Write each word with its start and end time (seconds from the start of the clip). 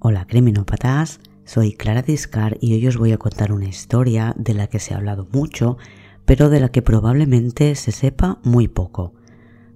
Hola 0.00 0.28
criminópatas, 0.28 1.18
soy 1.44 1.72
Clara 1.72 2.02
Discar 2.02 2.56
y 2.60 2.72
hoy 2.74 2.86
os 2.86 2.96
voy 2.96 3.10
a 3.10 3.18
contar 3.18 3.50
una 3.50 3.68
historia 3.68 4.32
de 4.38 4.54
la 4.54 4.68
que 4.68 4.78
se 4.78 4.94
ha 4.94 4.98
hablado 4.98 5.26
mucho, 5.32 5.76
pero 6.24 6.50
de 6.50 6.60
la 6.60 6.68
que 6.68 6.82
probablemente 6.82 7.74
se 7.74 7.90
sepa 7.90 8.38
muy 8.44 8.68
poco. 8.68 9.12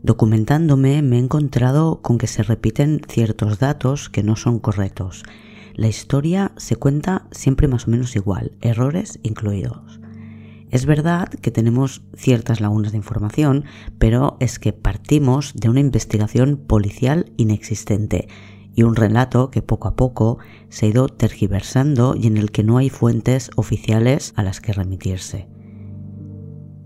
Documentándome 0.04 1.03
me 1.03 1.16
he 1.16 1.19
encontrado 1.19 2.03
con 2.03 2.19
que 2.19 2.29
se 2.29 2.45
repiten 2.45 3.00
ciertos 3.08 3.58
datos 3.58 4.11
que 4.11 4.22
no 4.22 4.37
son 4.37 4.61
correctos. 4.61 5.24
La 5.74 5.88
historia 5.88 6.53
se 6.57 6.77
cuenta 6.77 7.27
siempre 7.33 7.67
más 7.67 7.89
o 7.89 7.91
menos 7.91 8.15
igual, 8.15 8.53
errores 8.61 9.19
incluidos. 9.25 9.99
Es 10.71 10.87
verdad 10.87 11.31
que 11.31 11.51
tenemos 11.51 12.03
ciertas 12.17 12.61
lagunas 12.61 12.93
de 12.93 12.99
información, 12.99 13.65
pero 13.99 14.37
es 14.39 14.61
que 14.61 14.73
partimos 14.73 15.53
de 15.54 15.69
una 15.69 15.81
investigación 15.81 16.59
policial 16.59 17.33
inexistente 17.37 18.29
y 18.75 18.84
un 18.84 18.97
relato 18.97 19.51
que 19.51 19.61
poco 19.62 19.89
a 19.89 19.97
poco 19.97 20.39
se 20.69 20.87
ha 20.87 20.91
ido 20.91 21.09
tergiversando 21.09 22.15
y 22.17 22.27
en 22.27 22.37
el 22.37 22.51
que 22.51 22.65
no 22.65 22.79
hay 22.79 22.91
fuentes 22.91 23.51
oficiales 23.57 24.33
a 24.37 24.43
las 24.43 24.61
que 24.61 24.73
remitirse. 24.73 25.49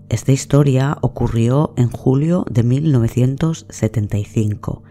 Esta 0.09 0.31
historia 0.31 0.97
ocurrió 1.01 1.73
en 1.75 1.89
julio 1.89 2.45
de 2.49 2.63
1975. 2.63 4.83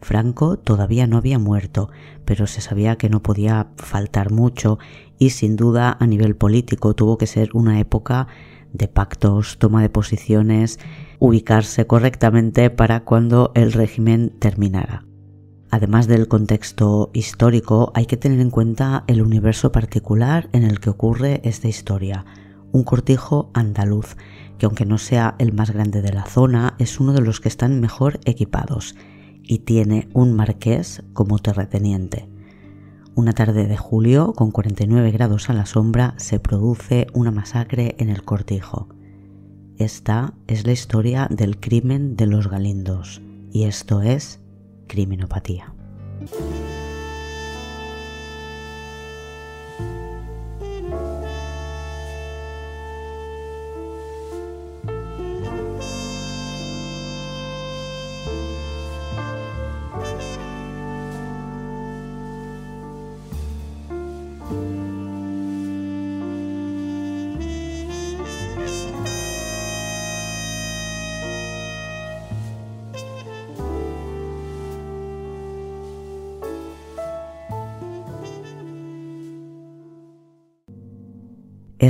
Franco 0.00 0.58
todavía 0.58 1.06
no 1.06 1.16
había 1.16 1.38
muerto, 1.38 1.90
pero 2.24 2.48
se 2.48 2.60
sabía 2.60 2.96
que 2.96 3.08
no 3.08 3.22
podía 3.22 3.68
faltar 3.76 4.32
mucho 4.32 4.80
y 5.18 5.30
sin 5.30 5.56
duda 5.56 5.96
a 5.98 6.06
nivel 6.06 6.36
político 6.36 6.94
tuvo 6.94 7.16
que 7.18 7.28
ser 7.28 7.50
una 7.54 7.78
época 7.78 8.26
de 8.72 8.88
pactos, 8.88 9.58
toma 9.58 9.80
de 9.80 9.88
posiciones, 9.88 10.80
ubicarse 11.20 11.86
correctamente 11.86 12.68
para 12.70 13.04
cuando 13.04 13.52
el 13.54 13.72
régimen 13.72 14.30
terminara. 14.40 15.03
Además 15.74 16.06
del 16.06 16.28
contexto 16.28 17.10
histórico, 17.14 17.90
hay 17.96 18.06
que 18.06 18.16
tener 18.16 18.38
en 18.38 18.50
cuenta 18.50 19.02
el 19.08 19.20
universo 19.20 19.72
particular 19.72 20.48
en 20.52 20.62
el 20.62 20.78
que 20.78 20.88
ocurre 20.88 21.40
esta 21.42 21.66
historia, 21.66 22.24
un 22.70 22.84
cortijo 22.84 23.50
andaluz, 23.54 24.16
que 24.56 24.66
aunque 24.66 24.86
no 24.86 24.98
sea 24.98 25.34
el 25.40 25.52
más 25.52 25.72
grande 25.72 26.00
de 26.00 26.12
la 26.12 26.26
zona, 26.26 26.76
es 26.78 27.00
uno 27.00 27.12
de 27.12 27.22
los 27.22 27.40
que 27.40 27.48
están 27.48 27.80
mejor 27.80 28.20
equipados 28.24 28.94
y 29.42 29.58
tiene 29.58 30.08
un 30.12 30.32
marqués 30.36 31.02
como 31.12 31.40
terrateniente. 31.40 32.28
Una 33.16 33.32
tarde 33.32 33.66
de 33.66 33.76
julio, 33.76 34.32
con 34.32 34.52
49 34.52 35.10
grados 35.10 35.50
a 35.50 35.54
la 35.54 35.66
sombra, 35.66 36.14
se 36.18 36.38
produce 36.38 37.08
una 37.14 37.32
masacre 37.32 37.96
en 37.98 38.10
el 38.10 38.22
cortijo. 38.22 38.90
Esta 39.76 40.34
es 40.46 40.66
la 40.66 40.72
historia 40.72 41.26
del 41.32 41.58
crimen 41.58 42.14
de 42.14 42.28
los 42.28 42.46
galindos, 42.46 43.22
y 43.50 43.64
esto 43.64 44.02
es 44.02 44.38
criminopatía. 44.86 45.74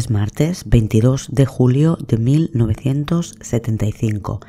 Es 0.04 0.10
martes 0.10 0.64
22 0.66 1.28
de 1.32 1.46
julio 1.46 1.96
de 1.96 2.18
1975. 2.18 4.40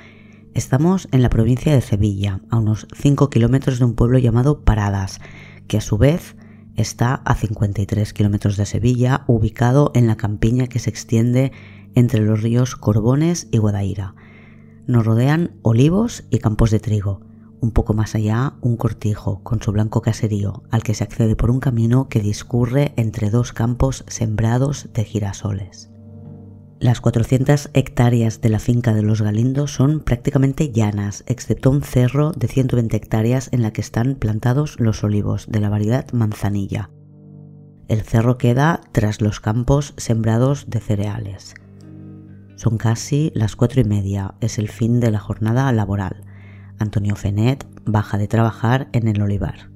Estamos 0.54 1.08
en 1.14 1.22
la 1.22 1.30
provincia 1.30 1.74
de 1.74 1.80
Sevilla, 1.80 2.42
a 2.50 2.58
unos 2.58 2.88
5 2.94 3.30
kilómetros 3.30 3.80
de 3.80 3.86
un 3.86 3.96
pueblo 3.96 4.20
llamado 4.20 4.66
Paradas, 4.66 5.22
que 5.70 5.78
a 5.78 5.82
su 5.82 5.98
vez 5.98 6.36
está 6.76 7.14
a 7.14 7.36
53 7.36 8.12
kilómetros 8.12 8.58
de 8.58 8.66
Sevilla, 8.66 9.24
ubicado 9.28 9.94
en 9.96 10.08
la 10.08 10.18
campiña 10.18 10.68
que 10.68 10.80
se 10.80 10.90
extiende 10.90 11.54
entre 11.94 12.20
los 12.20 12.42
ríos 12.42 12.76
Corbones 12.76 13.48
y 13.50 13.58
Guadaira. 13.58 14.14
Nos 14.88 15.06
rodean 15.06 15.52
olivos 15.62 16.26
y 16.32 16.40
campos 16.40 16.70
de 16.70 16.82
trigo. 16.82 17.22
Un 17.66 17.72
poco 17.72 17.96
más 17.96 18.14
allá, 18.14 18.54
un 18.62 18.78
cortijo 18.78 19.42
con 19.42 19.60
su 19.60 19.72
blanco 19.72 20.04
caserío, 20.04 20.62
al 20.70 20.84
que 20.84 20.94
se 20.94 21.04
accede 21.04 21.36
por 21.36 21.50
un 21.50 21.60
camino 21.60 22.10
que 22.10 22.20
discurre 22.20 22.94
entre 22.96 23.32
dos 23.32 23.54
campos 23.54 24.06
sembrados 24.08 24.90
de 24.94 25.04
girasoles. 25.04 25.90
Las 26.80 27.02
400 27.02 27.72
hectáreas 27.74 28.40
de 28.42 28.50
la 28.50 28.60
finca 28.60 28.94
de 28.94 29.02
los 29.02 29.24
Galindos 29.24 29.74
son 29.74 30.02
prácticamente 30.02 30.72
llanas, 30.72 31.24
excepto 31.26 31.72
un 31.72 31.82
cerro 31.82 32.34
de 32.34 32.48
120 32.48 32.96
hectáreas 32.96 33.50
en 33.52 33.64
la 33.64 33.74
que 33.74 33.82
están 33.82 34.14
plantados 34.14 34.80
los 34.80 35.04
olivos 35.04 35.48
de 35.50 35.60
la 35.60 35.70
variedad 35.70 36.06
manzanilla. 36.14 36.92
El 37.88 38.02
cerro 38.02 38.38
queda 38.38 38.82
tras 38.92 39.22
los 39.22 39.40
campos 39.40 39.96
sembrados 39.98 40.70
de 40.70 40.82
cereales. 40.82 41.56
Son 42.58 42.78
casi 42.78 43.32
las 43.34 43.56
cuatro 43.56 43.82
y 43.82 43.86
media, 43.86 44.36
es 44.40 44.60
el 44.60 44.70
fin 44.70 45.00
de 45.00 45.10
la 45.10 45.20
jornada 45.20 45.72
laboral. 45.72 46.26
Antonio 46.80 47.16
Fenet 47.16 47.66
baja 47.86 48.18
de 48.18 48.28
trabajar 48.28 48.88
en 48.92 49.08
el 49.08 49.22
olivar. 49.22 49.70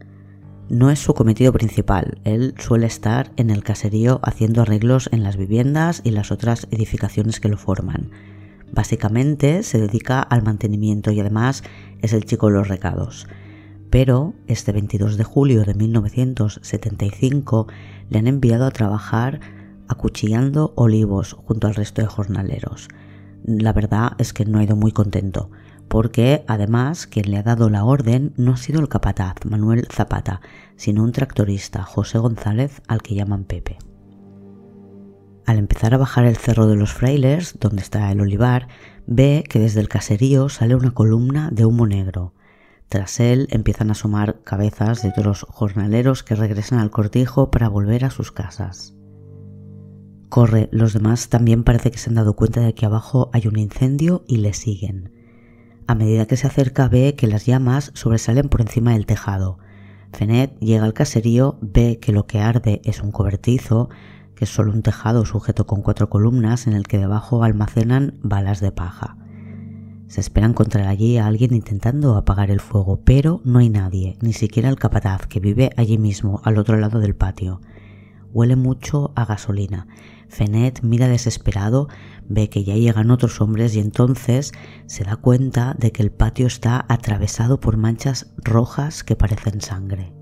No 0.69 0.91
es 0.91 0.99
su 0.99 1.13
cometido 1.13 1.51
principal, 1.51 2.19
él 2.25 2.53
suele 2.59 2.85
estar 2.85 3.31
en 3.37 3.49
el 3.49 3.63
caserío 3.63 4.19
haciendo 4.21 4.61
arreglos 4.61 5.09
en 5.11 5.23
las 5.23 5.35
viviendas 5.35 6.01
y 6.03 6.11
las 6.11 6.31
otras 6.31 6.67
edificaciones 6.69 7.39
que 7.39 7.49
lo 7.49 7.57
forman. 7.57 8.11
Básicamente 8.71 9.63
se 9.63 9.79
dedica 9.79 10.21
al 10.21 10.43
mantenimiento 10.43 11.11
y 11.11 11.19
además 11.19 11.63
es 12.03 12.13
el 12.13 12.25
chico 12.25 12.47
de 12.47 12.53
los 12.53 12.67
recados. 12.67 13.27
Pero 13.89 14.35
este 14.45 14.71
22 14.71 15.17
de 15.17 15.23
julio 15.23 15.63
de 15.63 15.73
1975 15.73 17.67
le 18.09 18.19
han 18.19 18.27
enviado 18.27 18.67
a 18.67 18.71
trabajar 18.71 19.39
acuchillando 19.87 20.73
olivos 20.75 21.33
junto 21.33 21.65
al 21.65 21.73
resto 21.73 22.03
de 22.03 22.07
jornaleros. 22.07 22.89
La 23.43 23.73
verdad 23.73 24.11
es 24.19 24.33
que 24.33 24.45
no 24.45 24.59
ha 24.59 24.63
ido 24.63 24.75
muy 24.75 24.91
contento 24.91 25.49
porque 25.89 26.45
además 26.47 27.07
quien 27.07 27.31
le 27.31 27.37
ha 27.37 27.43
dado 27.43 27.69
la 27.69 27.83
orden 27.83 28.33
no 28.37 28.53
ha 28.53 28.57
sido 28.57 28.79
el 28.79 28.87
capataz 28.87 29.35
Manuel 29.43 29.87
Zapata, 29.91 30.39
sino 30.77 31.03
un 31.03 31.11
tractorista 31.11 31.83
José 31.83 32.19
González 32.19 32.81
al 32.87 33.01
que 33.01 33.15
llaman 33.15 33.43
Pepe. 33.43 33.77
Al 35.45 35.57
empezar 35.57 35.95
a 35.95 35.97
bajar 35.97 36.25
el 36.25 36.37
cerro 36.37 36.67
de 36.67 36.75
los 36.75 36.93
frailes, 36.93 37.57
donde 37.59 37.81
está 37.81 38.11
el 38.11 38.21
olivar, 38.21 38.67
ve 39.07 39.43
que 39.49 39.59
desde 39.59 39.81
el 39.81 39.89
caserío 39.89 40.47
sale 40.47 40.75
una 40.75 40.91
columna 40.91 41.49
de 41.51 41.65
humo 41.65 41.87
negro. 41.87 42.35
Tras 42.87 43.19
él 43.19 43.47
empiezan 43.49 43.89
a 43.89 43.93
asomar 43.93 44.41
cabezas 44.43 45.01
de 45.01 45.09
otros 45.09 45.47
jornaleros 45.49 46.21
que 46.21 46.35
regresan 46.35 46.77
al 46.77 46.91
cortijo 46.91 47.49
para 47.49 47.67
volver 47.67 48.05
a 48.05 48.11
sus 48.11 48.31
casas. 48.31 48.95
Corre, 50.29 50.69
los 50.71 50.93
demás 50.93 51.29
también 51.29 51.63
parece 51.63 51.89
que 51.89 51.97
se 51.97 52.11
han 52.11 52.15
dado 52.15 52.35
cuenta 52.35 52.61
de 52.61 52.75
que 52.75 52.85
abajo 52.85 53.31
hay 53.33 53.47
un 53.47 53.57
incendio 53.57 54.23
y 54.27 54.37
le 54.37 54.53
siguen. 54.53 55.18
A 55.89 55.95
medida 55.95 56.27
que 56.27 56.37
se 56.37 56.45
acerca 56.45 56.87
ve 56.87 57.15
que 57.15 57.25
las 57.25 57.47
llamas 57.47 57.89
sobresalen 57.95 58.47
por 58.47 58.61
encima 58.61 58.91
del 58.93 59.07
tejado. 59.07 59.57
Fenet 60.13 60.55
llega 60.59 60.85
al 60.85 60.93
caserío, 60.93 61.57
ve 61.61 61.97
que 61.99 62.11
lo 62.11 62.27
que 62.27 62.39
arde 62.41 62.79
es 62.85 63.01
un 63.01 63.11
cobertizo, 63.11 63.89
que 64.35 64.45
es 64.45 64.51
solo 64.51 64.71
un 64.71 64.83
tejado 64.83 65.25
sujeto 65.25 65.65
con 65.65 65.81
cuatro 65.81 66.07
columnas 66.07 66.67
en 66.67 66.73
el 66.73 66.85
que 66.85 66.99
debajo 66.99 67.43
almacenan 67.43 68.19
balas 68.21 68.59
de 68.59 68.71
paja. 68.71 69.17
Se 70.05 70.21
espera 70.21 70.45
encontrar 70.45 70.85
allí 70.85 71.17
a 71.17 71.25
alguien 71.25 71.55
intentando 71.55 72.15
apagar 72.17 72.51
el 72.51 72.59
fuego, 72.59 72.99
pero 73.03 73.41
no 73.43 73.57
hay 73.57 73.69
nadie, 73.69 74.15
ni 74.21 74.33
siquiera 74.33 74.69
el 74.69 74.77
capataz 74.77 75.25
que 75.25 75.39
vive 75.39 75.71
allí 75.75 75.97
mismo, 75.97 76.39
al 76.43 76.59
otro 76.59 76.77
lado 76.77 76.99
del 76.99 77.15
patio. 77.15 77.61
Huele 78.31 78.55
mucho 78.55 79.11
a 79.15 79.25
gasolina. 79.25 79.87
Fenet 80.29 80.81
mira 80.83 81.07
desesperado, 81.07 81.89
ve 82.27 82.49
que 82.49 82.63
ya 82.63 82.75
llegan 82.75 83.11
otros 83.11 83.41
hombres 83.41 83.75
y 83.75 83.79
entonces 83.79 84.53
se 84.85 85.03
da 85.03 85.15
cuenta 85.15 85.75
de 85.77 85.91
que 85.91 86.03
el 86.03 86.11
patio 86.11 86.47
está 86.47 86.85
atravesado 86.87 87.59
por 87.59 87.77
manchas 87.77 88.31
rojas 88.37 89.03
que 89.03 89.15
parecen 89.15 89.59
sangre. 89.59 90.13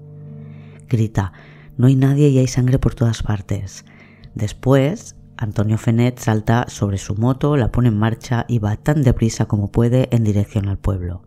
Grita, 0.89 1.33
no 1.77 1.87
hay 1.87 1.95
nadie 1.95 2.29
y 2.29 2.39
hay 2.39 2.47
sangre 2.47 2.79
por 2.79 2.95
todas 2.95 3.21
partes. 3.21 3.85
Después, 4.33 5.15
Antonio 5.37 5.77
Fenet 5.77 6.17
salta 6.17 6.65
sobre 6.69 6.97
su 6.97 7.15
moto, 7.15 7.57
la 7.57 7.71
pone 7.71 7.89
en 7.89 7.99
marcha 7.99 8.45
y 8.47 8.59
va 8.59 8.77
tan 8.77 9.03
deprisa 9.03 9.45
como 9.45 9.71
puede 9.71 10.07
en 10.15 10.23
dirección 10.23 10.67
al 10.67 10.79
pueblo. 10.79 11.21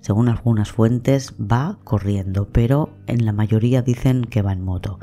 Según 0.00 0.28
algunas 0.28 0.72
fuentes, 0.72 1.34
va 1.38 1.78
corriendo, 1.84 2.48
pero 2.50 2.90
en 3.06 3.24
la 3.24 3.32
mayoría 3.32 3.82
dicen 3.82 4.24
que 4.24 4.42
va 4.42 4.52
en 4.52 4.64
moto. 4.64 4.98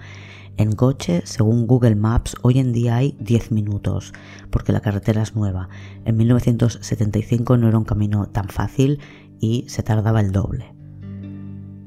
En 0.60 0.74
coche, 0.74 1.22
según 1.24 1.68
Google 1.68 1.96
Maps, 1.96 2.36
hoy 2.42 2.60
en 2.60 2.74
día 2.74 2.98
hay 2.98 3.16
10 3.22 3.54
minutos, 3.54 4.12
porque 4.50 4.74
la 4.74 4.82
carretera 4.82 5.22
es 5.22 5.34
nueva. 5.34 5.70
En 6.04 6.18
1975 6.18 7.56
no 7.56 7.70
era 7.70 7.78
un 7.78 7.86
camino 7.86 8.26
tan 8.26 8.50
fácil 8.50 9.00
y 9.40 9.64
se 9.70 9.84
tardaba 9.84 10.20
el 10.20 10.34
doble. 10.34 10.76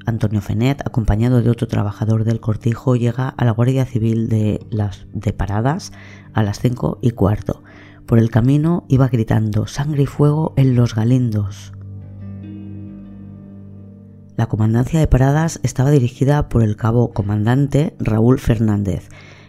Antonio 0.07 0.41
Fenet, 0.41 0.81
acompañado 0.87 1.43
de 1.43 1.51
otro 1.51 1.67
trabajador 1.67 2.23
del 2.23 2.39
cortijo, 2.39 2.95
llega 2.95 3.29
a 3.29 3.45
la 3.45 3.51
Guardia 3.51 3.85
Civil 3.85 4.27
de 4.27 4.65
las 4.71 5.05
de 5.13 5.33
Paradas 5.33 5.91
a 6.33 6.41
las 6.41 6.59
5 6.59 6.97
y 6.99 7.11
cuarto. 7.11 7.61
Por 8.07 8.17
el 8.17 8.31
camino 8.31 8.85
iba 8.89 9.07
gritando 9.07 9.67
sangre 9.67 10.01
y 10.01 10.07
fuego 10.07 10.55
en 10.57 10.75
los 10.75 10.95
galindos. 10.95 11.73
La 14.43 14.49
comandancia 14.49 14.99
de 14.99 15.07
Paradas 15.07 15.61
estaba 15.63 15.89
dirigida 15.89 16.49
por 16.49 16.63
el 16.63 16.75
cabo 16.75 17.13
comandante 17.13 17.95
Raúl 17.97 18.39
Fernández, 18.39 19.07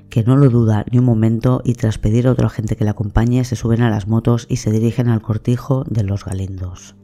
que 0.08 0.22
no 0.22 0.36
lo 0.36 0.48
duda 0.50 0.84
ni 0.88 1.00
un 1.00 1.04
momento 1.04 1.62
y 1.64 1.74
tras 1.74 1.98
pedir 1.98 2.28
a 2.28 2.30
otro 2.30 2.46
agente 2.46 2.76
que 2.76 2.84
le 2.84 2.90
acompañe 2.90 3.42
se 3.42 3.56
suben 3.56 3.82
a 3.82 3.90
las 3.90 4.06
motos 4.06 4.46
y 4.48 4.58
se 4.58 4.70
dirigen 4.70 5.08
al 5.08 5.20
cortijo 5.20 5.82
de 5.88 6.04
los 6.04 6.24
Galindos. 6.24 6.94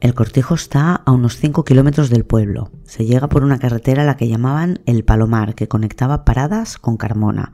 El 0.00 0.14
cortijo 0.14 0.54
está 0.54 0.94
a 0.94 1.12
unos 1.12 1.36
5 1.36 1.62
kilómetros 1.62 2.08
del 2.08 2.24
pueblo. 2.24 2.70
Se 2.84 3.04
llega 3.04 3.28
por 3.28 3.44
una 3.44 3.58
carretera 3.58 4.00
a 4.00 4.06
la 4.06 4.16
que 4.16 4.28
llamaban 4.28 4.80
El 4.86 5.04
Palomar, 5.04 5.54
que 5.54 5.68
conectaba 5.68 6.24
Paradas 6.24 6.78
con 6.78 6.96
Carmona. 6.96 7.52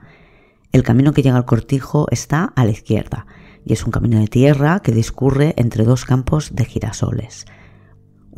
El 0.71 0.85
camino 0.85 1.13
que 1.13 1.23
llega 1.23 1.39
al 1.39 1.45
cortijo 1.45 2.07
está 2.13 2.53
a 2.55 2.65
la 2.65 2.71
izquierda, 2.71 3.27
y 3.65 3.73
es 3.73 3.85
un 3.85 3.91
camino 3.91 4.21
de 4.21 4.29
tierra 4.29 4.79
que 4.79 4.93
discurre 4.93 5.55
entre 5.57 5.83
dos 5.83 6.05
campos 6.05 6.55
de 6.55 6.65
girasoles. 6.67 7.47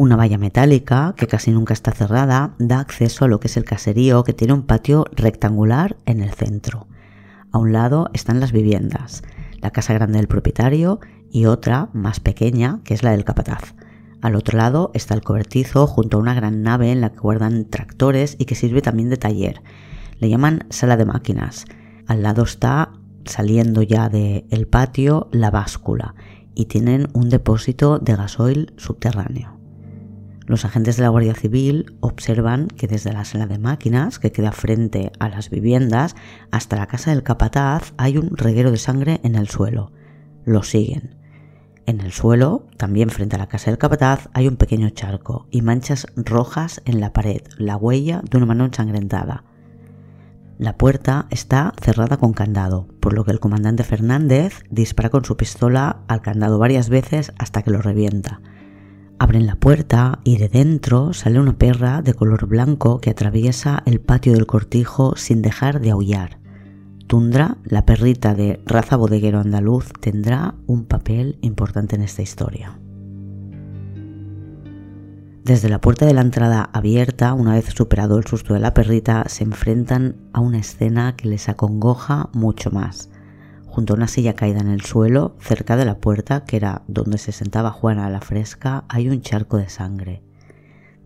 Una 0.02 0.16
valla 0.16 0.36
metálica, 0.36 1.14
que 1.16 1.28
casi 1.28 1.52
nunca 1.52 1.72
está 1.74 1.92
cerrada, 1.92 2.56
da 2.58 2.80
acceso 2.80 3.24
a 3.24 3.28
lo 3.28 3.38
que 3.38 3.46
es 3.46 3.56
el 3.56 3.62
caserío, 3.62 4.24
que 4.24 4.32
tiene 4.32 4.52
un 4.52 4.64
patio 4.64 5.04
rectangular 5.12 5.96
en 6.06 6.20
el 6.20 6.32
centro. 6.32 6.88
A 7.52 7.58
un 7.58 7.72
lado 7.72 8.10
están 8.12 8.40
las 8.40 8.50
viviendas, 8.50 9.22
la 9.60 9.70
casa 9.70 9.94
grande 9.94 10.18
del 10.18 10.26
propietario 10.26 10.98
y 11.30 11.46
otra, 11.46 11.88
más 11.92 12.18
pequeña, 12.18 12.80
que 12.82 12.94
es 12.94 13.04
la 13.04 13.12
del 13.12 13.24
capataz. 13.24 13.76
Al 14.20 14.34
otro 14.34 14.58
lado 14.58 14.90
está 14.92 15.14
el 15.14 15.22
cobertizo 15.22 15.86
junto 15.86 16.16
a 16.16 16.20
una 16.20 16.34
gran 16.34 16.64
nave 16.64 16.90
en 16.90 17.00
la 17.00 17.10
que 17.10 17.20
guardan 17.20 17.66
tractores 17.66 18.34
y 18.40 18.46
que 18.46 18.56
sirve 18.56 18.82
también 18.82 19.08
de 19.08 19.18
taller. 19.18 19.62
Le 20.18 20.28
llaman 20.28 20.66
sala 20.70 20.96
de 20.96 21.04
máquinas. 21.04 21.64
Al 22.08 22.24
lado 22.24 22.42
está, 22.42 22.90
saliendo 23.24 23.82
ya 23.82 24.08
del 24.08 24.66
patio, 24.66 25.28
la 25.30 25.52
báscula 25.52 26.16
y 26.56 26.64
tienen 26.64 27.06
un 27.12 27.28
depósito 27.28 28.00
de 28.00 28.16
gasoil 28.16 28.72
subterráneo. 28.78 29.51
Los 30.46 30.64
agentes 30.64 30.96
de 30.96 31.02
la 31.02 31.08
Guardia 31.08 31.34
Civil 31.34 31.96
observan 32.00 32.66
que 32.66 32.88
desde 32.88 33.12
la 33.12 33.24
sala 33.24 33.46
de 33.46 33.58
máquinas, 33.58 34.18
que 34.18 34.32
queda 34.32 34.50
frente 34.50 35.12
a 35.20 35.28
las 35.28 35.50
viviendas, 35.50 36.16
hasta 36.50 36.76
la 36.76 36.86
casa 36.86 37.10
del 37.10 37.22
capataz 37.22 37.94
hay 37.96 38.18
un 38.18 38.36
reguero 38.36 38.70
de 38.72 38.78
sangre 38.78 39.20
en 39.22 39.36
el 39.36 39.48
suelo. 39.48 39.92
Lo 40.44 40.62
siguen. 40.64 41.16
En 41.86 42.00
el 42.00 42.12
suelo, 42.12 42.66
también 42.76 43.10
frente 43.10 43.36
a 43.36 43.38
la 43.38 43.48
casa 43.48 43.70
del 43.70 43.78
capataz, 43.78 44.28
hay 44.34 44.48
un 44.48 44.56
pequeño 44.56 44.90
charco 44.90 45.46
y 45.50 45.62
manchas 45.62 46.06
rojas 46.16 46.82
en 46.84 47.00
la 47.00 47.12
pared, 47.12 47.42
la 47.56 47.76
huella 47.76 48.22
de 48.28 48.36
una 48.36 48.46
mano 48.46 48.64
ensangrentada. 48.64 49.44
La 50.58 50.76
puerta 50.76 51.26
está 51.30 51.72
cerrada 51.80 52.18
con 52.18 52.32
candado, 52.32 52.86
por 53.00 53.14
lo 53.14 53.24
que 53.24 53.32
el 53.32 53.40
comandante 53.40 53.82
Fernández 53.84 54.62
dispara 54.70 55.10
con 55.10 55.24
su 55.24 55.36
pistola 55.36 56.02
al 56.08 56.20
candado 56.20 56.58
varias 56.58 56.88
veces 56.88 57.32
hasta 57.38 57.62
que 57.62 57.70
lo 57.70 57.82
revienta. 57.82 58.40
Abren 59.18 59.46
la 59.46 59.56
puerta 59.56 60.18
y 60.24 60.38
de 60.38 60.48
dentro 60.48 61.12
sale 61.12 61.38
una 61.38 61.56
perra 61.56 62.02
de 62.02 62.14
color 62.14 62.46
blanco 62.46 63.00
que 63.00 63.10
atraviesa 63.10 63.82
el 63.86 64.00
patio 64.00 64.32
del 64.32 64.46
cortijo 64.46 65.14
sin 65.16 65.42
dejar 65.42 65.80
de 65.80 65.90
aullar. 65.90 66.38
Tundra, 67.06 67.58
la 67.64 67.84
perrita 67.84 68.34
de 68.34 68.60
raza 68.66 68.96
bodeguero 68.96 69.38
andaluz, 69.40 69.92
tendrá 70.00 70.54
un 70.66 70.86
papel 70.86 71.38
importante 71.42 71.94
en 71.94 72.02
esta 72.02 72.22
historia. 72.22 72.78
Desde 75.44 75.68
la 75.68 75.80
puerta 75.80 76.06
de 76.06 76.14
la 76.14 76.20
entrada 76.20 76.70
abierta, 76.72 77.34
una 77.34 77.54
vez 77.54 77.66
superado 77.66 78.16
el 78.16 78.24
susto 78.24 78.54
de 78.54 78.60
la 78.60 78.74
perrita, 78.74 79.24
se 79.28 79.44
enfrentan 79.44 80.16
a 80.32 80.40
una 80.40 80.58
escena 80.58 81.16
que 81.16 81.28
les 81.28 81.48
acongoja 81.48 82.30
mucho 82.32 82.70
más. 82.70 83.10
Junto 83.72 83.94
a 83.94 83.96
una 83.96 84.06
silla 84.06 84.34
caída 84.34 84.60
en 84.60 84.68
el 84.68 84.82
suelo, 84.82 85.34
cerca 85.40 85.78
de 85.78 85.86
la 85.86 85.96
puerta, 85.96 86.44
que 86.44 86.58
era 86.58 86.82
donde 86.88 87.16
se 87.16 87.32
sentaba 87.32 87.70
Juana 87.70 88.04
a 88.04 88.10
la 88.10 88.20
fresca, 88.20 88.84
hay 88.90 89.08
un 89.08 89.22
charco 89.22 89.56
de 89.56 89.70
sangre. 89.70 90.22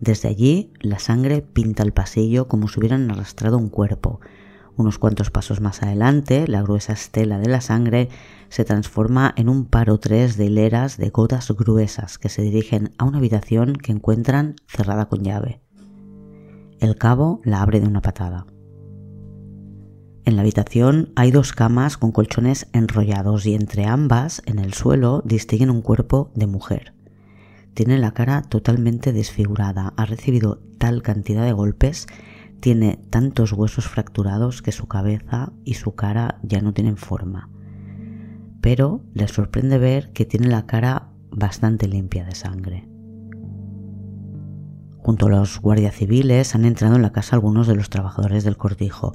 Desde 0.01 0.27
allí, 0.27 0.73
la 0.81 0.99
sangre 0.99 1.41
pinta 1.41 1.83
el 1.83 1.93
pasillo 1.93 2.49
como 2.49 2.67
si 2.67 2.77
hubieran 2.81 3.09
arrastrado 3.09 3.57
un 3.57 3.69
cuerpo. 3.69 4.19
Unos 4.75 4.99
cuantos 4.99 5.31
pasos 5.31 5.61
más 5.61 5.81
adelante, 5.81 6.45
la 6.45 6.61
gruesa 6.61 6.91
estela 6.91 7.39
de 7.39 7.47
la 7.47 7.61
sangre 7.61 8.09
se 8.49 8.65
transforma 8.65 9.33
en 9.37 9.47
un 9.47 9.63
par 9.63 9.89
o 9.89 9.97
tres 9.97 10.35
de 10.35 10.47
hileras 10.47 10.97
de 10.97 11.09
gotas 11.09 11.49
gruesas 11.53 12.17
que 12.17 12.27
se 12.27 12.41
dirigen 12.41 12.91
a 12.97 13.05
una 13.05 13.19
habitación 13.19 13.77
que 13.77 13.93
encuentran 13.93 14.57
cerrada 14.67 15.05
con 15.05 15.23
llave. 15.23 15.61
El 16.81 16.97
cabo 16.97 17.39
la 17.45 17.61
abre 17.61 17.79
de 17.79 17.87
una 17.87 18.01
patada. 18.01 18.45
En 20.27 20.35
la 20.35 20.41
habitación 20.41 21.13
hay 21.15 21.31
dos 21.31 21.53
camas 21.53 21.95
con 21.95 22.11
colchones 22.11 22.67
enrollados 22.73 23.45
y 23.45 23.53
entre 23.55 23.85
ambas, 23.85 24.41
en 24.45 24.59
el 24.59 24.73
suelo, 24.73 25.21
distinguen 25.23 25.69
un 25.69 25.81
cuerpo 25.81 26.31
de 26.35 26.47
mujer. 26.47 26.93
Tiene 27.73 27.97
la 27.97 28.11
cara 28.11 28.41
totalmente 28.41 29.13
desfigurada, 29.13 29.93
ha 29.95 30.05
recibido 30.05 30.59
tal 30.79 31.01
cantidad 31.01 31.45
de 31.45 31.53
golpes, 31.53 32.07
tiene 32.59 32.99
tantos 33.09 33.53
huesos 33.53 33.87
fracturados 33.87 34.61
que 34.61 34.73
su 34.73 34.89
cabeza 34.89 35.53
y 35.63 35.75
su 35.75 35.95
cara 35.95 36.39
ya 36.43 36.59
no 36.59 36.73
tienen 36.73 36.97
forma. 36.97 37.49
Pero 38.59 39.05
les 39.13 39.31
sorprende 39.31 39.77
ver 39.77 40.11
que 40.11 40.25
tiene 40.25 40.49
la 40.49 40.65
cara 40.65 41.07
bastante 41.31 41.87
limpia 41.87 42.25
de 42.25 42.35
sangre. 42.35 42.89
Junto 44.97 45.27
a 45.27 45.29
los 45.29 45.61
guardias 45.61 45.95
civiles 45.95 46.53
han 46.53 46.65
entrado 46.65 46.97
en 46.97 47.01
la 47.01 47.13
casa 47.13 47.37
algunos 47.37 47.65
de 47.65 47.75
los 47.75 47.89
trabajadores 47.89 48.43
del 48.43 48.57
cortijo 48.57 49.13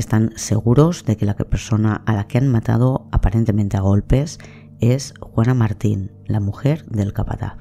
están 0.00 0.32
seguros 0.36 1.04
de 1.04 1.16
que 1.16 1.26
la 1.26 1.36
persona 1.36 2.02
a 2.06 2.14
la 2.14 2.26
que 2.26 2.38
han 2.38 2.48
matado 2.48 3.08
aparentemente 3.12 3.76
a 3.76 3.80
golpes 3.80 4.38
es 4.80 5.14
Juana 5.20 5.54
Martín, 5.54 6.12
la 6.26 6.40
mujer 6.40 6.84
del 6.86 7.12
capataz. 7.12 7.56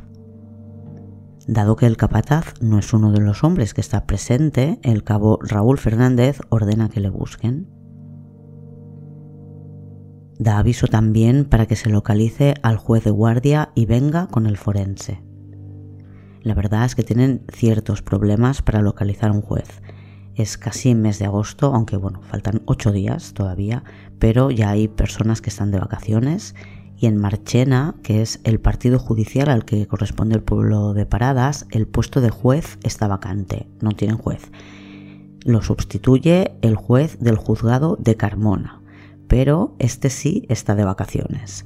Dado 1.47 1.75
que 1.75 1.85
el 1.85 1.97
capataz 1.97 2.53
no 2.61 2.79
es 2.79 2.93
uno 2.93 3.11
de 3.11 3.21
los 3.21 3.43
hombres 3.43 3.73
que 3.73 3.81
está 3.81 4.05
presente, 4.05 4.79
el 4.83 5.03
cabo 5.03 5.39
Raúl 5.41 5.77
Fernández 5.77 6.39
ordena 6.49 6.89
que 6.89 6.99
le 6.99 7.09
busquen. 7.09 7.69
Da 10.37 10.57
aviso 10.57 10.87
también 10.87 11.45
para 11.45 11.65
que 11.65 11.75
se 11.75 11.89
localice 11.89 12.53
al 12.63 12.77
juez 12.77 13.03
de 13.03 13.11
guardia 13.11 13.71
y 13.75 13.85
venga 13.85 14.27
con 14.27 14.45
el 14.45 14.57
forense. 14.57 15.23
La 16.41 16.53
verdad 16.53 16.85
es 16.85 16.95
que 16.95 17.03
tienen 17.03 17.43
ciertos 17.51 18.01
problemas 18.01 18.61
para 18.61 18.81
localizar 18.81 19.31
a 19.31 19.33
un 19.33 19.41
juez 19.41 19.81
es 20.41 20.57
casi 20.57 20.95
mes 20.95 21.19
de 21.19 21.25
agosto, 21.25 21.73
aunque 21.73 21.97
bueno, 21.97 22.21
faltan 22.21 22.61
ocho 22.65 22.91
días 22.91 23.33
todavía, 23.33 23.83
pero 24.19 24.51
ya 24.51 24.69
hay 24.69 24.87
personas 24.87 25.41
que 25.41 25.49
están 25.49 25.71
de 25.71 25.79
vacaciones 25.79 26.55
y 26.99 27.05
en 27.05 27.17
Marchena, 27.17 27.95
que 28.03 28.21
es 28.21 28.41
el 28.43 28.59
partido 28.59 28.99
judicial 28.99 29.49
al 29.49 29.63
que 29.63 29.87
corresponde 29.87 30.35
el 30.35 30.43
pueblo 30.43 30.93
de 30.93 31.05
Paradas, 31.05 31.65
el 31.71 31.87
puesto 31.87 32.19
de 32.19 32.29
juez 32.29 32.77
está 32.83 33.07
vacante, 33.07 33.67
no 33.79 33.91
tienen 33.91 34.17
juez. 34.17 34.51
Lo 35.45 35.61
sustituye 35.61 36.51
el 36.61 36.75
juez 36.75 37.17
del 37.19 37.37
juzgado 37.37 37.95
de 37.97 38.17
Carmona, 38.17 38.81
pero 39.29 39.75
este 39.79 40.09
sí 40.09 40.45
está 40.49 40.75
de 40.75 40.83
vacaciones. 40.83 41.65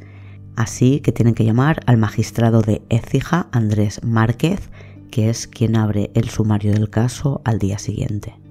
Así 0.55 1.00
que 1.00 1.12
tienen 1.12 1.33
que 1.33 1.45
llamar 1.45 1.79
al 1.88 1.97
magistrado 1.97 2.62
de 2.62 2.83
Écija, 2.89 3.47
Andrés 3.51 4.01
Márquez, 4.03 4.69
que 5.09 5.31
es 5.31 5.47
quien 5.47 5.75
abre 5.75 6.12
el 6.13 6.29
sumario 6.29 6.74
del 6.74 6.91
caso 6.91 7.41
al 7.43 7.57
día 7.57 7.79
siguiente. 7.79 8.42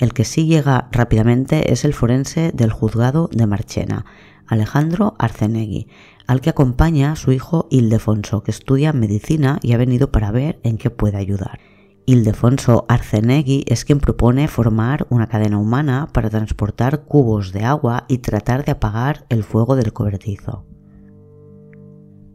El 0.00 0.14
que 0.14 0.24
sí 0.24 0.46
llega 0.46 0.88
rápidamente 0.92 1.74
es 1.74 1.84
el 1.84 1.92
forense 1.92 2.52
del 2.54 2.72
juzgado 2.72 3.28
de 3.32 3.46
Marchena, 3.46 4.06
Alejandro 4.46 5.14
Arcenegui, 5.18 5.88
al 6.26 6.40
que 6.40 6.48
acompaña 6.48 7.16
su 7.16 7.32
hijo 7.32 7.68
Ildefonso, 7.70 8.42
que 8.42 8.50
estudia 8.50 8.94
medicina 8.94 9.58
y 9.60 9.74
ha 9.74 9.76
venido 9.76 10.10
para 10.10 10.30
ver 10.30 10.58
en 10.62 10.78
qué 10.78 10.88
puede 10.88 11.18
ayudar. 11.18 11.60
Ildefonso 12.06 12.86
Arcenegui 12.88 13.64
es 13.68 13.84
quien 13.84 14.00
propone 14.00 14.48
formar 14.48 15.06
una 15.10 15.26
cadena 15.26 15.58
humana 15.58 16.08
para 16.14 16.30
transportar 16.30 17.02
cubos 17.04 17.52
de 17.52 17.64
agua 17.64 18.06
y 18.08 18.18
tratar 18.18 18.64
de 18.64 18.72
apagar 18.72 19.26
el 19.28 19.44
fuego 19.44 19.76
del 19.76 19.92
cobertizo. 19.92 20.64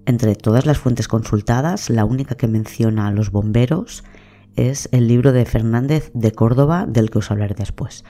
Entre 0.05 0.35
todas 0.35 0.67
las 0.67 0.77
fuentes 0.77 1.07
consultadas, 1.07 1.89
la 1.89 2.05
única 2.05 2.35
que 2.35 2.47
menciona 2.47 3.07
a 3.07 3.11
los 3.11 3.31
bomberos 3.31 4.03
es 4.55 4.89
el 4.91 5.07
libro 5.07 5.31
de 5.31 5.45
Fernández 5.45 6.11
de 6.13 6.31
Córdoba 6.31 6.85
del 6.87 7.09
que 7.09 7.19
os 7.19 7.31
hablaré 7.31 7.55
después. 7.55 8.03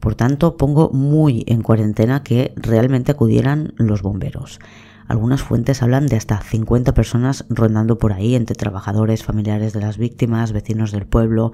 Por 0.00 0.14
tanto, 0.14 0.56
pongo 0.56 0.90
muy 0.90 1.44
en 1.48 1.62
cuarentena 1.62 2.22
que 2.22 2.52
realmente 2.56 3.12
acudieran 3.12 3.74
los 3.76 4.02
bomberos. 4.02 4.60
Algunas 5.08 5.42
fuentes 5.42 5.82
hablan 5.82 6.06
de 6.06 6.16
hasta 6.16 6.40
50 6.40 6.92
personas 6.92 7.46
rondando 7.48 7.98
por 7.98 8.12
ahí 8.12 8.34
entre 8.34 8.54
trabajadores, 8.54 9.24
familiares 9.24 9.72
de 9.72 9.80
las 9.80 9.96
víctimas, 9.96 10.52
vecinos 10.52 10.92
del 10.92 11.06
pueblo. 11.06 11.52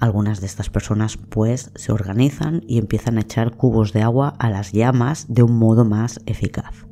Algunas 0.00 0.40
de 0.40 0.46
estas 0.46 0.70
personas 0.70 1.18
pues 1.18 1.72
se 1.74 1.92
organizan 1.92 2.62
y 2.66 2.78
empiezan 2.78 3.18
a 3.18 3.20
echar 3.20 3.50
cubos 3.52 3.92
de 3.92 4.02
agua 4.02 4.34
a 4.38 4.48
las 4.48 4.72
llamas 4.72 5.26
de 5.28 5.42
un 5.42 5.58
modo 5.58 5.84
más 5.84 6.20
eficaz. 6.26 6.86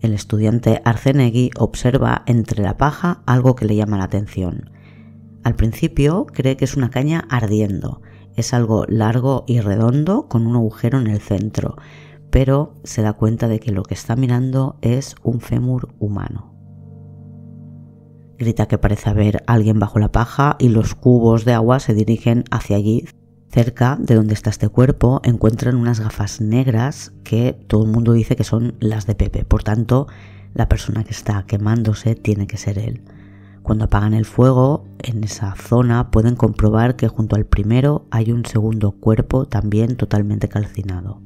el 0.00 0.14
estudiante 0.14 0.82
Arcenegui 0.84 1.50
observa 1.56 2.24
entre 2.26 2.62
la 2.62 2.76
paja 2.76 3.22
algo 3.24 3.54
que 3.54 3.66
le 3.66 3.76
llama 3.76 3.98
la 3.98 4.04
atención. 4.04 4.72
Al 5.44 5.56
principio 5.56 6.26
cree 6.26 6.56
que 6.56 6.64
es 6.64 6.76
una 6.76 6.90
caña 6.90 7.26
ardiendo. 7.28 8.00
Es 8.36 8.54
algo 8.54 8.84
largo 8.88 9.44
y 9.46 9.60
redondo 9.60 10.28
con 10.28 10.46
un 10.46 10.56
agujero 10.56 11.00
en 11.00 11.08
el 11.08 11.20
centro, 11.20 11.76
pero 12.30 12.74
se 12.84 13.02
da 13.02 13.12
cuenta 13.12 13.48
de 13.48 13.60
que 13.60 13.72
lo 13.72 13.82
que 13.82 13.94
está 13.94 14.16
mirando 14.16 14.78
es 14.80 15.16
un 15.22 15.40
fémur 15.40 15.94
humano. 15.98 16.52
Grita 18.38 18.66
que 18.66 18.78
parece 18.78 19.10
haber 19.10 19.42
alguien 19.46 19.78
bajo 19.78 19.98
la 19.98 20.10
paja 20.10 20.56
y 20.58 20.68
los 20.68 20.94
cubos 20.94 21.44
de 21.44 21.52
agua 21.52 21.78
se 21.78 21.94
dirigen 21.94 22.44
hacia 22.50 22.76
allí. 22.76 23.04
Cerca 23.48 23.98
de 24.00 24.14
donde 24.14 24.34
está 24.34 24.48
este 24.48 24.68
cuerpo 24.68 25.20
encuentran 25.24 25.76
unas 25.76 26.00
gafas 26.00 26.40
negras 26.40 27.12
que 27.22 27.52
todo 27.52 27.84
el 27.84 27.90
mundo 27.90 28.14
dice 28.14 28.34
que 28.34 28.44
son 28.44 28.74
las 28.80 29.06
de 29.06 29.14
Pepe. 29.14 29.44
Por 29.44 29.62
tanto, 29.62 30.06
la 30.54 30.68
persona 30.68 31.04
que 31.04 31.10
está 31.10 31.44
quemándose 31.46 32.14
tiene 32.14 32.46
que 32.46 32.56
ser 32.56 32.78
él. 32.78 33.02
Cuando 33.62 33.84
apagan 33.84 34.12
el 34.12 34.24
fuego, 34.24 34.84
en 34.98 35.22
esa 35.22 35.54
zona 35.54 36.10
pueden 36.10 36.34
comprobar 36.34 36.96
que 36.96 37.06
junto 37.06 37.36
al 37.36 37.46
primero 37.46 38.06
hay 38.10 38.32
un 38.32 38.44
segundo 38.44 38.92
cuerpo 38.92 39.46
también 39.46 39.96
totalmente 39.96 40.48
calcinado. 40.48 41.20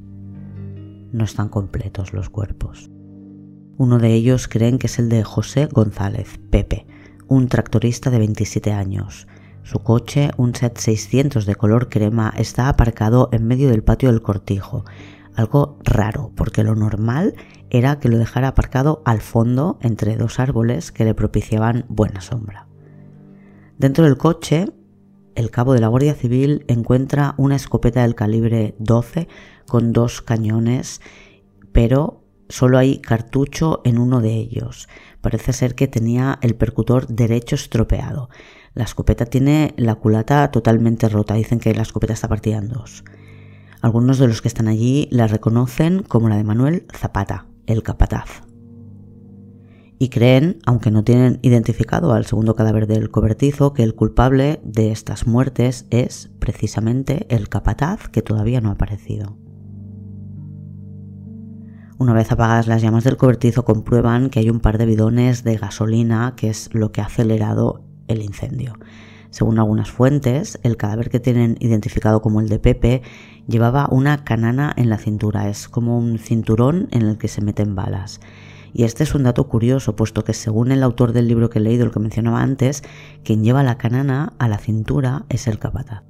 No 1.11 1.23
están 1.23 1.49
completos 1.49 2.13
los 2.13 2.29
cuerpos. 2.29 2.91
Uno 3.77 3.97
de 3.97 4.13
ellos 4.13 4.47
creen 4.47 4.77
que 4.77 4.85
es 4.85 4.99
el 4.99 5.09
de 5.09 5.23
José 5.23 5.65
González, 5.65 6.39
Pepe, 6.51 6.85
un 7.27 7.47
tractorista 7.47 8.11
de 8.11 8.19
27 8.19 8.71
años. 8.71 9.27
Su 9.63 9.79
coche, 9.79 10.29
un 10.37 10.53
SEAT 10.53 10.77
600 10.77 11.45
de 11.45 11.55
color 11.55 11.89
crema, 11.89 12.31
está 12.37 12.69
aparcado 12.69 13.29
en 13.31 13.47
medio 13.47 13.69
del 13.69 13.83
patio 13.83 14.11
del 14.11 14.21
cortijo. 14.21 14.85
Algo 15.35 15.77
raro, 15.83 16.31
porque 16.35 16.63
lo 16.63 16.75
normal 16.75 17.33
era 17.69 17.99
que 17.99 18.09
lo 18.09 18.17
dejara 18.17 18.49
aparcado 18.49 19.01
al 19.05 19.21
fondo 19.21 19.77
entre 19.81 20.15
dos 20.17 20.39
árboles 20.39 20.91
que 20.91 21.05
le 21.05 21.13
propiciaban 21.13 21.85
buena 21.89 22.21
sombra. 22.21 22.67
Dentro 23.77 24.05
del 24.05 24.17
coche, 24.17 24.67
el 25.35 25.51
cabo 25.51 25.73
de 25.73 25.81
la 25.81 25.87
Guardia 25.87 26.15
Civil 26.15 26.65
encuentra 26.67 27.35
una 27.37 27.55
escopeta 27.55 28.01
del 28.01 28.15
calibre 28.15 28.75
12 28.79 29.27
con 29.67 29.93
dos 29.93 30.21
cañones, 30.21 31.01
pero 31.71 32.23
solo 32.49 32.77
hay 32.77 32.99
cartucho 32.99 33.81
en 33.83 33.99
uno 33.99 34.21
de 34.21 34.33
ellos. 34.33 34.87
Parece 35.21 35.53
ser 35.53 35.75
que 35.75 35.87
tenía 35.87 36.39
el 36.41 36.55
percutor 36.55 37.07
derecho 37.07 37.55
estropeado. 37.55 38.29
La 38.73 38.85
escopeta 38.85 39.25
tiene 39.25 39.73
la 39.77 39.95
culata 39.95 40.49
totalmente 40.49 41.09
rota. 41.09 41.35
Dicen 41.35 41.59
que 41.59 41.75
la 41.75 41.81
escopeta 41.81 42.13
está 42.13 42.27
partida 42.27 42.57
en 42.57 42.69
dos. 42.69 43.03
Algunos 43.81 44.17
de 44.17 44.27
los 44.27 44.41
que 44.41 44.47
están 44.47 44.67
allí 44.67 45.07
la 45.11 45.27
reconocen 45.27 46.01
como 46.01 46.29
la 46.29 46.37
de 46.37 46.43
Manuel 46.43 46.87
Zapata, 46.95 47.45
el 47.67 47.83
capataz. 47.83 48.43
Y 49.99 50.09
creen, 50.09 50.59
aunque 50.65 50.91
no 50.91 51.03
tienen 51.03 51.39
identificado 51.41 52.13
al 52.13 52.25
segundo 52.25 52.55
cadáver 52.55 52.87
del 52.87 53.09
cobertizo, 53.09 53.73
que 53.73 53.83
el 53.83 53.95
culpable 53.95 54.59
de 54.63 54.91
estas 54.91 55.25
muertes 55.25 55.87
es 55.89 56.31
precisamente 56.39 57.25
el 57.29 57.49
capataz 57.49 58.07
que 58.09 58.21
todavía 58.21 58.61
no 58.61 58.69
ha 58.69 58.73
aparecido. 58.73 59.37
Una 61.99 62.13
vez 62.13 62.31
apagadas 62.31 62.67
las 62.67 62.83
llamas 62.83 63.03
del 63.03 63.17
cobertizo 63.17 63.65
comprueban 63.65 64.29
que 64.29 64.39
hay 64.39 64.51
un 64.51 64.59
par 64.59 64.77
de 64.77 64.85
bidones 64.85 65.43
de 65.43 65.57
gasolina, 65.57 66.35
que 66.35 66.49
es 66.49 66.69
lo 66.73 66.91
que 66.91 67.01
ha 67.01 67.05
acelerado 67.05 67.83
el 68.07 68.21
incendio. 68.21 68.75
Según 69.37 69.59
algunas 69.59 69.91
fuentes, 69.91 70.57
el 70.63 70.77
cadáver 70.77 71.11
que 71.11 71.19
tienen 71.19 71.57
identificado 71.59 72.23
como 72.23 72.41
el 72.41 72.49
de 72.49 72.57
Pepe 72.57 73.03
llevaba 73.47 73.87
una 73.91 74.23
canana 74.23 74.73
en 74.75 74.89
la 74.89 74.97
cintura, 74.97 75.47
es 75.47 75.69
como 75.69 75.99
un 75.99 76.17
cinturón 76.17 76.87
en 76.89 77.03
el 77.03 77.19
que 77.19 77.27
se 77.27 77.43
meten 77.43 77.75
balas. 77.75 78.19
Y 78.73 78.83
este 78.83 79.03
es 79.03 79.13
un 79.13 79.21
dato 79.21 79.47
curioso, 79.47 79.95
puesto 79.95 80.23
que 80.23 80.33
según 80.33 80.71
el 80.71 80.81
autor 80.81 81.13
del 81.13 81.27
libro 81.27 81.51
que 81.51 81.59
he 81.59 81.61
leído, 81.61 81.85
el 81.85 81.91
que 81.91 81.99
mencionaba 81.99 82.41
antes, 82.41 82.81
quien 83.23 83.43
lleva 83.43 83.61
la 83.61 83.77
canana 83.77 84.33
a 84.39 84.47
la 84.47 84.57
cintura 84.57 85.25
es 85.29 85.45
el 85.45 85.59
capataz. 85.59 86.01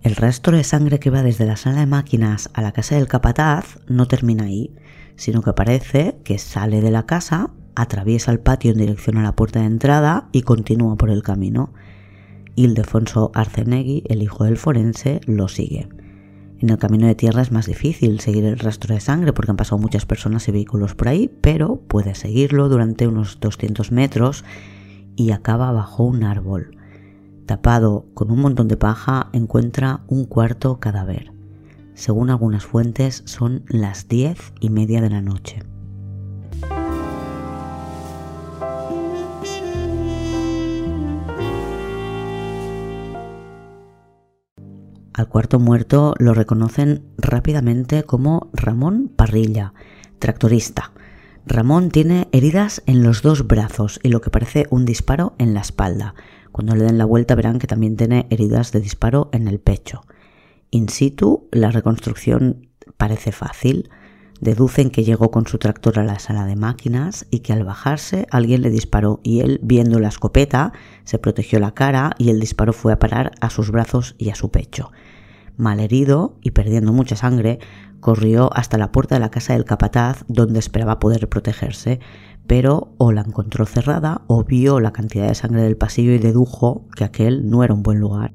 El 0.00 0.16
rastro 0.16 0.56
de 0.56 0.64
sangre 0.64 1.00
que 1.00 1.10
va 1.10 1.22
desde 1.22 1.44
la 1.44 1.56
sala 1.56 1.80
de 1.80 1.86
máquinas 1.86 2.48
a 2.54 2.62
la 2.62 2.72
casa 2.72 2.94
del 2.94 3.06
capataz 3.06 3.80
no 3.86 4.08
termina 4.08 4.44
ahí, 4.44 4.74
sino 5.16 5.42
que 5.42 5.52
parece 5.52 6.22
que 6.24 6.38
sale 6.38 6.80
de 6.80 6.90
la 6.90 7.04
casa 7.04 7.50
atraviesa 7.74 8.32
el 8.32 8.40
patio 8.40 8.72
en 8.72 8.78
dirección 8.78 9.18
a 9.18 9.22
la 9.22 9.36
puerta 9.36 9.60
de 9.60 9.66
entrada 9.66 10.30
y 10.32 10.40
continúa 10.40 10.96
por 10.96 11.10
el 11.10 11.22
camino. 11.22 11.74
Ildefonso 12.58 13.30
Arcenegui, 13.34 14.02
el 14.08 14.20
hijo 14.20 14.42
del 14.42 14.56
forense, 14.56 15.20
lo 15.26 15.46
sigue. 15.46 15.88
En 16.58 16.70
el 16.70 16.78
camino 16.78 17.06
de 17.06 17.14
tierra 17.14 17.40
es 17.40 17.52
más 17.52 17.66
difícil 17.66 18.18
seguir 18.18 18.44
el 18.44 18.58
rastro 18.58 18.96
de 18.96 19.00
sangre 19.00 19.32
porque 19.32 19.52
han 19.52 19.56
pasado 19.56 19.78
muchas 19.80 20.06
personas 20.06 20.48
y 20.48 20.50
vehículos 20.52 20.96
por 20.96 21.06
ahí, 21.06 21.30
pero 21.40 21.76
puede 21.76 22.16
seguirlo 22.16 22.68
durante 22.68 23.06
unos 23.06 23.38
200 23.38 23.92
metros 23.92 24.44
y 25.14 25.30
acaba 25.30 25.70
bajo 25.70 26.02
un 26.02 26.24
árbol. 26.24 26.76
Tapado 27.46 28.06
con 28.12 28.32
un 28.32 28.40
montón 28.40 28.66
de 28.66 28.76
paja, 28.76 29.30
encuentra 29.32 30.00
un 30.08 30.24
cuarto 30.24 30.80
cadáver. 30.80 31.32
Según 31.94 32.28
algunas 32.28 32.66
fuentes, 32.66 33.22
son 33.24 33.62
las 33.68 34.08
diez 34.08 34.52
y 34.58 34.70
media 34.70 35.00
de 35.00 35.10
la 35.10 35.22
noche. 35.22 35.62
Al 45.18 45.26
cuarto 45.26 45.58
muerto 45.58 46.14
lo 46.20 46.32
reconocen 46.32 47.02
rápidamente 47.16 48.04
como 48.04 48.50
Ramón 48.52 49.10
Parrilla, 49.16 49.74
tractorista. 50.20 50.92
Ramón 51.44 51.90
tiene 51.90 52.28
heridas 52.30 52.84
en 52.86 53.02
los 53.02 53.20
dos 53.22 53.48
brazos 53.48 53.98
y 54.04 54.10
lo 54.10 54.20
que 54.20 54.30
parece 54.30 54.68
un 54.70 54.84
disparo 54.84 55.34
en 55.38 55.54
la 55.54 55.60
espalda. 55.60 56.14
Cuando 56.52 56.76
le 56.76 56.84
den 56.84 56.98
la 56.98 57.04
vuelta 57.04 57.34
verán 57.34 57.58
que 57.58 57.66
también 57.66 57.96
tiene 57.96 58.28
heridas 58.30 58.70
de 58.70 58.80
disparo 58.80 59.28
en 59.32 59.48
el 59.48 59.58
pecho. 59.58 60.02
In 60.70 60.88
situ, 60.88 61.48
la 61.50 61.72
reconstrucción 61.72 62.68
parece 62.96 63.32
fácil. 63.32 63.90
Deducen 64.40 64.90
que 64.90 65.02
llegó 65.02 65.30
con 65.30 65.46
su 65.46 65.58
tractor 65.58 65.98
a 65.98 66.04
la 66.04 66.20
sala 66.20 66.46
de 66.46 66.54
máquinas 66.54 67.26
y 67.30 67.40
que 67.40 67.52
al 67.52 67.64
bajarse 67.64 68.26
alguien 68.30 68.62
le 68.62 68.70
disparó 68.70 69.20
y 69.24 69.40
él, 69.40 69.58
viendo 69.62 69.98
la 69.98 70.08
escopeta, 70.08 70.72
se 71.04 71.18
protegió 71.18 71.58
la 71.58 71.74
cara 71.74 72.12
y 72.18 72.30
el 72.30 72.38
disparo 72.38 72.72
fue 72.72 72.92
a 72.92 73.00
parar 73.00 73.32
a 73.40 73.50
sus 73.50 73.72
brazos 73.72 74.14
y 74.16 74.30
a 74.30 74.36
su 74.36 74.50
pecho. 74.50 74.92
Malherido 75.56 76.36
y 76.40 76.52
perdiendo 76.52 76.92
mucha 76.92 77.16
sangre, 77.16 77.58
corrió 77.98 78.56
hasta 78.56 78.78
la 78.78 78.92
puerta 78.92 79.16
de 79.16 79.20
la 79.20 79.30
casa 79.30 79.54
del 79.54 79.64
capataz 79.64 80.24
donde 80.28 80.60
esperaba 80.60 81.00
poder 81.00 81.28
protegerse, 81.28 81.98
pero 82.46 82.94
o 82.96 83.10
la 83.10 83.22
encontró 83.22 83.66
cerrada 83.66 84.22
o 84.28 84.44
vio 84.44 84.78
la 84.78 84.92
cantidad 84.92 85.26
de 85.26 85.34
sangre 85.34 85.62
del 85.62 85.76
pasillo 85.76 86.12
y 86.12 86.18
dedujo 86.18 86.86
que 86.94 87.02
aquel 87.02 87.50
no 87.50 87.64
era 87.64 87.74
un 87.74 87.82
buen 87.82 87.98
lugar. 87.98 88.32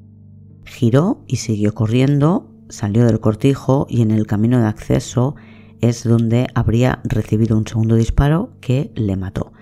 Giró 0.66 1.24
y 1.26 1.36
siguió 1.36 1.74
corriendo, 1.74 2.50
salió 2.68 3.06
del 3.06 3.20
cortijo 3.20 3.86
y 3.88 4.02
en 4.02 4.10
el 4.10 4.26
camino 4.26 4.60
de 4.60 4.66
acceso 4.66 5.34
es 5.80 6.04
donde 6.04 6.46
habría 6.54 7.00
recibido 7.04 7.56
un 7.56 7.66
segundo 7.66 7.96
disparo 7.96 8.50
que 8.60 8.92
le 8.94 9.16
mató. 9.16 9.52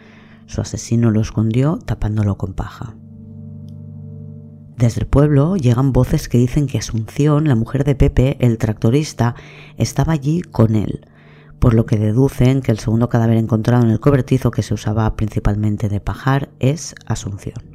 Su 0.46 0.60
asesino 0.60 1.10
lo 1.10 1.20
escondió 1.20 1.78
tapándolo 1.78 2.36
con 2.36 2.54
paja. 2.54 2.94
Desde 4.76 5.02
el 5.02 5.06
pueblo 5.06 5.56
llegan 5.56 5.92
voces 5.92 6.28
que 6.28 6.38
dicen 6.38 6.66
que 6.66 6.78
Asunción, 6.78 7.46
la 7.46 7.54
mujer 7.54 7.84
de 7.84 7.94
Pepe, 7.94 8.36
el 8.40 8.58
tractorista, 8.58 9.34
estaba 9.76 10.12
allí 10.12 10.42
con 10.42 10.74
él, 10.74 11.06
por 11.58 11.74
lo 11.74 11.86
que 11.86 11.98
deducen 11.98 12.62
que 12.62 12.72
el 12.72 12.80
segundo 12.80 13.08
cadáver 13.08 13.36
encontrado 13.36 13.84
en 13.84 13.90
el 13.90 14.00
cobertizo 14.00 14.50
que 14.50 14.62
se 14.62 14.74
usaba 14.74 15.14
principalmente 15.14 15.88
de 15.88 16.00
pajar 16.00 16.50
es 16.58 16.96
Asunción. 17.06 17.71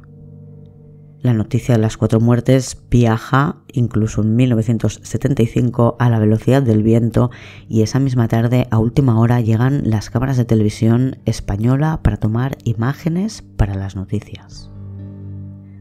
La 1.20 1.34
noticia 1.34 1.74
de 1.74 1.80
las 1.80 1.96
cuatro 1.96 2.20
muertes 2.20 2.78
viaja, 2.90 3.56
incluso 3.72 4.22
en 4.22 4.36
1975, 4.36 5.96
a 5.98 6.10
la 6.10 6.20
velocidad 6.20 6.62
del 6.62 6.84
viento 6.84 7.32
y 7.68 7.82
esa 7.82 7.98
misma 7.98 8.28
tarde, 8.28 8.68
a 8.70 8.78
última 8.78 9.18
hora, 9.18 9.40
llegan 9.40 9.82
las 9.90 10.10
cámaras 10.10 10.36
de 10.36 10.44
televisión 10.44 11.18
española 11.24 12.00
para 12.04 12.18
tomar 12.18 12.56
imágenes 12.62 13.42
para 13.56 13.74
las 13.74 13.96
noticias. 13.96 14.70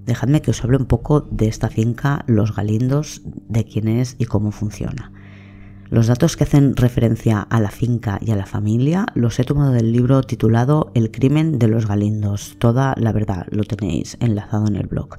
Dejadme 0.07 0.41
que 0.41 0.51
os 0.51 0.63
hable 0.63 0.77
un 0.77 0.85
poco 0.85 1.21
de 1.29 1.47
esta 1.47 1.69
finca 1.69 2.23
Los 2.25 2.55
Galindos, 2.55 3.21
de 3.47 3.63
quién 3.63 3.89
es 3.89 4.15
y 4.17 4.25
cómo 4.25 4.51
funciona. 4.51 5.11
Los 5.89 6.07
datos 6.07 6.35
que 6.35 6.43
hacen 6.43 6.75
referencia 6.75 7.39
a 7.39 7.61
la 7.61 7.71
finca 7.71 8.19
y 8.21 8.31
a 8.31 8.35
la 8.35 8.45
familia 8.45 9.05
los 9.13 9.39
he 9.39 9.45
tomado 9.45 9.71
del 9.71 9.93
libro 9.93 10.21
titulado 10.21 10.91
El 10.93 11.11
crimen 11.11 11.59
de 11.59 11.69
los 11.69 11.87
Galindos. 11.87 12.57
Toda 12.59 12.93
la 12.97 13.13
verdad 13.13 13.47
lo 13.51 13.63
tenéis 13.63 14.17
enlazado 14.19 14.67
en 14.67 14.75
el 14.75 14.87
blog. 14.87 15.17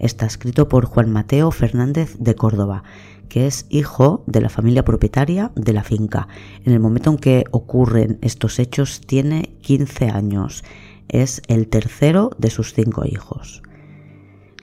Está 0.00 0.26
escrito 0.26 0.68
por 0.68 0.86
Juan 0.86 1.12
Mateo 1.12 1.52
Fernández 1.52 2.16
de 2.18 2.34
Córdoba, 2.34 2.82
que 3.28 3.46
es 3.46 3.66
hijo 3.68 4.24
de 4.26 4.40
la 4.40 4.48
familia 4.48 4.84
propietaria 4.84 5.52
de 5.54 5.72
la 5.72 5.84
finca. 5.84 6.26
En 6.64 6.72
el 6.72 6.80
momento 6.80 7.10
en 7.10 7.18
que 7.18 7.44
ocurren 7.52 8.18
estos 8.20 8.58
hechos 8.58 9.00
tiene 9.00 9.54
15 9.62 10.10
años. 10.10 10.64
Es 11.08 11.42
el 11.46 11.68
tercero 11.68 12.30
de 12.38 12.50
sus 12.50 12.74
cinco 12.74 13.04
hijos. 13.06 13.62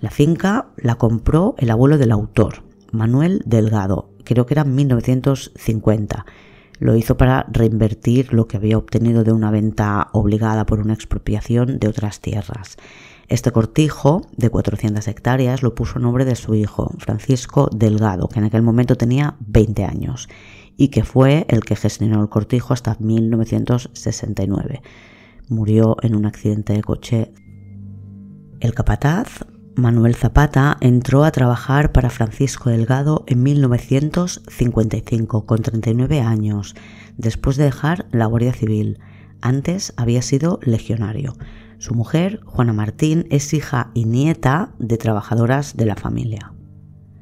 La 0.02 0.10
finca 0.10 0.68
la 0.76 0.96
compró 0.96 1.56
el 1.58 1.72
abuelo 1.72 1.98
del 1.98 2.12
autor, 2.12 2.64
Manuel 2.92 3.42
Delgado, 3.46 4.10
creo 4.26 4.46
que 4.46 4.56
era 4.56 4.64
en 4.64 4.76
1950. 4.76 6.26
Lo 6.80 6.96
hizo 6.96 7.16
para 7.16 7.46
reinvertir 7.50 8.34
lo 8.34 8.48
que 8.48 8.58
había 8.58 8.78
obtenido 8.78 9.24
de 9.24 9.32
una 9.32 9.52
venta 9.52 10.10
obligada 10.12 10.66
por 10.66 10.80
una 10.80 10.94
expropiación 10.94 11.80
de 11.80 11.88
otras 11.88 12.20
tierras. 12.20 12.78
Este 13.28 13.52
cortijo 13.52 14.28
de 14.36 14.50
400 14.50 15.08
hectáreas 15.08 15.64
lo 15.64 15.74
puso 15.74 15.98
a 15.98 16.02
nombre 16.02 16.26
de 16.26 16.36
su 16.36 16.54
hijo, 16.54 16.94
Francisco 17.00 17.70
Delgado, 17.74 18.28
que 18.28 18.40
en 18.40 18.46
aquel 18.46 18.62
momento 18.62 18.98
tenía 18.98 19.36
20 19.40 19.86
años 19.86 20.28
y 20.78 20.90
que 20.90 21.04
fue 21.04 21.46
el 21.50 21.62
que 21.62 21.76
gestionó 21.76 22.22
el 22.22 22.30
cortijo 22.30 22.74
hasta 22.74 22.98
1969. 23.00 24.82
Murió 25.50 25.96
en 26.02 26.16
un 26.16 26.26
accidente 26.26 26.74
de 26.74 26.84
coche. 26.84 27.32
El 28.60 28.74
capataz, 28.74 29.46
Manuel 29.76 30.16
Zapata, 30.16 30.78
entró 30.80 31.26
a 31.26 31.32
trabajar 31.32 31.92
para 31.92 32.10
Francisco 32.10 32.70
Delgado 32.70 33.26
en 33.28 33.44
1955, 33.44 35.46
con 35.46 35.62
39 35.62 36.22
años, 36.22 36.76
después 37.18 37.58
de 37.58 37.66
dejar 37.66 38.06
la 38.12 38.26
Guardia 38.26 38.54
Civil. 38.54 39.00
Antes 39.42 39.94
había 39.98 40.22
sido 40.22 40.60
legionario. 40.64 41.34
Su 41.78 41.94
mujer, 41.94 42.40
Juana 42.46 42.72
Martín, 42.72 43.28
es 43.30 43.54
hija 43.54 43.92
y 43.94 44.06
nieta 44.06 44.72
de 44.80 44.98
trabajadoras 44.98 45.76
de 45.76 45.86
la 45.86 45.98
familia. 45.98 46.54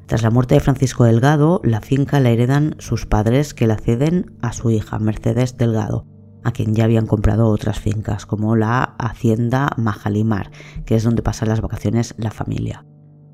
Tras 0.06 0.22
la 0.22 0.30
muerte 0.30 0.54
de 0.54 0.60
Francisco 0.60 1.02
Delgado, 1.04 1.60
la 1.64 1.80
finca 1.80 2.20
la 2.20 2.30
heredan 2.30 2.76
sus 2.78 3.04
padres 3.04 3.52
que 3.52 3.66
la 3.66 3.78
ceden 3.78 4.36
a 4.42 4.52
su 4.52 4.70
hija, 4.70 5.00
Mercedes 5.00 5.56
Delgado, 5.56 6.06
a 6.44 6.52
quien 6.52 6.74
ya 6.74 6.84
habían 6.84 7.06
comprado 7.06 7.48
otras 7.48 7.80
fincas, 7.80 8.26
como 8.26 8.54
la 8.54 8.94
Hacienda 8.98 9.70
Majalimar, 9.76 10.50
que 10.84 10.94
es 10.94 11.02
donde 11.02 11.22
pasa 11.22 11.46
las 11.46 11.60
vacaciones 11.60 12.14
la 12.18 12.30
familia. 12.30 12.86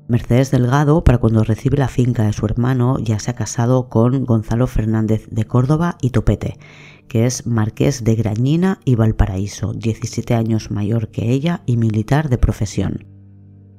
Mercedes 0.07 0.51
Delgado, 0.51 1.03
para 1.03 1.19
cuando 1.19 1.43
recibe 1.43 1.77
la 1.77 1.87
finca 1.87 2.23
de 2.23 2.33
su 2.33 2.45
hermano, 2.45 2.97
ya 2.99 3.19
se 3.19 3.31
ha 3.31 3.35
casado 3.35 3.87
con 3.89 4.25
Gonzalo 4.25 4.67
Fernández 4.67 5.27
de 5.29 5.45
Córdoba 5.45 5.97
y 6.01 6.09
Topete, 6.09 6.57
que 7.07 7.25
es 7.25 7.45
marqués 7.45 8.03
de 8.03 8.15
Grañina 8.15 8.79
y 8.83 8.95
Valparaíso, 8.95 9.73
17 9.73 10.33
años 10.33 10.71
mayor 10.71 11.09
que 11.09 11.31
ella 11.31 11.61
y 11.65 11.77
militar 11.77 12.29
de 12.29 12.37
profesión 12.37 13.11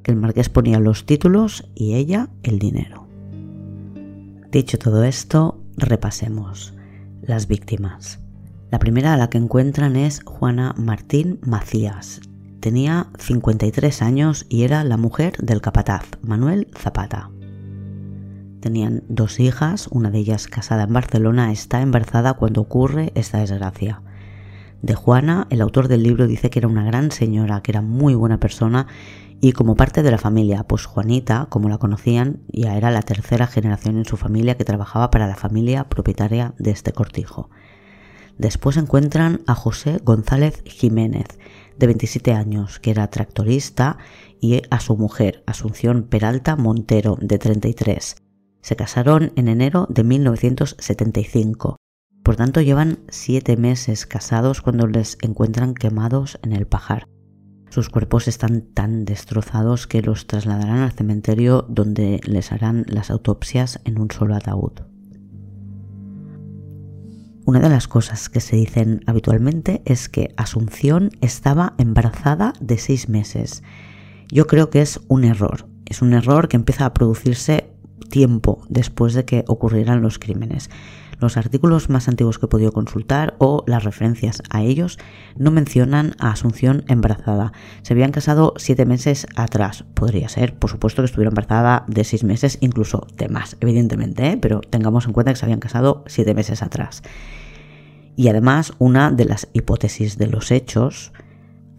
el 0.04 0.16
marqués 0.16 0.48
ponía 0.48 0.80
los 0.80 1.06
títulos 1.06 1.68
y 1.74 1.94
ella 1.94 2.28
el 2.42 2.58
dinero. 2.58 3.06
Dicho 4.50 4.78
todo 4.78 5.04
esto, 5.04 5.60
repasemos 5.76 6.74
las 7.22 7.46
víctimas. 7.46 8.20
La 8.72 8.78
primera 8.78 9.12
a 9.12 9.18
la 9.18 9.28
que 9.28 9.36
encuentran 9.36 9.96
es 9.96 10.22
Juana 10.24 10.74
Martín 10.78 11.38
Macías. 11.42 12.22
Tenía 12.58 13.08
53 13.18 14.00
años 14.00 14.46
y 14.48 14.62
era 14.62 14.82
la 14.82 14.96
mujer 14.96 15.36
del 15.36 15.60
capataz, 15.60 16.04
Manuel 16.22 16.68
Zapata. 16.74 17.28
Tenían 18.60 19.02
dos 19.10 19.40
hijas, 19.40 19.88
una 19.88 20.10
de 20.10 20.20
ellas 20.20 20.46
casada 20.46 20.84
en 20.84 20.94
Barcelona, 20.94 21.52
está 21.52 21.82
embarazada 21.82 22.32
cuando 22.32 22.62
ocurre 22.62 23.12
esta 23.14 23.40
desgracia. 23.40 24.00
De 24.80 24.94
Juana, 24.94 25.48
el 25.50 25.60
autor 25.60 25.88
del 25.88 26.02
libro 26.02 26.26
dice 26.26 26.48
que 26.48 26.58
era 26.58 26.68
una 26.68 26.86
gran 26.86 27.10
señora, 27.10 27.60
que 27.60 27.72
era 27.72 27.82
muy 27.82 28.14
buena 28.14 28.40
persona 28.40 28.86
y 29.42 29.52
como 29.52 29.76
parte 29.76 30.02
de 30.02 30.10
la 30.10 30.18
familia, 30.18 30.64
pues 30.64 30.86
Juanita, 30.86 31.46
como 31.50 31.68
la 31.68 31.76
conocían, 31.76 32.40
ya 32.48 32.74
era 32.78 32.90
la 32.90 33.02
tercera 33.02 33.46
generación 33.46 33.98
en 33.98 34.06
su 34.06 34.16
familia 34.16 34.56
que 34.56 34.64
trabajaba 34.64 35.10
para 35.10 35.26
la 35.26 35.36
familia 35.36 35.90
propietaria 35.90 36.54
de 36.58 36.70
este 36.70 36.92
cortijo. 36.92 37.50
Después 38.38 38.76
encuentran 38.76 39.42
a 39.46 39.54
José 39.54 40.00
González 40.02 40.62
Jiménez, 40.64 41.26
de 41.78 41.86
27 41.86 42.32
años, 42.32 42.80
que 42.80 42.90
era 42.90 43.08
tractorista, 43.08 43.98
y 44.40 44.62
a 44.70 44.80
su 44.80 44.96
mujer, 44.96 45.42
Asunción 45.46 46.04
Peralta 46.04 46.56
Montero, 46.56 47.16
de 47.20 47.38
33. 47.38 48.16
Se 48.60 48.76
casaron 48.76 49.32
en 49.36 49.48
enero 49.48 49.86
de 49.88 50.04
1975. 50.04 51.76
Por 52.22 52.36
tanto, 52.36 52.60
llevan 52.60 53.00
siete 53.08 53.56
meses 53.56 54.06
casados 54.06 54.62
cuando 54.62 54.86
les 54.86 55.18
encuentran 55.22 55.74
quemados 55.74 56.38
en 56.42 56.52
el 56.52 56.66
pajar. 56.66 57.06
Sus 57.68 57.88
cuerpos 57.88 58.28
están 58.28 58.62
tan 58.74 59.04
destrozados 59.04 59.86
que 59.86 60.02
los 60.02 60.26
trasladarán 60.26 60.80
al 60.80 60.92
cementerio 60.92 61.64
donde 61.68 62.20
les 62.24 62.52
harán 62.52 62.84
las 62.86 63.10
autopsias 63.10 63.80
en 63.84 63.98
un 63.98 64.10
solo 64.10 64.36
ataúd. 64.36 64.91
Una 67.44 67.58
de 67.58 67.68
las 67.68 67.88
cosas 67.88 68.28
que 68.28 68.40
se 68.40 68.54
dicen 68.54 69.00
habitualmente 69.06 69.82
es 69.84 70.08
que 70.08 70.32
Asunción 70.36 71.10
estaba 71.20 71.74
embarazada 71.76 72.52
de 72.60 72.78
seis 72.78 73.08
meses. 73.08 73.64
Yo 74.28 74.46
creo 74.46 74.70
que 74.70 74.80
es 74.80 75.00
un 75.08 75.24
error. 75.24 75.66
Es 75.84 76.02
un 76.02 76.12
error 76.12 76.46
que 76.48 76.56
empieza 76.56 76.86
a 76.86 76.94
producirse 76.94 77.68
tiempo 78.10 78.64
después 78.68 79.14
de 79.14 79.24
que 79.24 79.44
ocurrieran 79.48 80.02
los 80.02 80.20
crímenes. 80.20 80.70
Los 81.20 81.36
artículos 81.36 81.88
más 81.88 82.08
antiguos 82.08 82.38
que 82.38 82.46
he 82.46 82.48
podido 82.48 82.72
consultar 82.72 83.34
o 83.38 83.64
las 83.66 83.84
referencias 83.84 84.42
a 84.50 84.62
ellos 84.62 84.98
no 85.36 85.50
mencionan 85.50 86.14
a 86.18 86.30
Asunción 86.30 86.84
embarazada. 86.88 87.52
Se 87.82 87.92
habían 87.92 88.12
casado 88.12 88.54
siete 88.56 88.86
meses 88.86 89.26
atrás. 89.36 89.84
Podría 89.94 90.28
ser, 90.28 90.54
por 90.54 90.70
supuesto, 90.70 91.02
que 91.02 91.06
estuviera 91.06 91.28
embarazada 91.28 91.84
de 91.86 92.04
seis 92.04 92.24
meses, 92.24 92.58
incluso 92.60 93.06
de 93.16 93.28
más, 93.28 93.56
evidentemente, 93.60 94.30
¿eh? 94.30 94.38
pero 94.40 94.60
tengamos 94.60 95.06
en 95.06 95.12
cuenta 95.12 95.32
que 95.32 95.38
se 95.38 95.44
habían 95.44 95.60
casado 95.60 96.04
siete 96.06 96.34
meses 96.34 96.62
atrás. 96.62 97.02
Y 98.16 98.28
además, 98.28 98.72
una 98.78 99.10
de 99.10 99.24
las 99.24 99.48
hipótesis 99.52 100.18
de 100.18 100.26
los 100.26 100.50
hechos 100.50 101.12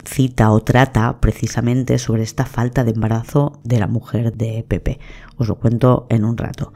cita 0.06 0.52
o 0.52 0.62
trata 0.62 1.20
precisamente 1.20 1.98
sobre 1.98 2.24
esta 2.24 2.46
falta 2.46 2.84
de 2.84 2.92
embarazo 2.92 3.60
de 3.64 3.80
la 3.80 3.88
mujer 3.88 4.34
de 4.34 4.66
Pepe. 4.68 5.00
Os 5.38 5.48
lo 5.48 5.56
cuento 5.56 6.08
en 6.10 6.26
un 6.26 6.38
rato. 6.38 6.74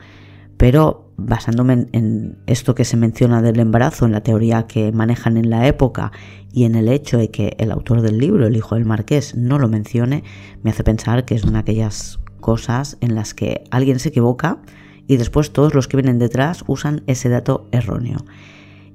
Pero 0.57 1.07
basándome 1.17 1.87
en, 1.91 2.37
esto 2.45 2.75
que 2.75 2.85
se 2.85 2.97
menciona 2.97 3.41
del 3.41 3.59
embarazo, 3.59 4.05
en 4.05 4.11
la 4.11 4.21
teoría 4.21 4.67
que 4.67 4.91
manejan 4.91 5.37
en 5.37 5.49
la 5.49 5.67
época 5.67 6.11
y 6.51 6.65
en 6.65 6.75
el 6.75 6.87
hecho 6.87 7.17
de 7.17 7.29
que 7.31 7.55
el 7.59 7.71
autor 7.71 8.01
del 8.01 8.19
libro, 8.19 8.45
el 8.45 8.55
hijo 8.55 8.75
del 8.75 8.85
marqués, 8.85 9.35
no 9.35 9.59
lo 9.59 9.67
mencione, 9.67 10.23
me 10.63 10.71
hace 10.71 10.83
pensar 10.83 11.25
que 11.25 11.35
es 11.35 11.43
una 11.43 11.53
de 11.53 11.59
aquellas 11.59 12.19
cosas 12.39 12.97
en 13.01 13.15
las 13.15 13.33
que 13.33 13.63
alguien 13.71 13.99
se 13.99 14.09
equivoca 14.09 14.59
y 15.07 15.17
después 15.17 15.51
todos 15.51 15.73
los 15.73 15.87
que 15.87 15.97
vienen 15.97 16.19
detrás 16.19 16.63
usan 16.67 17.03
ese 17.07 17.29
dato 17.29 17.67
erróneo. 17.71 18.17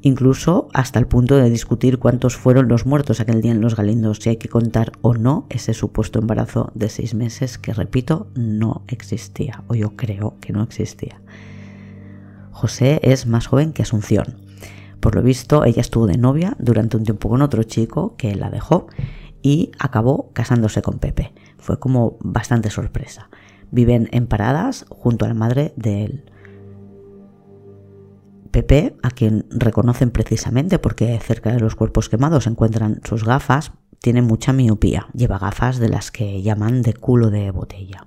Incluso 0.05 0.69
hasta 0.75 0.99
el 0.99 1.07
punto 1.07 1.37
de 1.37 1.49
discutir 1.49 1.99
cuántos 1.99 2.37
fueron 2.37 2.67
los 2.67 2.87
muertos 2.87 3.21
aquel 3.21 3.41
día 3.41 3.53
en 3.53 3.61
los 3.61 3.77
Galindos, 3.77 4.19
si 4.19 4.31
hay 4.31 4.37
que 4.37 4.49
contar 4.49 4.93
o 5.01 5.15
no 5.15 5.47
ese 5.49 5.75
supuesto 5.75 6.19
embarazo 6.19 6.73
de 6.75 6.89
seis 6.89 7.15
meses 7.15 7.57
que, 7.57 7.73
repito, 7.73 8.27
no 8.35 8.83
existía, 8.89 9.63
o 9.69 9.77
yo 9.77 9.95
creo 9.97 10.35
que 10.41 10.53
no 10.53 10.63
existía. 10.65 11.21
José 12.53 13.01
es 13.03 13.27
más 13.27 13.47
joven 13.47 13.73
que 13.73 13.83
Asunción. 13.83 14.37
Por 15.01 15.17
lo 15.17 15.23
visto, 15.23 15.65
ella 15.65 15.81
estuvo 15.81 16.07
de 16.07 16.17
novia 16.17 16.55
durante 16.61 16.97
un 16.97 17.03
tiempo 17.03 17.29
con 17.29 17.43
otro 17.43 17.65
chico 17.65 18.15
que 18.17 18.37
la 18.37 18.51
dejó 18.51 18.87
y 19.43 19.73
acabó 19.81 20.31
casándose 20.33 20.81
con 20.81 21.01
Pepe. 21.01 21.33
Fue 21.59 21.81
como 21.81 22.19
bastante 22.21 22.71
sorpresa. 22.71 23.29
Viven 23.73 24.09
en 24.13 24.29
paradas 24.29 24.87
junto 24.91 25.25
a 25.25 25.29
la 25.29 25.35
madre 25.35 25.73
de 25.77 26.05
él. 26.05 26.25
Pepe, 28.53 28.97
a 29.03 29.11
quien 29.11 29.47
reconocen 29.51 30.11
precisamente 30.11 30.79
porque 30.79 31.19
cerca 31.19 31.53
de 31.53 31.59
los 31.59 31.75
cuerpos 31.75 32.09
quemados 32.09 32.47
encuentran 32.47 33.01
sus 33.03 33.25
gafas, 33.25 33.73
tiene 33.99 34.21
mucha 34.21 34.53
miopía. 34.53 35.09
Lleva 35.15 35.39
gafas 35.39 35.79
de 35.79 35.89
las 35.89 36.11
que 36.11 36.43
llaman 36.43 36.83
de 36.83 36.93
culo 36.95 37.31
de 37.31 37.51
botella 37.51 38.07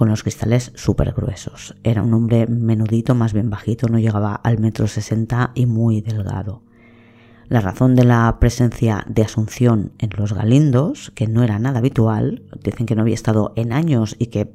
con 0.00 0.08
los 0.08 0.22
cristales 0.22 0.72
súper 0.76 1.12
gruesos. 1.12 1.76
Era 1.84 2.02
un 2.02 2.14
hombre 2.14 2.46
menudito, 2.46 3.14
más 3.14 3.34
bien 3.34 3.50
bajito, 3.50 3.86
no 3.86 3.98
llegaba 3.98 4.34
al 4.34 4.58
metro 4.58 4.86
sesenta 4.86 5.52
y 5.54 5.66
muy 5.66 6.00
delgado. 6.00 6.62
La 7.48 7.60
razón 7.60 7.96
de 7.96 8.04
la 8.04 8.38
presencia 8.40 9.04
de 9.10 9.20
Asunción 9.20 9.92
en 9.98 10.08
los 10.16 10.32
Galindos, 10.32 11.12
que 11.14 11.26
no 11.26 11.42
era 11.42 11.58
nada 11.58 11.80
habitual, 11.80 12.44
dicen 12.64 12.86
que 12.86 12.96
no 12.96 13.02
había 13.02 13.12
estado 13.12 13.52
en 13.56 13.74
años 13.74 14.16
y 14.18 14.28
que 14.28 14.50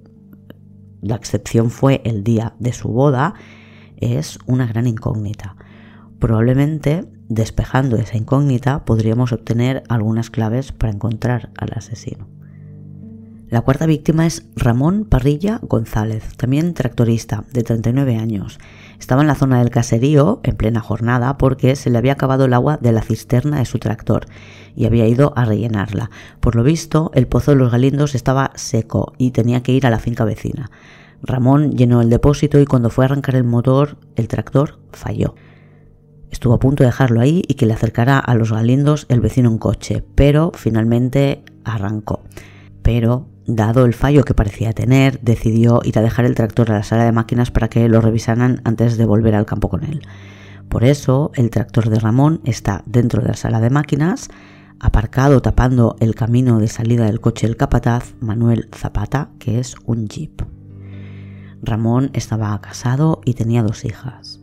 la 1.04 1.14
excepción 1.14 1.70
fue 1.70 2.02
el 2.06 2.24
día 2.24 2.56
de 2.58 2.74
su 2.74 2.88
boda, 2.88 3.36
es 3.98 4.40
una 4.48 4.66
gran 4.66 4.88
incógnita. 4.88 5.58
Probablemente, 6.18 7.06
despejando 7.30 7.98
esa 7.98 8.18
incógnita, 8.18 8.84
podríamos 8.84 9.32
obtener 9.32 9.84
algunas 9.90 10.32
claves 10.32 10.72
para 10.72 10.92
encontrar 10.92 11.52
al 11.56 11.70
asesino. 11.76 12.35
La 13.48 13.62
cuarta 13.62 13.86
víctima 13.86 14.26
es 14.26 14.48
Ramón 14.56 15.06
Parrilla 15.06 15.60
González, 15.62 16.36
también 16.36 16.74
tractorista, 16.74 17.44
de 17.54 17.62
39 17.62 18.18
años. 18.18 18.58
Estaba 19.00 19.22
en 19.22 19.28
la 19.28 19.36
zona 19.36 19.60
del 19.60 19.70
caserío 19.70 20.40
en 20.42 20.56
plena 20.56 20.82
jornada 20.82 21.38
porque 21.38 21.76
se 21.76 21.92
le 21.92 22.00
había 22.00 22.14
acabado 22.14 22.46
el 22.46 22.54
agua 22.54 22.80
de 22.82 22.92
la 22.92 23.04
cisterna 23.04 23.60
de 23.60 23.66
su 23.66 23.78
tractor 23.78 24.26
y 24.76 24.86
había 24.86 25.08
ido 25.08 25.32
a 25.36 25.46
rellenarla. 25.46 26.10
Por 26.40 26.56
lo 26.56 26.64
visto, 26.64 27.12
el 27.14 27.28
pozo 27.28 27.52
de 27.52 27.58
los 27.58 27.72
Galindos 27.72 28.16
estaba 28.16 28.52
seco 28.56 29.14
y 29.20 29.30
tenía 29.30 29.62
que 29.62 29.74
ir 29.74 29.86
a 29.86 29.92
la 29.92 30.00
finca 30.00 30.26
vecina. 30.26 30.72
Ramón 31.22 31.74
llenó 31.74 32.02
el 32.02 32.10
depósito 32.10 32.60
y 32.60 32.66
cuando 32.66 32.90
fue 32.90 33.06
a 33.06 33.10
arrancar 33.10 33.36
el 33.36 33.44
motor, 33.44 33.98
el 34.16 34.28
tractor 34.28 34.80
falló. 34.92 35.36
Estuvo 36.32 36.56
a 36.56 36.60
punto 36.60 36.82
de 36.82 36.88
dejarlo 36.88 37.22
ahí 37.22 37.44
y 37.48 37.54
que 37.54 37.68
le 37.68 37.74
acercara 37.74 38.18
a 38.18 38.34
los 38.34 38.52
Galindos 38.52 39.06
el 39.08 39.22
vecino 39.22 39.52
en 39.52 39.60
coche, 39.60 40.04
pero 40.16 40.52
finalmente 40.56 41.44
arrancó. 41.64 42.24
Pero 42.82 43.28
Dado 43.48 43.86
el 43.86 43.94
fallo 43.94 44.24
que 44.24 44.34
parecía 44.34 44.74
tener, 44.74 45.20
decidió 45.22 45.82
ir 45.84 46.00
a 46.00 46.02
dejar 46.02 46.26
el 46.26 46.34
tractor 46.34 46.72
a 46.72 46.76
la 46.76 46.84
sala 46.84 47.06
de 47.06 47.12
máquinas 47.12 47.52
para 47.52 47.70
que 47.70 47.88
lo 47.88 48.02
revisaran 48.02 48.62
antes 48.64 48.98
de 48.98 49.06
volver 49.06 49.36
al 49.36 49.46
campo 49.46 49.70
con 49.70 49.84
él. 49.84 50.02
Por 50.68 50.84
eso 50.84 51.32
el 51.36 51.52
tractor 51.52 51.90
de 51.90 52.00
Ramón 52.00 52.42
está 52.44 52.82
dentro 52.88 53.22
de 53.22 53.28
la 53.28 53.36
sala 53.36 53.60
de 53.60 53.70
máquinas, 53.70 54.30
aparcado 54.80 55.42
tapando 55.42 55.96
el 56.00 56.16
camino 56.16 56.60
de 56.60 56.68
salida 56.68 57.06
del 57.06 57.22
coche 57.22 57.46
del 57.46 57.56
capataz 57.56 58.16
Manuel 58.20 58.68
Zapata, 58.76 59.30
que 59.38 59.60
es 59.60 59.76
un 59.86 60.08
jeep. 60.08 60.42
Ramón 61.62 62.10
estaba 62.14 62.60
casado 62.62 63.22
y 63.26 63.36
tenía 63.36 63.62
dos 63.62 63.86
hijas. 63.86 64.35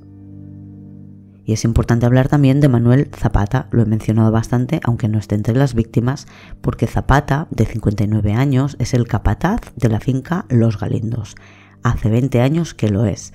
Y 1.53 1.55
es 1.55 1.65
importante 1.67 2.07
hablar 2.07 2.31
también 2.31 2.63
de 2.63 2.71
Manuel 2.71 3.11
Zapata, 3.15 3.69
lo 3.73 3.83
he 3.83 3.85
mencionado 3.85 4.33
bastante, 4.33 4.81
aunque 4.85 5.11
no 5.11 5.19
esté 5.19 5.35
entre 5.35 5.55
las 5.55 5.75
víctimas, 5.75 6.27
porque 6.63 6.87
Zapata, 6.87 7.47
de 7.51 7.67
59 7.67 8.33
años, 8.33 8.75
es 8.79 8.95
el 8.95 9.07
capataz 9.07 9.61
de 9.77 9.91
la 9.91 10.01
finca 10.01 10.47
Los 10.49 10.81
Galindos. 10.81 11.35
Hace 11.83 12.09
20 12.09 12.41
años 12.41 12.73
que 12.73 12.89
lo 12.89 13.05
es. 13.05 13.35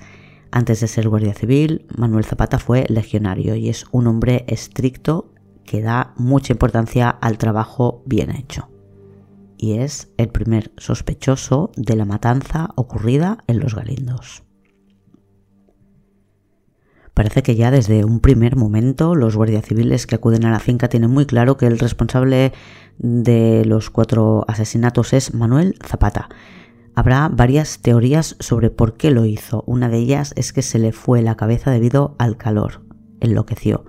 Antes 0.50 0.80
de 0.80 0.88
ser 0.88 1.08
guardia 1.08 1.32
civil, 1.32 1.86
Manuel 1.96 2.24
Zapata 2.24 2.58
fue 2.58 2.86
legionario 2.88 3.54
y 3.54 3.68
es 3.68 3.84
un 3.92 4.08
hombre 4.08 4.44
estricto 4.48 5.32
que 5.64 5.80
da 5.80 6.12
mucha 6.16 6.52
importancia 6.52 7.10
al 7.10 7.38
trabajo 7.38 8.02
bien 8.04 8.34
hecho. 8.34 8.68
Y 9.56 9.74
es 9.74 10.12
el 10.16 10.30
primer 10.30 10.72
sospechoso 10.76 11.70
de 11.76 11.94
la 11.94 12.04
matanza 12.04 12.70
ocurrida 12.74 13.38
en 13.46 13.60
Los 13.60 13.76
Galindos. 13.76 14.47
Parece 17.18 17.42
que 17.42 17.56
ya 17.56 17.72
desde 17.72 18.04
un 18.04 18.20
primer 18.20 18.54
momento 18.54 19.16
los 19.16 19.34
guardias 19.34 19.64
civiles 19.64 20.06
que 20.06 20.14
acuden 20.14 20.44
a 20.44 20.52
la 20.52 20.60
finca 20.60 20.86
tienen 20.86 21.10
muy 21.10 21.26
claro 21.26 21.56
que 21.56 21.66
el 21.66 21.80
responsable 21.80 22.52
de 22.98 23.64
los 23.64 23.90
cuatro 23.90 24.44
asesinatos 24.46 25.12
es 25.12 25.34
Manuel 25.34 25.74
Zapata. 25.84 26.28
Habrá 26.94 27.28
varias 27.28 27.80
teorías 27.80 28.36
sobre 28.38 28.70
por 28.70 28.96
qué 28.96 29.10
lo 29.10 29.24
hizo. 29.24 29.64
Una 29.66 29.88
de 29.88 29.98
ellas 29.98 30.32
es 30.36 30.52
que 30.52 30.62
se 30.62 30.78
le 30.78 30.92
fue 30.92 31.20
la 31.20 31.36
cabeza 31.36 31.72
debido 31.72 32.14
al 32.20 32.36
calor. 32.36 32.82
Enloqueció. 33.18 33.84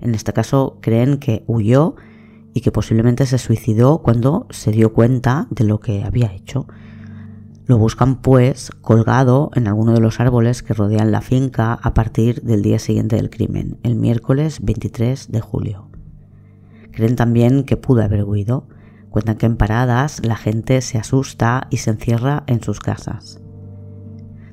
En 0.00 0.14
este 0.14 0.32
caso 0.32 0.78
creen 0.80 1.18
que 1.18 1.44
huyó 1.46 1.96
y 2.54 2.62
que 2.62 2.72
posiblemente 2.72 3.26
se 3.26 3.36
suicidó 3.36 3.98
cuando 3.98 4.46
se 4.48 4.72
dio 4.72 4.94
cuenta 4.94 5.48
de 5.50 5.64
lo 5.64 5.80
que 5.80 6.02
había 6.02 6.32
hecho. 6.32 6.66
Lo 7.70 7.78
buscan 7.78 8.16
pues 8.16 8.72
colgado 8.80 9.52
en 9.54 9.68
alguno 9.68 9.92
de 9.92 10.00
los 10.00 10.18
árboles 10.18 10.64
que 10.64 10.74
rodean 10.74 11.12
la 11.12 11.20
finca 11.20 11.74
a 11.74 11.94
partir 11.94 12.42
del 12.42 12.62
día 12.62 12.80
siguiente 12.80 13.14
del 13.14 13.30
crimen, 13.30 13.78
el 13.84 13.94
miércoles 13.94 14.58
23 14.60 15.30
de 15.30 15.40
julio. 15.40 15.88
Creen 16.90 17.14
también 17.14 17.62
que 17.62 17.76
pudo 17.76 18.02
haber 18.02 18.24
huido. 18.24 18.66
Cuentan 19.08 19.36
que 19.36 19.46
en 19.46 19.56
paradas 19.56 20.20
la 20.26 20.34
gente 20.34 20.80
se 20.80 20.98
asusta 20.98 21.68
y 21.70 21.76
se 21.76 21.90
encierra 21.90 22.42
en 22.48 22.60
sus 22.60 22.80
casas. 22.80 23.40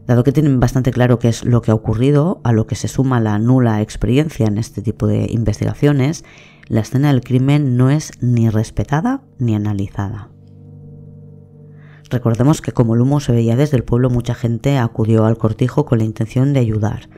Dado 0.06 0.24
que 0.24 0.32
tienen 0.32 0.60
bastante 0.60 0.92
claro 0.92 1.18
qué 1.18 1.30
es 1.30 1.44
lo 1.44 1.64
que 1.64 1.72
ha 1.72 1.74
ocurrido, 1.74 2.40
a 2.44 2.52
lo 2.52 2.68
que 2.68 2.76
se 2.76 2.88
suma 2.88 3.20
la 3.20 3.40
nula 3.40 3.82
experiencia 3.82 4.46
en 4.46 4.60
este 4.60 4.84
tipo 4.84 5.08
de 5.08 5.26
investigaciones, 5.32 6.24
la 6.68 6.82
escena 6.82 7.08
del 7.08 7.22
crimen 7.22 7.78
no 7.78 7.90
es 7.90 8.12
ni 8.22 8.48
respetada 8.52 9.24
ni 9.40 9.56
analizada. 9.56 10.37
Recordemos 12.10 12.62
que 12.62 12.72
como 12.72 12.96
el 12.96 13.02
humo 13.02 13.20
se 13.20 13.34
veía 13.34 13.56
desde 13.56 13.78
el 13.78 13.84
pueblo, 13.84 14.10
mucha 14.10 14.34
gente 14.34 14.78
acudió 14.78 15.26
al 15.26 15.38
cortijo 15.38 15.86
con 15.86 15.98
la 15.98 16.06
intención 16.06 16.54
de 16.54 16.62
ayudar. 16.62 17.10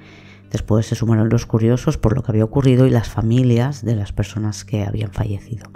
Después 0.52 0.88
se 0.88 0.96
sumaron 0.96 1.30
los 1.30 1.46
curiosos 1.46 1.98
por 1.98 2.16
lo 2.16 2.24
que 2.24 2.32
había 2.32 2.44
ocurrido 2.44 2.88
y 2.88 2.90
las 2.90 3.10
familias 3.10 3.86
de 3.86 3.96
las 3.96 4.12
personas 4.12 4.66
que 4.66 4.84
habían 4.84 5.12
fallecido. 5.12 5.70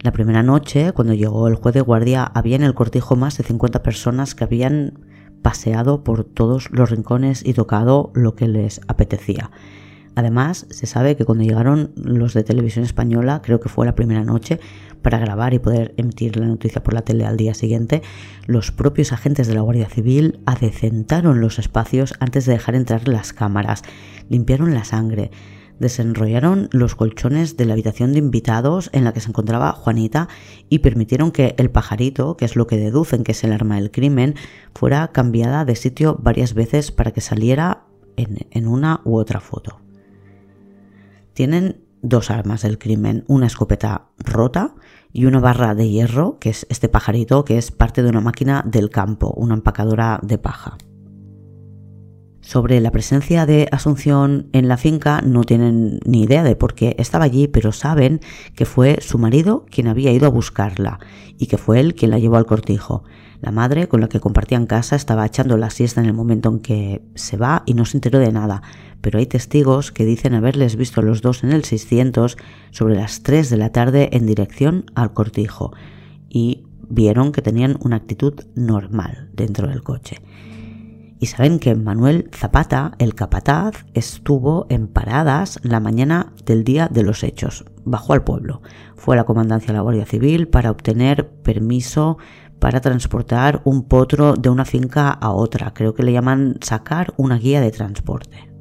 La 0.00 0.12
primera 0.12 0.42
noche, 0.42 0.92
cuando 0.92 1.14
llegó 1.14 1.48
el 1.48 1.56
juez 1.56 1.74
de 1.74 1.80
guardia, 1.80 2.24
había 2.24 2.56
en 2.56 2.62
el 2.62 2.74
cortijo 2.74 3.16
más 3.16 3.38
de 3.38 3.44
50 3.44 3.82
personas 3.82 4.34
que 4.34 4.44
habían 4.44 5.00
paseado 5.42 6.04
por 6.04 6.24
todos 6.24 6.70
los 6.70 6.90
rincones 6.90 7.44
y 7.44 7.54
tocado 7.54 8.12
lo 8.14 8.34
que 8.34 8.46
les 8.46 8.80
apetecía. 8.86 9.50
Además, 10.14 10.66
se 10.70 10.86
sabe 10.86 11.16
que 11.16 11.24
cuando 11.24 11.44
llegaron 11.44 11.92
los 11.96 12.34
de 12.34 12.44
televisión 12.44 12.84
española, 12.84 13.40
creo 13.42 13.60
que 13.60 13.68
fue 13.68 13.86
la 13.86 13.94
primera 13.94 14.24
noche, 14.24 14.60
para 15.02 15.18
grabar 15.18 15.52
y 15.54 15.58
poder 15.58 15.94
emitir 15.98 16.36
la 16.36 16.46
noticia 16.46 16.82
por 16.82 16.94
la 16.94 17.02
tele 17.02 17.26
al 17.26 17.36
día 17.36 17.54
siguiente, 17.54 18.02
los 18.46 18.72
propios 18.72 19.12
agentes 19.12 19.46
de 19.46 19.54
la 19.54 19.60
Guardia 19.60 19.88
Civil 19.88 20.40
adecentaron 20.46 21.40
los 21.40 21.58
espacios 21.58 22.14
antes 22.20 22.46
de 22.46 22.54
dejar 22.54 22.74
entrar 22.74 23.06
las 23.06 23.32
cámaras, 23.32 23.82
limpiaron 24.30 24.72
la 24.72 24.84
sangre, 24.84 25.30
desenrollaron 25.78 26.68
los 26.72 26.94
colchones 26.94 27.56
de 27.56 27.66
la 27.66 27.74
habitación 27.74 28.12
de 28.12 28.20
invitados 28.20 28.88
en 28.92 29.04
la 29.04 29.12
que 29.12 29.20
se 29.20 29.28
encontraba 29.28 29.72
Juanita 29.72 30.28
y 30.68 30.78
permitieron 30.78 31.32
que 31.32 31.54
el 31.58 31.70
pajarito, 31.70 32.36
que 32.36 32.46
es 32.46 32.56
lo 32.56 32.66
que 32.66 32.78
deducen 32.78 33.24
que 33.24 33.32
es 33.32 33.44
el 33.44 33.52
arma 33.52 33.76
del 33.76 33.90
crimen, 33.90 34.34
fuera 34.74 35.08
cambiada 35.08 35.64
de 35.64 35.76
sitio 35.76 36.16
varias 36.22 36.54
veces 36.54 36.92
para 36.92 37.10
que 37.10 37.20
saliera 37.20 37.84
en, 38.16 38.46
en 38.50 38.68
una 38.68 39.00
u 39.04 39.18
otra 39.18 39.40
foto. 39.40 39.83
Tienen 41.34 41.84
dos 42.00 42.30
armas 42.30 42.62
del 42.62 42.78
crimen, 42.78 43.24
una 43.26 43.46
escopeta 43.46 44.08
rota 44.18 44.74
y 45.12 45.26
una 45.26 45.40
barra 45.40 45.74
de 45.74 45.88
hierro, 45.88 46.38
que 46.38 46.50
es 46.50 46.66
este 46.70 46.88
pajarito, 46.88 47.44
que 47.44 47.58
es 47.58 47.70
parte 47.70 48.02
de 48.02 48.08
una 48.08 48.20
máquina 48.20 48.62
del 48.66 48.90
campo, 48.90 49.32
una 49.36 49.54
empacadora 49.54 50.20
de 50.22 50.38
paja. 50.38 50.78
Sobre 52.40 52.80
la 52.80 52.90
presencia 52.90 53.46
de 53.46 53.68
Asunción 53.72 54.50
en 54.52 54.68
la 54.68 54.76
finca 54.76 55.22
no 55.22 55.44
tienen 55.44 55.98
ni 56.04 56.24
idea 56.24 56.42
de 56.42 56.56
por 56.56 56.74
qué 56.74 56.94
estaba 56.98 57.24
allí, 57.24 57.48
pero 57.48 57.72
saben 57.72 58.20
que 58.54 58.66
fue 58.66 58.98
su 59.00 59.18
marido 59.18 59.64
quien 59.70 59.88
había 59.88 60.12
ido 60.12 60.26
a 60.26 60.30
buscarla 60.30 61.00
y 61.38 61.46
que 61.46 61.56
fue 61.56 61.80
él 61.80 61.94
quien 61.94 62.10
la 62.10 62.18
llevó 62.18 62.36
al 62.36 62.44
cortijo. 62.44 63.02
La 63.40 63.50
madre, 63.50 63.88
con 63.88 64.02
la 64.02 64.08
que 64.08 64.20
compartían 64.20 64.66
casa, 64.66 64.94
estaba 64.94 65.24
echando 65.24 65.56
la 65.56 65.70
siesta 65.70 66.02
en 66.02 66.06
el 66.06 66.12
momento 66.12 66.50
en 66.50 66.60
que 66.60 67.02
se 67.14 67.38
va 67.38 67.62
y 67.64 67.72
no 67.72 67.86
se 67.86 67.96
enteró 67.96 68.18
de 68.18 68.30
nada, 68.30 68.62
pero 69.04 69.18
hay 69.18 69.26
testigos 69.26 69.92
que 69.92 70.06
dicen 70.06 70.32
haberles 70.32 70.76
visto 70.76 71.02
los 71.02 71.20
dos 71.20 71.44
en 71.44 71.52
el 71.52 71.62
600 71.62 72.38
sobre 72.70 72.94
las 72.94 73.22
3 73.22 73.50
de 73.50 73.58
la 73.58 73.68
tarde 73.70 74.08
en 74.12 74.24
dirección 74.24 74.86
al 74.94 75.12
cortijo 75.12 75.74
y 76.30 76.64
vieron 76.88 77.30
que 77.30 77.42
tenían 77.42 77.76
una 77.80 77.96
actitud 77.96 78.32
normal 78.54 79.28
dentro 79.34 79.68
del 79.68 79.82
coche. 79.82 80.22
Y 81.20 81.26
saben 81.26 81.58
que 81.58 81.74
Manuel 81.74 82.30
Zapata, 82.34 82.92
el 82.98 83.14
capataz, 83.14 83.84
estuvo 83.92 84.66
en 84.70 84.88
paradas 84.88 85.60
la 85.62 85.80
mañana 85.80 86.32
del 86.46 86.64
día 86.64 86.88
de 86.88 87.02
los 87.02 87.24
hechos. 87.24 87.66
Bajó 87.84 88.14
al 88.14 88.24
pueblo. 88.24 88.62
Fue 88.96 89.16
a 89.16 89.18
la 89.18 89.24
comandancia 89.24 89.66
de 89.66 89.74
la 89.74 89.82
Guardia 89.82 90.06
Civil 90.06 90.48
para 90.48 90.70
obtener 90.70 91.28
permiso 91.28 92.16
para 92.58 92.80
transportar 92.80 93.60
un 93.64 93.86
potro 93.86 94.32
de 94.32 94.48
una 94.48 94.64
finca 94.64 95.10
a 95.10 95.30
otra. 95.30 95.74
Creo 95.74 95.92
que 95.92 96.04
le 96.04 96.12
llaman 96.12 96.56
sacar 96.62 97.12
una 97.18 97.36
guía 97.36 97.60
de 97.60 97.70
transporte. 97.70 98.53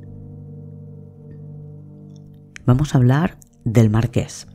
Vamos 2.65 2.95
a 2.95 2.97
hablar 2.97 3.35
del 3.65 3.89
marqués. 3.89 4.47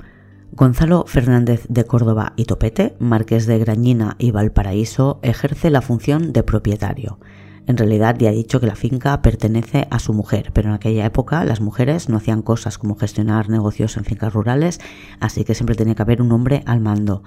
Gonzalo 0.53 1.05
Fernández 1.07 1.66
de 1.68 1.85
Córdoba 1.85 2.33
y 2.37 2.47
Topete, 2.47 2.97
marqués 2.99 3.47
de 3.47 3.59
Grañina 3.59 4.16
y 4.18 4.31
Valparaíso, 4.31 5.21
ejerce 5.23 5.68
la 5.68 5.83
función 5.83 6.33
de 6.33 6.42
propietario. 6.42 7.18
En 7.66 7.77
realidad 7.77 8.16
ya 8.18 8.31
he 8.31 8.35
dicho 8.35 8.61
que 8.61 8.66
la 8.66 8.77
finca 8.77 9.21
pertenece 9.21 9.87
a 9.90 9.99
su 9.99 10.14
mujer, 10.14 10.53
pero 10.55 10.71
en 10.71 10.75
aquella 10.75 11.05
época 11.05 11.44
las 11.44 11.61
mujeres 11.61 12.09
no 12.09 12.16
hacían 12.16 12.40
cosas 12.40 12.79
como 12.79 12.97
gestionar 12.97 13.51
negocios 13.51 13.99
en 13.99 14.07
fincas 14.07 14.33
rurales, 14.33 14.81
así 15.21 15.44
que 15.44 15.55
siempre 15.55 15.77
tenía 15.77 15.94
que 15.94 16.01
haber 16.01 16.23
un 16.23 16.33
hombre 16.33 16.62
al 16.64 16.81
mando. 16.81 17.23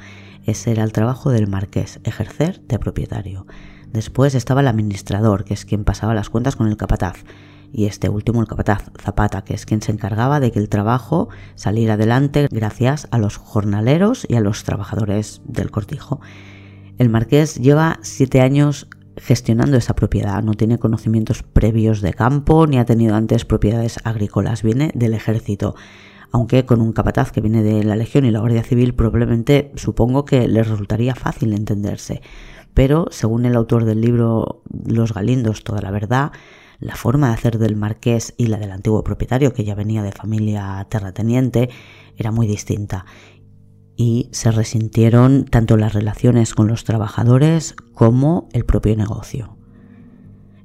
Ese 0.48 0.72
era 0.72 0.84
el 0.84 0.94
trabajo 0.94 1.30
del 1.30 1.48
marqués, 1.48 2.00
ejercer 2.06 2.60
de 2.62 2.80
propietario. 2.80 3.46
Después 3.94 4.34
estaba 4.34 4.62
el 4.62 4.68
administrador, 4.68 5.44
que 5.44 5.54
es 5.54 5.64
quien 5.64 5.84
pasaba 5.84 6.16
las 6.16 6.32
cuentas 6.32 6.56
con 6.56 6.68
el 6.68 6.78
capataz. 6.78 7.24
Y 7.72 7.86
este 7.86 8.10
último, 8.10 8.42
el 8.42 8.48
capataz 8.48 8.92
Zapata, 9.02 9.44
que 9.44 9.54
es 9.54 9.66
quien 9.66 9.82
se 9.82 9.92
encargaba 9.92 10.40
de 10.40 10.52
que 10.52 10.60
el 10.60 10.70
trabajo 10.70 11.30
saliera 11.56 11.94
adelante 11.94 12.48
gracias 12.52 13.08
a 13.12 13.18
los 13.18 13.38
jornaleros 13.38 14.26
y 14.28 14.36
a 14.36 14.42
los 14.42 14.64
trabajadores 14.64 15.42
del 15.46 15.72
cortijo. 15.72 16.20
El 16.98 17.10
marqués 17.10 17.56
lleva 17.56 18.00
siete 18.02 18.42
años 18.42 18.88
gestionando 19.18 19.78
esa 19.78 19.96
propiedad. 19.96 20.44
No 20.44 20.54
tiene 20.54 20.80
conocimientos 20.80 21.44
previos 21.44 22.02
de 22.02 22.14
campo 22.14 22.68
ni 22.68 22.78
ha 22.78 22.86
tenido 22.86 23.16
antes 23.16 23.46
propiedades 23.46 24.00
agrícolas. 24.04 24.64
Viene 24.64 24.92
del 24.94 25.14
ejército. 25.14 25.76
Aunque 26.32 26.66
con 26.66 26.82
un 26.82 26.94
capataz 26.94 27.32
que 27.32 27.42
viene 27.42 27.62
de 27.62 27.84
la 27.84 27.96
Legión 27.96 28.26
y 28.26 28.32
la 28.32 28.40
Guardia 28.40 28.64
Civil 28.64 28.94
probablemente 28.94 29.72
supongo 29.76 30.24
que 30.24 30.48
le 30.48 30.64
resultaría 30.64 31.14
fácil 31.14 31.54
entenderse. 31.54 32.22
Pero 32.74 33.08
según 33.12 33.46
el 33.46 33.56
autor 33.56 33.84
del 33.84 34.00
libro 34.00 34.62
Los 34.86 35.14
Galindos, 35.14 35.64
toda 35.64 35.82
la 35.82 35.92
verdad, 35.92 36.32
la 36.82 36.96
forma 36.96 37.28
de 37.28 37.36
hacer 37.36 37.58
del 37.58 37.78
marqués 37.78 38.34
y 38.36 38.48
la 38.48 38.58
del 38.58 38.72
antiguo 38.72 39.04
propietario, 39.04 39.54
que 39.54 39.64
ya 39.64 39.76
venía 39.76 40.04
de 40.04 40.12
familia 40.12 40.86
terrateniente, 40.90 41.70
era 42.18 42.32
muy 42.32 42.48
distinta 42.48 43.06
y 43.96 44.30
se 44.32 44.52
resintieron 44.52 45.46
tanto 45.46 45.78
las 45.78 45.94
relaciones 45.94 46.56
con 46.56 46.68
los 46.68 46.84
trabajadores 46.84 47.76
como 47.94 48.50
el 48.52 48.66
propio 48.66 48.96
negocio. 48.96 49.58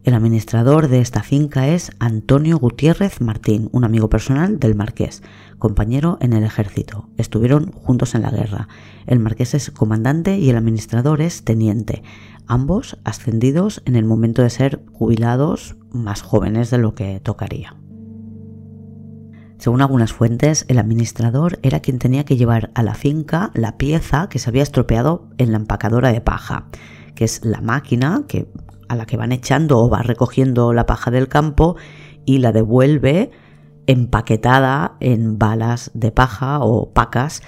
El 0.04 0.14
administrador 0.14 0.88
de 0.88 1.00
esta 1.00 1.22
finca 1.22 1.68
es 1.68 1.90
Antonio 1.98 2.58
Gutiérrez 2.58 3.20
Martín, 3.20 3.68
un 3.72 3.84
amigo 3.84 4.08
personal 4.08 4.60
del 4.60 4.76
marqués, 4.76 5.22
compañero 5.58 6.16
en 6.20 6.32
el 6.32 6.44
ejército. 6.44 7.10
Estuvieron 7.16 7.72
juntos 7.72 8.14
en 8.14 8.22
la 8.22 8.30
guerra. 8.30 8.68
El 9.06 9.18
marqués 9.18 9.52
es 9.54 9.70
comandante 9.72 10.38
y 10.38 10.48
el 10.48 10.56
administrador 10.56 11.20
es 11.20 11.42
teniente, 11.42 12.04
ambos 12.46 12.98
ascendidos 13.04 13.82
en 13.86 13.96
el 13.96 14.04
momento 14.04 14.42
de 14.42 14.50
ser 14.50 14.82
jubilados 14.92 15.76
más 15.90 16.22
jóvenes 16.22 16.70
de 16.70 16.78
lo 16.78 16.94
que 16.94 17.20
tocaría. 17.20 17.76
Según 19.58 19.80
algunas 19.80 20.12
fuentes, 20.12 20.66
el 20.68 20.78
administrador 20.78 21.58
era 21.62 21.80
quien 21.80 21.98
tenía 21.98 22.24
que 22.24 22.36
llevar 22.36 22.70
a 22.74 22.82
la 22.82 22.94
finca 22.94 23.50
la 23.54 23.78
pieza 23.78 24.28
que 24.28 24.38
se 24.38 24.50
había 24.50 24.62
estropeado 24.62 25.28
en 25.38 25.50
la 25.50 25.56
empacadora 25.56 26.12
de 26.12 26.20
paja, 26.20 26.66
que 27.14 27.24
es 27.24 27.44
la 27.44 27.62
máquina 27.62 28.24
que, 28.28 28.50
a 28.88 28.96
la 28.96 29.06
que 29.06 29.16
van 29.16 29.32
echando 29.32 29.78
o 29.78 29.88
va 29.88 30.02
recogiendo 30.02 30.72
la 30.74 30.84
paja 30.84 31.10
del 31.10 31.28
campo 31.28 31.76
y 32.26 32.38
la 32.38 32.52
devuelve 32.52 33.30
empaquetada 33.86 34.96
en 35.00 35.38
balas 35.38 35.90
de 35.94 36.12
paja 36.12 36.60
o 36.60 36.92
pacas. 36.92 37.42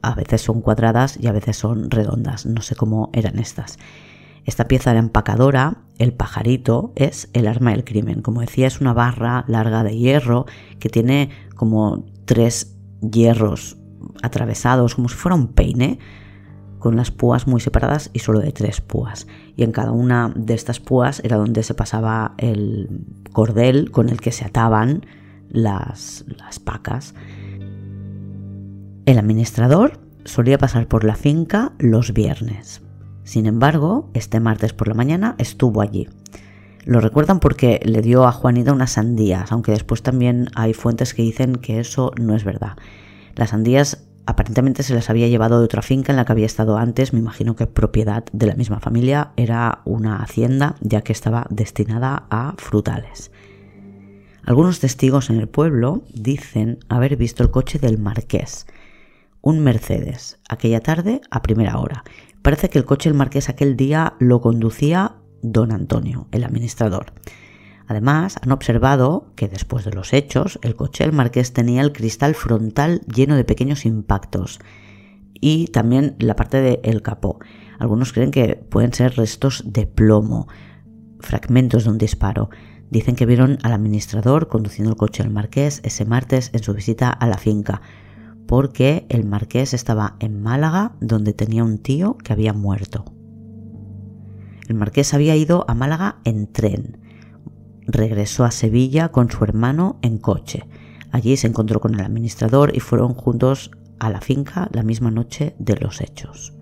A 0.00 0.14
veces 0.14 0.40
son 0.40 0.62
cuadradas 0.62 1.18
y 1.20 1.26
a 1.26 1.32
veces 1.32 1.56
son 1.56 1.90
redondas. 1.90 2.46
No 2.46 2.62
sé 2.62 2.76
cómo 2.76 3.10
eran 3.12 3.38
estas. 3.38 3.78
Esta 4.46 4.68
pieza 4.68 4.92
de 4.92 5.00
empacadora, 5.00 5.82
el 5.98 6.12
pajarito, 6.14 6.92
es 6.94 7.28
el 7.32 7.48
arma 7.48 7.72
del 7.72 7.84
crimen. 7.84 8.22
Como 8.22 8.40
decía, 8.40 8.68
es 8.68 8.80
una 8.80 8.92
barra 8.94 9.44
larga 9.48 9.82
de 9.82 9.98
hierro 9.98 10.46
que 10.78 10.88
tiene 10.88 11.30
como 11.56 12.06
tres 12.26 12.76
hierros 13.00 13.76
atravesados, 14.22 14.94
como 14.94 15.08
si 15.08 15.16
fuera 15.16 15.34
un 15.34 15.48
peine, 15.48 15.98
con 16.78 16.94
las 16.94 17.10
púas 17.10 17.48
muy 17.48 17.60
separadas 17.60 18.10
y 18.12 18.20
solo 18.20 18.38
de 18.38 18.52
tres 18.52 18.80
púas. 18.80 19.26
Y 19.56 19.64
en 19.64 19.72
cada 19.72 19.90
una 19.90 20.32
de 20.36 20.54
estas 20.54 20.78
púas 20.78 21.20
era 21.24 21.36
donde 21.36 21.64
se 21.64 21.74
pasaba 21.74 22.36
el 22.38 23.04
cordel 23.32 23.90
con 23.90 24.08
el 24.08 24.20
que 24.20 24.30
se 24.30 24.44
ataban 24.44 25.04
las, 25.48 26.24
las 26.28 26.60
pacas. 26.60 27.16
El 29.06 29.18
administrador 29.18 29.98
solía 30.24 30.58
pasar 30.58 30.86
por 30.86 31.02
la 31.02 31.16
finca 31.16 31.72
los 31.78 32.12
viernes. 32.12 32.85
Sin 33.26 33.46
embargo, 33.46 34.08
este 34.14 34.38
martes 34.38 34.72
por 34.72 34.86
la 34.86 34.94
mañana 34.94 35.34
estuvo 35.38 35.82
allí. 35.82 36.08
Lo 36.84 37.00
recuerdan 37.00 37.40
porque 37.40 37.80
le 37.84 38.00
dio 38.00 38.24
a 38.24 38.30
Juanita 38.30 38.72
unas 38.72 38.92
sandías, 38.92 39.50
aunque 39.50 39.72
después 39.72 40.04
también 40.04 40.48
hay 40.54 40.74
fuentes 40.74 41.12
que 41.12 41.22
dicen 41.22 41.56
que 41.56 41.80
eso 41.80 42.12
no 42.20 42.36
es 42.36 42.44
verdad. 42.44 42.76
Las 43.34 43.50
sandías 43.50 44.06
aparentemente 44.26 44.84
se 44.84 44.94
las 44.94 45.10
había 45.10 45.26
llevado 45.26 45.58
de 45.58 45.64
otra 45.64 45.82
finca 45.82 46.12
en 46.12 46.16
la 46.16 46.24
que 46.24 46.30
había 46.30 46.46
estado 46.46 46.78
antes, 46.78 47.12
me 47.12 47.18
imagino 47.18 47.56
que 47.56 47.66
propiedad 47.66 48.24
de 48.32 48.46
la 48.46 48.54
misma 48.54 48.78
familia, 48.78 49.32
era 49.36 49.80
una 49.84 50.22
hacienda 50.22 50.76
ya 50.80 51.00
que 51.00 51.12
estaba 51.12 51.48
destinada 51.50 52.26
a 52.30 52.54
frutales. 52.58 53.32
Algunos 54.44 54.78
testigos 54.78 55.30
en 55.30 55.40
el 55.40 55.48
pueblo 55.48 56.04
dicen 56.14 56.78
haber 56.88 57.16
visto 57.16 57.42
el 57.42 57.50
coche 57.50 57.80
del 57.80 57.98
marqués, 57.98 58.68
un 59.46 59.60
Mercedes, 59.60 60.40
aquella 60.48 60.80
tarde 60.80 61.20
a 61.30 61.42
primera 61.42 61.78
hora, 61.78 62.02
Parece 62.46 62.70
que 62.70 62.78
el 62.78 62.84
coche 62.84 63.08
del 63.08 63.18
marqués 63.18 63.48
aquel 63.48 63.76
día 63.76 64.14
lo 64.20 64.40
conducía 64.40 65.16
don 65.42 65.72
Antonio, 65.72 66.28
el 66.30 66.44
administrador. 66.44 67.12
Además, 67.88 68.36
han 68.40 68.52
observado 68.52 69.32
que 69.34 69.48
después 69.48 69.84
de 69.84 69.90
los 69.90 70.12
hechos, 70.12 70.60
el 70.62 70.76
coche 70.76 71.02
del 71.02 71.12
marqués 71.12 71.52
tenía 71.52 71.82
el 71.82 71.92
cristal 71.92 72.36
frontal 72.36 73.00
lleno 73.12 73.34
de 73.34 73.42
pequeños 73.42 73.84
impactos 73.84 74.60
y 75.32 75.66
también 75.72 76.14
la 76.20 76.36
parte 76.36 76.60
del 76.60 77.02
capó. 77.02 77.40
Algunos 77.80 78.12
creen 78.12 78.30
que 78.30 78.54
pueden 78.54 78.92
ser 78.92 79.16
restos 79.16 79.64
de 79.66 79.88
plomo, 79.88 80.46
fragmentos 81.18 81.82
de 81.82 81.90
un 81.90 81.98
disparo. 81.98 82.48
Dicen 82.90 83.16
que 83.16 83.26
vieron 83.26 83.58
al 83.64 83.72
administrador 83.72 84.46
conduciendo 84.46 84.92
el 84.92 84.96
coche 84.96 85.24
del 85.24 85.32
marqués 85.32 85.80
ese 85.82 86.04
martes 86.04 86.50
en 86.52 86.62
su 86.62 86.74
visita 86.74 87.10
a 87.10 87.26
la 87.26 87.38
finca, 87.38 87.82
porque 88.46 89.06
el 89.08 89.24
marqués 89.24 89.74
estaba 89.74 90.16
en 90.20 90.42
Málaga 90.42 90.92
donde 91.00 91.32
tenía 91.32 91.64
un 91.64 91.78
tío 91.78 92.16
que 92.18 92.32
había 92.32 92.52
muerto. 92.52 93.04
El 94.68 94.74
marqués 94.76 95.14
había 95.14 95.36
ido 95.36 95.64
a 95.68 95.74
Málaga 95.74 96.18
en 96.24 96.52
tren. 96.52 96.98
Regresó 97.86 98.44
a 98.44 98.50
Sevilla 98.50 99.10
con 99.10 99.30
su 99.30 99.44
hermano 99.44 99.98
en 100.02 100.18
coche. 100.18 100.64
Allí 101.12 101.36
se 101.36 101.46
encontró 101.46 101.80
con 101.80 101.94
el 101.94 102.00
administrador 102.00 102.74
y 102.74 102.80
fueron 102.80 103.14
juntos 103.14 103.70
a 103.98 104.10
la 104.10 104.20
finca 104.20 104.68
la 104.72 104.82
misma 104.82 105.10
noche 105.10 105.54
de 105.58 105.76
los 105.76 106.00
hechos. 106.00 106.52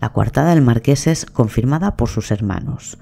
La 0.00 0.12
coartada 0.12 0.50
del 0.50 0.62
marqués 0.62 1.06
es 1.06 1.26
confirmada 1.26 1.96
por 1.96 2.08
sus 2.08 2.30
hermanos. 2.30 2.98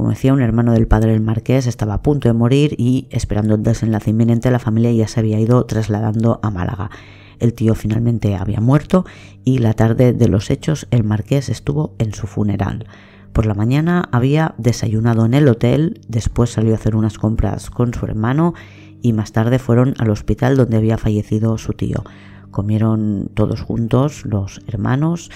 Como 0.00 0.08
decía, 0.08 0.32
un 0.32 0.40
hermano 0.40 0.72
del 0.72 0.88
padre 0.88 1.12
del 1.12 1.20
marqués 1.20 1.66
estaba 1.66 1.92
a 1.92 2.02
punto 2.02 2.26
de 2.26 2.32
morir 2.32 2.74
y, 2.78 3.06
esperando 3.10 3.56
el 3.56 3.62
desenlace 3.62 4.08
inminente, 4.08 4.50
la 4.50 4.58
familia 4.58 4.90
ya 4.92 5.06
se 5.06 5.20
había 5.20 5.38
ido 5.38 5.62
trasladando 5.66 6.40
a 6.42 6.50
Málaga. 6.50 6.90
El 7.38 7.52
tío 7.52 7.74
finalmente 7.74 8.34
había 8.34 8.62
muerto 8.62 9.04
y 9.44 9.58
la 9.58 9.74
tarde 9.74 10.14
de 10.14 10.26
los 10.26 10.48
hechos 10.48 10.86
el 10.90 11.04
marqués 11.04 11.50
estuvo 11.50 11.96
en 11.98 12.14
su 12.14 12.26
funeral. 12.26 12.86
Por 13.34 13.44
la 13.44 13.52
mañana 13.52 14.08
había 14.10 14.54
desayunado 14.56 15.26
en 15.26 15.34
el 15.34 15.46
hotel, 15.48 16.00
después 16.08 16.48
salió 16.48 16.72
a 16.72 16.76
hacer 16.76 16.96
unas 16.96 17.18
compras 17.18 17.68
con 17.68 17.92
su 17.92 18.06
hermano 18.06 18.54
y 19.02 19.12
más 19.12 19.32
tarde 19.32 19.58
fueron 19.58 19.92
al 19.98 20.08
hospital 20.08 20.56
donde 20.56 20.78
había 20.78 20.96
fallecido 20.96 21.58
su 21.58 21.74
tío. 21.74 22.04
Comieron 22.50 23.30
todos 23.34 23.60
juntos 23.60 24.24
los 24.24 24.62
hermanos 24.66 25.30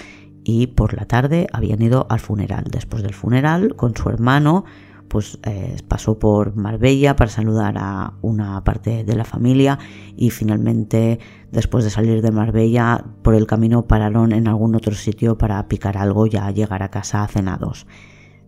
y 0.45 0.67
por 0.67 0.93
la 0.93 1.05
tarde 1.05 1.47
habían 1.51 1.81
ido 1.81 2.05
al 2.09 2.19
funeral. 2.19 2.65
Después 2.71 3.03
del 3.03 3.15
funeral, 3.15 3.75
con 3.75 3.97
su 3.97 4.07
hermano, 4.09 4.63
pues 5.07 5.39
eh, 5.43 5.75
pasó 5.87 6.19
por 6.19 6.55
Marbella 6.55 7.15
para 7.15 7.31
saludar 7.31 7.75
a 7.77 8.13
una 8.21 8.63
parte 8.63 9.03
de 9.03 9.15
la 9.15 9.25
familia 9.25 9.79
y 10.15 10.29
finalmente 10.29 11.19
después 11.51 11.83
de 11.83 11.89
salir 11.89 12.21
de 12.21 12.31
Marbella 12.31 13.03
por 13.23 13.33
el 13.33 13.47
camino 13.47 13.87
pararon 13.87 14.31
en 14.33 14.47
algún 14.47 14.75
otro 14.75 14.93
sitio 14.93 15.37
para 15.37 15.67
picar 15.67 15.97
algo 15.97 16.27
y 16.27 16.31
llegar 16.53 16.83
a 16.83 16.91
casa 16.91 17.27
cenados. 17.27 17.87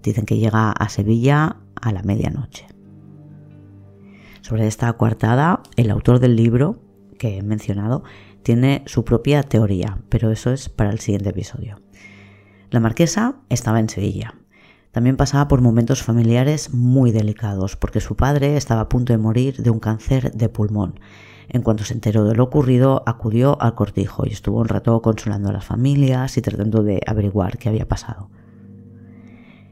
Dicen 0.03 0.25
que 0.25 0.37
llega 0.37 0.71
a 0.71 0.89
Sevilla 0.89 1.57
a 1.81 1.91
la 1.91 2.03
medianoche. 2.03 2.67
Sobre 4.41 4.67
esta 4.67 4.93
coartada, 4.93 5.61
el 5.75 5.89
autor 5.89 6.19
del 6.19 6.35
libro 6.35 6.79
que 7.17 7.37
he 7.37 7.41
mencionado 7.41 8.03
tiene 8.43 8.83
su 8.85 9.03
propia 9.03 9.43
teoría, 9.43 9.97
pero 10.09 10.31
eso 10.31 10.51
es 10.51 10.69
para 10.69 10.91
el 10.91 10.99
siguiente 10.99 11.29
episodio. 11.29 11.86
La 12.69 12.81
marquesa 12.81 13.35
estaba 13.49 13.79
en 13.79 13.87
Sevilla. 13.87 14.35
También 14.91 15.15
pasaba 15.15 15.47
por 15.47 15.61
momentos 15.61 16.03
familiares 16.03 16.73
muy 16.73 17.11
delicados, 17.11 17.77
porque 17.77 18.01
su 18.01 18.15
padre 18.15 18.57
estaba 18.57 18.81
a 18.81 18.89
punto 18.89 19.13
de 19.13 19.17
morir 19.17 19.57
de 19.57 19.69
un 19.69 19.79
cáncer 19.79 20.33
de 20.33 20.49
pulmón. 20.49 20.99
En 21.49 21.61
cuanto 21.61 21.85
se 21.85 21.93
enteró 21.93 22.25
de 22.25 22.35
lo 22.35 22.43
ocurrido, 22.43 23.03
acudió 23.05 23.61
al 23.61 23.75
cortijo 23.75 24.23
y 24.25 24.33
estuvo 24.33 24.59
un 24.59 24.67
rato 24.67 25.01
consolando 25.01 25.49
a 25.49 25.53
las 25.53 25.63
familias 25.63 26.37
y 26.37 26.41
tratando 26.41 26.83
de 26.83 26.99
averiguar 27.07 27.57
qué 27.57 27.69
había 27.69 27.87
pasado. 27.87 28.29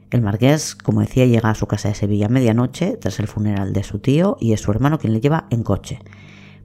El 0.10 0.21
marqués, 0.21 0.75
como 0.75 1.01
decía, 1.01 1.25
llega 1.25 1.49
a 1.49 1.55
su 1.55 1.67
casa 1.67 1.89
de 1.89 1.95
Sevilla 1.95 2.27
a 2.27 2.29
medianoche 2.29 2.95
tras 2.95 3.19
el 3.19 3.27
funeral 3.27 3.73
de 3.73 3.84
su 3.84 3.99
tío 3.99 4.38
y 4.39 4.53
es 4.53 4.62
su 4.62 4.71
hermano 4.71 4.99
quien 4.99 5.12
le 5.12 5.19
lleva 5.19 5.47
en 5.49 5.63
coche. 5.63 5.99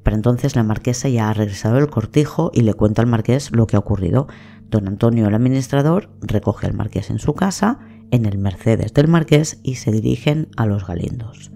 Para 0.02 0.16
entonces 0.16 0.56
la 0.56 0.62
marquesa 0.62 1.08
ya 1.08 1.28
ha 1.28 1.34
regresado 1.34 1.74
del 1.74 1.90
cortijo 1.90 2.50
y 2.54 2.62
le 2.62 2.74
cuenta 2.74 3.02
al 3.02 3.08
marqués 3.08 3.50
lo 3.52 3.66
que 3.66 3.76
ha 3.76 3.80
ocurrido. 3.80 4.28
Don 4.70 4.86
Antonio, 4.86 5.26
el 5.26 5.34
administrador, 5.34 6.10
recoge 6.20 6.66
al 6.66 6.74
marqués 6.74 7.10
en 7.10 7.18
su 7.18 7.34
casa, 7.34 7.80
en 8.12 8.24
el 8.24 8.38
Mercedes 8.38 8.94
del 8.94 9.08
marqués 9.08 9.58
y 9.62 9.74
se 9.74 9.90
dirigen 9.90 10.48
a 10.56 10.66
los 10.66 10.86
Galindos. 10.86 11.50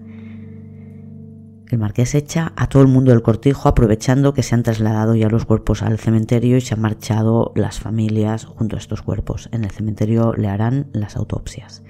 El 1.69 1.79
marqués 1.79 2.13
echa 2.13 2.53
a 2.55 2.67
todo 2.67 2.83
el 2.83 2.87
mundo 2.87 3.11
del 3.11 3.23
cortijo 3.23 3.69
aprovechando 3.69 4.33
que 4.33 4.43
se 4.43 4.53
han 4.53 4.63
trasladado 4.63 5.15
ya 5.15 5.29
los 5.29 5.45
cuerpos 5.45 5.81
al 5.81 5.97
cementerio 5.97 6.57
y 6.57 6.61
se 6.61 6.75
han 6.75 6.81
marchado 6.81 7.53
las 7.55 7.79
familias 7.79 8.45
junto 8.45 8.75
a 8.75 8.79
estos 8.79 9.01
cuerpos. 9.01 9.49
En 9.51 9.63
el 9.63 9.71
cementerio 9.71 10.33
le 10.33 10.47
harán 10.47 10.89
las 10.93 11.15
autopsias. 11.15 11.83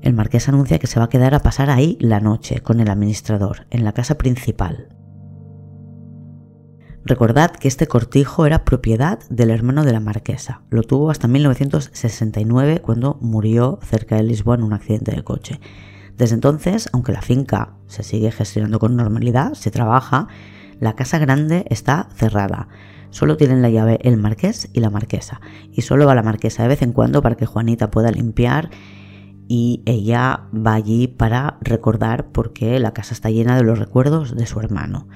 El 0.00 0.14
marqués 0.14 0.48
anuncia 0.48 0.78
que 0.78 0.86
se 0.86 0.98
va 0.98 1.06
a 1.06 1.10
quedar 1.10 1.34
a 1.34 1.40
pasar 1.40 1.70
ahí 1.70 1.96
la 2.00 2.20
noche 2.20 2.60
con 2.60 2.80
el 2.80 2.90
administrador, 2.90 3.66
en 3.70 3.84
la 3.84 3.92
casa 3.92 4.18
principal. 4.18 4.95
Recordad 7.08 7.52
que 7.52 7.68
este 7.68 7.86
cortijo 7.86 8.46
era 8.46 8.64
propiedad 8.64 9.20
del 9.30 9.50
hermano 9.50 9.84
de 9.84 9.92
la 9.92 10.00
marquesa. 10.00 10.62
Lo 10.70 10.82
tuvo 10.82 11.12
hasta 11.12 11.28
1969 11.28 12.80
cuando 12.82 13.16
murió 13.20 13.78
cerca 13.80 14.16
de 14.16 14.24
Lisboa 14.24 14.56
en 14.56 14.64
un 14.64 14.72
accidente 14.72 15.12
de 15.12 15.22
coche. 15.22 15.60
Desde 16.16 16.34
entonces, 16.34 16.88
aunque 16.92 17.12
la 17.12 17.22
finca 17.22 17.74
se 17.86 18.02
sigue 18.02 18.32
gestionando 18.32 18.80
con 18.80 18.96
normalidad, 18.96 19.54
se 19.54 19.70
trabaja, 19.70 20.26
la 20.80 20.96
casa 20.96 21.20
grande 21.20 21.64
está 21.70 22.08
cerrada. 22.12 22.66
Solo 23.10 23.36
tienen 23.36 23.62
la 23.62 23.70
llave 23.70 24.00
el 24.02 24.16
marqués 24.16 24.68
y 24.72 24.80
la 24.80 24.90
marquesa. 24.90 25.40
Y 25.70 25.82
solo 25.82 26.06
va 26.06 26.14
la 26.16 26.24
marquesa 26.24 26.64
de 26.64 26.70
vez 26.70 26.82
en 26.82 26.90
cuando 26.90 27.22
para 27.22 27.36
que 27.36 27.46
Juanita 27.46 27.88
pueda 27.88 28.10
limpiar 28.10 28.68
y 29.46 29.84
ella 29.86 30.48
va 30.52 30.74
allí 30.74 31.06
para 31.06 31.58
recordar 31.60 32.32
porque 32.32 32.80
la 32.80 32.92
casa 32.92 33.14
está 33.14 33.30
llena 33.30 33.54
de 33.54 33.62
los 33.62 33.78
recuerdos 33.78 34.34
de 34.34 34.46
su 34.46 34.58
hermano 34.58 35.06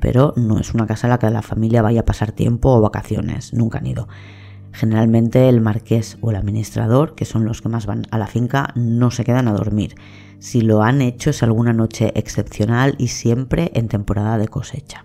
pero 0.00 0.32
no 0.36 0.58
es 0.58 0.74
una 0.74 0.86
casa 0.86 1.06
en 1.06 1.10
la 1.10 1.18
que 1.18 1.30
la 1.30 1.42
familia 1.42 1.82
vaya 1.82 2.00
a 2.00 2.04
pasar 2.04 2.32
tiempo 2.32 2.70
o 2.70 2.80
vacaciones, 2.80 3.52
nunca 3.52 3.78
han 3.78 3.86
ido. 3.86 4.08
Generalmente 4.72 5.48
el 5.48 5.60
marqués 5.60 6.16
o 6.20 6.30
el 6.30 6.36
administrador, 6.36 7.14
que 7.14 7.24
son 7.24 7.44
los 7.44 7.60
que 7.60 7.68
más 7.68 7.86
van 7.86 8.06
a 8.10 8.18
la 8.18 8.26
finca, 8.26 8.72
no 8.76 9.10
se 9.10 9.24
quedan 9.24 9.48
a 9.48 9.52
dormir. 9.52 9.94
Si 10.38 10.60
lo 10.60 10.82
han 10.82 11.02
hecho 11.02 11.30
es 11.30 11.42
alguna 11.42 11.72
noche 11.72 12.12
excepcional 12.14 12.94
y 12.98 13.08
siempre 13.08 13.72
en 13.74 13.88
temporada 13.88 14.38
de 14.38 14.48
cosecha. 14.48 15.04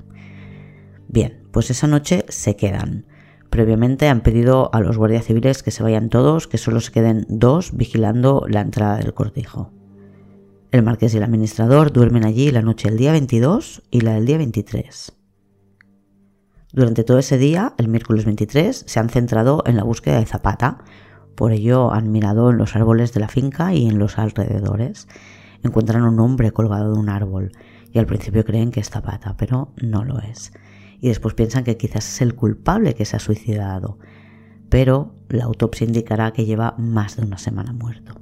Bien, 1.07 1.43
pues 1.51 1.69
esa 1.69 1.87
noche 1.87 2.25
se 2.29 2.55
quedan. 2.55 3.05
Previamente 3.49 4.09
han 4.09 4.21
pedido 4.21 4.69
a 4.73 4.81
los 4.81 4.97
guardias 4.97 5.25
civiles 5.25 5.63
que 5.63 5.71
se 5.71 5.83
vayan 5.83 6.09
todos, 6.09 6.47
que 6.47 6.57
solo 6.57 6.79
se 6.81 6.91
queden 6.91 7.25
dos 7.29 7.75
vigilando 7.75 8.45
la 8.47 8.61
entrada 8.61 8.97
del 8.97 9.13
cortijo. 9.13 9.71
El 10.75 10.83
marqués 10.83 11.13
y 11.13 11.17
el 11.17 11.23
administrador 11.23 11.93
duermen 11.93 12.25
allí 12.25 12.51
la 12.51 12.61
noche 12.61 12.89
del 12.89 12.97
día 12.97 13.13
22 13.13 13.83
y 13.91 14.01
la 14.01 14.15
del 14.15 14.25
día 14.25 14.37
23. 14.37 15.13
Durante 16.73 17.05
todo 17.05 17.17
ese 17.17 17.37
día, 17.37 17.73
el 17.77 17.87
miércoles 17.87 18.25
23, 18.25 18.83
se 18.85 18.99
han 18.99 19.07
centrado 19.07 19.63
en 19.67 19.77
la 19.77 19.85
búsqueda 19.85 20.19
de 20.19 20.25
Zapata. 20.25 20.79
Por 21.35 21.53
ello 21.53 21.93
han 21.93 22.11
mirado 22.11 22.49
en 22.51 22.57
los 22.57 22.75
árboles 22.75 23.13
de 23.13 23.21
la 23.21 23.29
finca 23.29 23.73
y 23.73 23.87
en 23.87 23.99
los 23.99 24.19
alrededores. 24.19 25.07
Encuentran 25.63 26.03
un 26.03 26.19
hombre 26.19 26.51
colgado 26.51 26.91
de 26.91 26.99
un 26.99 27.07
árbol 27.07 27.53
y 27.93 27.99
al 27.99 28.05
principio 28.05 28.43
creen 28.43 28.71
que 28.71 28.81
es 28.81 28.89
Zapata, 28.89 29.37
pero 29.37 29.71
no 29.81 30.03
lo 30.03 30.19
es. 30.19 30.51
Y 30.99 31.07
después 31.07 31.35
piensan 31.35 31.63
que 31.63 31.77
quizás 31.77 32.05
es 32.05 32.21
el 32.21 32.35
culpable 32.35 32.95
que 32.95 33.05
se 33.05 33.15
ha 33.15 33.19
suicidado. 33.19 33.97
Pero 34.67 35.15
la 35.29 35.45
autopsia 35.45 35.87
indicará 35.87 36.33
que 36.33 36.43
lleva 36.43 36.75
más 36.77 37.15
de 37.15 37.23
una 37.23 37.37
semana 37.37 37.71
muerto. 37.71 38.19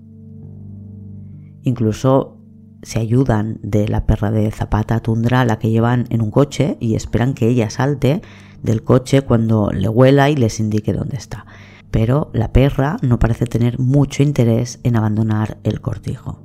Incluso 1.64 2.43
se 2.84 3.00
ayudan 3.00 3.60
de 3.64 3.88
la 3.88 4.06
perra 4.06 4.32
de 4.32 4.52
Zapata 4.52 5.00
Tundra, 5.00 5.46
la 5.46 5.60
que 5.60 5.72
llevan 5.72 6.06
en 6.10 6.22
un 6.22 6.32
coche, 6.32 6.78
y 6.80 6.96
esperan 6.96 7.34
que 7.34 7.48
ella 7.48 7.70
salte 7.70 8.22
del 8.62 8.84
coche 8.84 9.22
cuando 9.22 9.72
le 9.72 9.90
huela 9.90 10.30
y 10.30 10.36
les 10.36 10.60
indique 10.60 10.94
dónde 10.94 11.18
está. 11.18 11.46
Pero 11.92 12.30
la 12.34 12.52
perra 12.54 12.98
no 13.02 13.20
parece 13.20 13.46
tener 13.46 13.80
mucho 13.80 14.24
interés 14.24 14.80
en 14.84 14.96
abandonar 14.96 15.58
el 15.64 15.82
cortijo. 15.82 16.44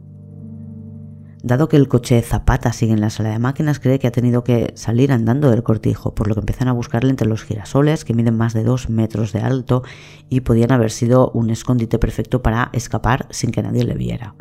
Dado 1.42 1.68
que 1.68 1.76
el 1.76 1.86
coche 1.86 2.20
Zapata 2.20 2.72
sigue 2.72 2.92
en 2.92 3.00
la 3.00 3.10
sala 3.10 3.30
de 3.30 3.38
máquinas, 3.38 3.78
cree 3.78 4.00
que 4.00 4.08
ha 4.08 4.12
tenido 4.12 4.42
que 4.42 4.72
salir 4.74 5.12
andando 5.12 5.50
del 5.50 5.62
cortijo, 5.62 6.14
por 6.14 6.26
lo 6.26 6.34
que 6.34 6.40
empiezan 6.40 6.66
a 6.66 6.72
buscarle 6.72 7.10
entre 7.10 7.28
los 7.28 7.44
girasoles, 7.44 8.04
que 8.04 8.12
miden 8.12 8.36
más 8.36 8.54
de 8.54 8.64
dos 8.64 8.90
metros 8.90 9.32
de 9.32 9.40
alto 9.40 9.84
y 10.28 10.40
podían 10.40 10.72
haber 10.72 10.90
sido 10.90 11.30
un 11.30 11.50
escondite 11.50 11.98
perfecto 11.98 12.42
para 12.42 12.70
escapar 12.72 13.28
sin 13.30 13.52
que 13.52 13.62
nadie 13.62 13.84
le 13.84 13.94
viera. 13.94 14.34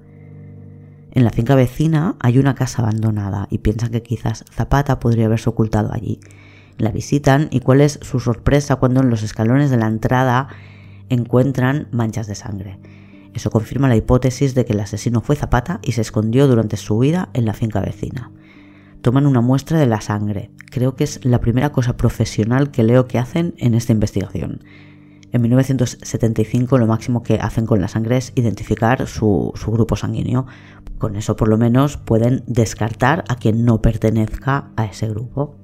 En 1.18 1.24
la 1.24 1.32
finca 1.32 1.56
vecina 1.56 2.16
hay 2.20 2.38
una 2.38 2.54
casa 2.54 2.84
abandonada 2.84 3.48
y 3.50 3.58
piensan 3.58 3.90
que 3.90 4.04
quizás 4.04 4.46
Zapata 4.52 5.00
podría 5.00 5.26
haberse 5.26 5.50
ocultado 5.50 5.92
allí. 5.92 6.20
La 6.78 6.92
visitan 6.92 7.48
y 7.50 7.62
cuál 7.62 7.82
es 7.82 7.98
su 8.04 8.20
sorpresa 8.20 8.76
cuando 8.76 9.02
en 9.02 9.10
los 9.10 9.24
escalones 9.24 9.72
de 9.72 9.78
la 9.78 9.88
entrada 9.88 10.48
encuentran 11.10 11.88
manchas 11.90 12.28
de 12.28 12.36
sangre. 12.36 12.78
Eso 13.34 13.50
confirma 13.50 13.88
la 13.88 13.96
hipótesis 13.96 14.54
de 14.54 14.64
que 14.66 14.74
el 14.74 14.80
asesino 14.80 15.22
fue 15.22 15.36
Zapata 15.36 15.80
y 15.82 15.94
se 15.94 16.02
escondió 16.02 16.48
durante 16.48 16.78
su 16.78 16.96
huida 16.96 17.30
en 17.34 17.46
la 17.46 17.56
finca 17.56 17.82
vecina. 17.82 18.30
Toman 19.02 19.26
una 19.26 19.42
muestra 19.42 19.80
de 19.80 19.88
la 19.88 20.02
sangre. 20.02 20.52
Creo 20.70 20.96
que 20.96 21.04
es 21.06 21.26
la 21.26 21.42
primera 21.42 21.72
cosa 21.72 21.98
profesional 21.98 22.70
que 22.70 22.84
leo 22.84 23.08
que 23.08 23.18
hacen 23.18 23.56
en 23.58 23.74
esta 23.74 23.92
investigación. 23.92 24.60
En 25.34 25.42
1975 25.42 26.78
lo 26.78 26.88
máximo 26.88 27.22
que 27.22 27.36
hacen 27.36 27.66
con 27.66 27.82
la 27.82 27.90
sangre 27.90 28.18
es 28.18 28.32
identificar 28.36 29.08
su, 29.08 29.52
su, 29.56 29.72
grupo 29.72 29.96
sanguíneo. 29.96 30.46
Con 30.98 31.16
eso 31.16 31.36
por 31.36 31.48
lo 31.48 31.58
menos 31.58 31.98
pueden 31.98 32.44
descartar 32.48 33.24
a 33.28 33.36
quien 33.36 33.66
no 33.66 33.82
pertenezca 33.82 34.72
a 34.76 34.86
ese 34.86 35.08
grupo. 35.10 35.56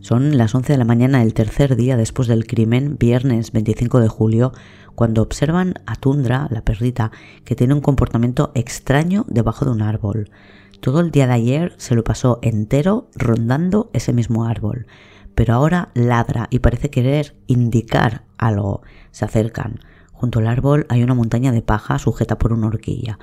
Son 0.00 0.36
las 0.38 0.54
11 0.54 0.72
de 0.72 0.78
la 0.78 0.84
mañana 0.84 1.18
del 1.18 1.34
tercer 1.34 1.74
día 1.74 1.96
después 1.96 2.28
del 2.28 2.46
crimen, 2.46 2.96
viernes 2.98 3.50
25 3.52 4.00
de 4.00 4.08
julio, 4.08 4.52
cuando 4.94 5.22
observan 5.22 5.74
a 5.86 5.96
Tundra, 5.96 6.46
la 6.50 6.64
perrita, 6.64 7.10
que 7.44 7.56
tiene 7.56 7.74
un 7.74 7.80
comportamiento 7.80 8.52
extraño 8.54 9.24
debajo 9.28 9.64
de 9.64 9.72
un 9.72 9.82
árbol. 9.82 10.30
Todo 10.80 11.00
el 11.00 11.10
día 11.10 11.26
de 11.26 11.32
ayer 11.32 11.74
se 11.76 11.94
lo 11.94 12.04
pasó 12.04 12.38
entero 12.42 13.08
rondando 13.16 13.90
ese 13.92 14.12
mismo 14.12 14.44
árbol 14.44 14.86
pero 15.36 15.52
ahora 15.52 15.90
ladra 15.94 16.48
y 16.50 16.58
parece 16.58 16.90
querer 16.90 17.36
indicar 17.46 18.24
algo. 18.38 18.82
Se 19.12 19.26
acercan. 19.26 19.80
Junto 20.16 20.38
al 20.38 20.46
árbol 20.46 20.86
hay 20.88 21.02
una 21.02 21.12
montaña 21.12 21.52
de 21.52 21.60
paja 21.60 21.98
sujeta 21.98 22.38
por 22.38 22.54
una 22.54 22.68
horquilla. 22.68 23.18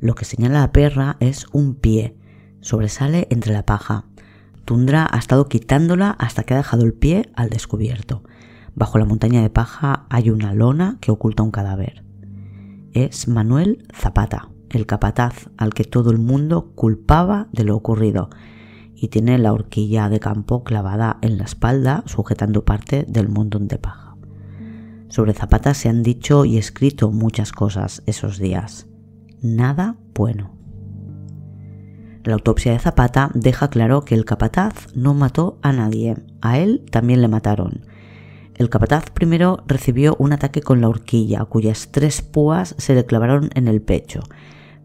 Lo 0.00 0.14
que 0.14 0.24
señala 0.24 0.60
la 0.60 0.72
perra 0.72 1.18
es 1.20 1.46
un 1.52 1.74
pie. 1.74 2.16
Sobresale 2.62 3.26
entre 3.30 3.52
la 3.52 3.66
paja. 3.66 4.06
Tundra 4.64 5.06
ha 5.10 5.18
estado 5.18 5.46
quitándola 5.48 6.10
hasta 6.18 6.44
que 6.44 6.54
ha 6.54 6.56
dejado 6.56 6.84
el 6.84 6.94
pie 6.94 7.30
al 7.34 7.50
descubierto. 7.50 8.22
Bajo 8.74 8.98
la 8.98 9.04
montaña 9.04 9.42
de 9.42 9.50
paja 9.50 10.06
hay 10.08 10.30
una 10.30 10.54
lona 10.54 10.96
que 11.02 11.10
oculta 11.10 11.42
un 11.42 11.50
cadáver. 11.50 12.02
Es 12.92 13.28
Manuel 13.28 13.86
Zapata, 13.94 14.48
el 14.70 14.86
capataz 14.86 15.50
al 15.58 15.74
que 15.74 15.84
todo 15.84 16.10
el 16.10 16.18
mundo 16.18 16.72
culpaba 16.74 17.48
de 17.52 17.64
lo 17.64 17.76
ocurrido 17.76 18.30
y 18.94 19.08
tiene 19.08 19.36
la 19.36 19.52
horquilla 19.52 20.08
de 20.08 20.20
campo 20.20 20.64
clavada 20.64 21.18
en 21.20 21.36
la 21.36 21.44
espalda 21.44 22.04
sujetando 22.06 22.64
parte 22.64 23.04
del 23.06 23.28
montón 23.28 23.68
de 23.68 23.76
paja. 23.76 24.01
Sobre 25.12 25.34
Zapata 25.34 25.74
se 25.74 25.90
han 25.90 26.02
dicho 26.02 26.46
y 26.46 26.56
escrito 26.56 27.10
muchas 27.10 27.52
cosas 27.52 28.02
esos 28.06 28.38
días. 28.38 28.86
Nada 29.42 29.98
bueno. 30.14 30.56
La 32.24 32.32
autopsia 32.32 32.72
de 32.72 32.78
Zapata 32.78 33.30
deja 33.34 33.68
claro 33.68 34.06
que 34.06 34.14
el 34.14 34.24
capataz 34.24 34.72
no 34.94 35.12
mató 35.12 35.58
a 35.60 35.70
nadie, 35.74 36.16
a 36.40 36.58
él 36.58 36.86
también 36.90 37.20
le 37.20 37.28
mataron. 37.28 37.84
El 38.54 38.70
capataz 38.70 39.10
primero 39.10 39.62
recibió 39.66 40.16
un 40.18 40.32
ataque 40.32 40.62
con 40.62 40.80
la 40.80 40.88
horquilla, 40.88 41.44
cuyas 41.44 41.90
tres 41.92 42.22
púas 42.22 42.74
se 42.78 42.94
le 42.94 43.04
clavaron 43.04 43.50
en 43.54 43.68
el 43.68 43.82
pecho, 43.82 44.20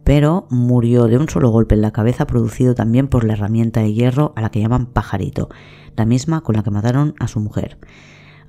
pero 0.04 0.46
murió 0.50 1.06
de 1.06 1.18
un 1.18 1.30
solo 1.30 1.52
golpe 1.52 1.76
en 1.76 1.82
la 1.82 1.92
cabeza 1.92 2.28
producido 2.28 2.76
también 2.76 3.08
por 3.08 3.24
la 3.24 3.32
herramienta 3.32 3.80
de 3.80 3.94
hierro 3.94 4.34
a 4.36 4.42
la 4.42 4.50
que 4.50 4.60
llaman 4.60 4.88
pajarito, 4.88 5.48
la 5.96 6.04
misma 6.04 6.42
con 6.42 6.58
la 6.58 6.63
que 6.63 6.72
mataron 6.72 7.16
a 7.18 7.30
su 7.30 7.40
mujer. 7.40 7.78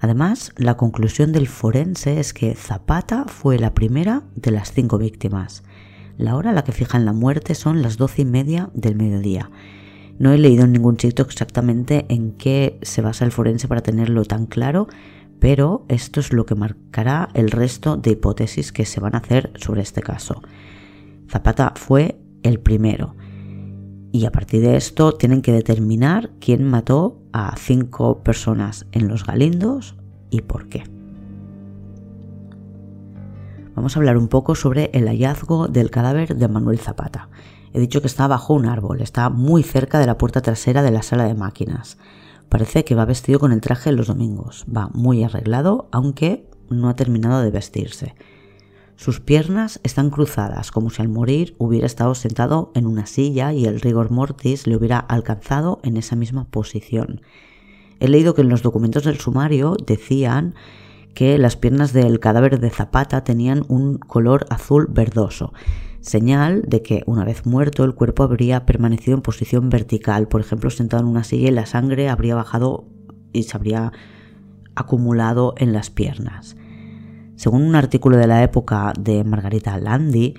Además, 0.00 0.52
la 0.56 0.76
conclusión 0.76 1.32
del 1.32 1.48
forense 1.48 2.20
es 2.20 2.32
que 2.32 2.54
Zapata 2.54 3.24
fue 3.26 3.58
la 3.58 3.74
primera 3.74 4.22
de 4.36 4.50
las 4.50 4.72
cinco 4.72 4.98
víctimas. 4.98 5.64
La 6.16 6.36
hora 6.36 6.50
a 6.50 6.52
la 6.52 6.64
que 6.64 6.72
fijan 6.72 7.04
la 7.04 7.12
muerte 7.12 7.54
son 7.54 7.82
las 7.82 7.96
doce 7.96 8.22
y 8.22 8.24
media 8.24 8.70
del 8.74 8.96
mediodía. 8.96 9.50
No 10.18 10.32
he 10.32 10.38
leído 10.38 10.64
en 10.64 10.72
ningún 10.72 10.98
sitio 10.98 11.24
exactamente 11.24 12.06
en 12.08 12.32
qué 12.32 12.78
se 12.82 13.02
basa 13.02 13.24
el 13.24 13.32
forense 13.32 13.68
para 13.68 13.82
tenerlo 13.82 14.24
tan 14.24 14.46
claro, 14.46 14.88
pero 15.38 15.84
esto 15.88 16.18
es 16.20 16.32
lo 16.32 16.44
que 16.44 16.56
marcará 16.56 17.28
el 17.34 17.50
resto 17.50 17.96
de 17.96 18.10
hipótesis 18.10 18.72
que 18.72 18.84
se 18.84 19.00
van 19.00 19.14
a 19.14 19.18
hacer 19.18 19.52
sobre 19.56 19.82
este 19.82 20.02
caso. 20.02 20.42
Zapata 21.28 21.72
fue 21.76 22.20
el 22.42 22.58
primero. 22.58 23.14
Y 24.10 24.24
a 24.24 24.32
partir 24.32 24.62
de 24.62 24.76
esto 24.76 25.12
tienen 25.12 25.42
que 25.42 25.52
determinar 25.52 26.30
quién 26.40 26.64
mató 26.64 27.18
a 27.32 27.54
cinco 27.56 28.22
personas 28.22 28.86
en 28.92 29.08
los 29.08 29.24
Galindos 29.24 29.96
y 30.30 30.40
por 30.42 30.68
qué. 30.68 30.84
Vamos 33.74 33.94
a 33.94 34.00
hablar 34.00 34.16
un 34.16 34.28
poco 34.28 34.54
sobre 34.54 34.90
el 34.92 35.06
hallazgo 35.06 35.68
del 35.68 35.90
cadáver 35.90 36.36
de 36.36 36.48
Manuel 36.48 36.78
Zapata. 36.78 37.28
He 37.72 37.80
dicho 37.80 38.00
que 38.00 38.08
está 38.08 38.26
bajo 38.26 38.54
un 38.54 38.66
árbol, 38.66 39.02
está 39.02 39.28
muy 39.30 39.62
cerca 39.62 40.00
de 40.00 40.06
la 40.06 40.18
puerta 40.18 40.40
trasera 40.40 40.82
de 40.82 40.90
la 40.90 41.02
sala 41.02 41.24
de 41.24 41.34
máquinas. 41.34 41.98
Parece 42.48 42.84
que 42.84 42.94
va 42.94 43.04
vestido 43.04 43.38
con 43.38 43.52
el 43.52 43.60
traje 43.60 43.92
los 43.92 44.06
domingos, 44.06 44.64
va 44.74 44.88
muy 44.94 45.22
arreglado, 45.22 45.88
aunque 45.92 46.48
no 46.70 46.88
ha 46.88 46.96
terminado 46.96 47.42
de 47.42 47.50
vestirse. 47.50 48.14
Sus 48.98 49.20
piernas 49.20 49.78
están 49.84 50.10
cruzadas, 50.10 50.72
como 50.72 50.90
si 50.90 51.00
al 51.00 51.08
morir 51.08 51.54
hubiera 51.58 51.86
estado 51.86 52.16
sentado 52.16 52.72
en 52.74 52.84
una 52.84 53.06
silla 53.06 53.52
y 53.52 53.64
el 53.64 53.80
rigor 53.80 54.10
mortis 54.10 54.66
le 54.66 54.74
hubiera 54.74 54.98
alcanzado 54.98 55.78
en 55.84 55.96
esa 55.96 56.16
misma 56.16 56.48
posición. 56.50 57.20
He 58.00 58.08
leído 58.08 58.34
que 58.34 58.42
en 58.42 58.48
los 58.48 58.62
documentos 58.62 59.04
del 59.04 59.20
sumario 59.20 59.76
decían 59.86 60.56
que 61.14 61.38
las 61.38 61.54
piernas 61.54 61.92
del 61.92 62.18
cadáver 62.18 62.58
de 62.58 62.70
Zapata 62.70 63.22
tenían 63.22 63.64
un 63.68 63.98
color 63.98 64.46
azul 64.50 64.88
verdoso, 64.90 65.52
señal 66.00 66.62
de 66.66 66.82
que 66.82 67.04
una 67.06 67.24
vez 67.24 67.46
muerto 67.46 67.84
el 67.84 67.94
cuerpo 67.94 68.24
habría 68.24 68.66
permanecido 68.66 69.16
en 69.16 69.22
posición 69.22 69.68
vertical, 69.68 70.26
por 70.26 70.40
ejemplo 70.40 70.70
sentado 70.70 71.04
en 71.04 71.08
una 71.08 71.22
silla 71.22 71.50
y 71.50 71.52
la 71.52 71.66
sangre 71.66 72.08
habría 72.08 72.34
bajado 72.34 72.88
y 73.32 73.44
se 73.44 73.56
habría 73.56 73.92
acumulado 74.74 75.54
en 75.56 75.72
las 75.72 75.88
piernas. 75.88 76.56
Según 77.38 77.62
un 77.62 77.76
artículo 77.76 78.16
de 78.16 78.26
la 78.26 78.42
época 78.42 78.92
de 78.98 79.22
Margarita 79.22 79.78
Landi, 79.78 80.34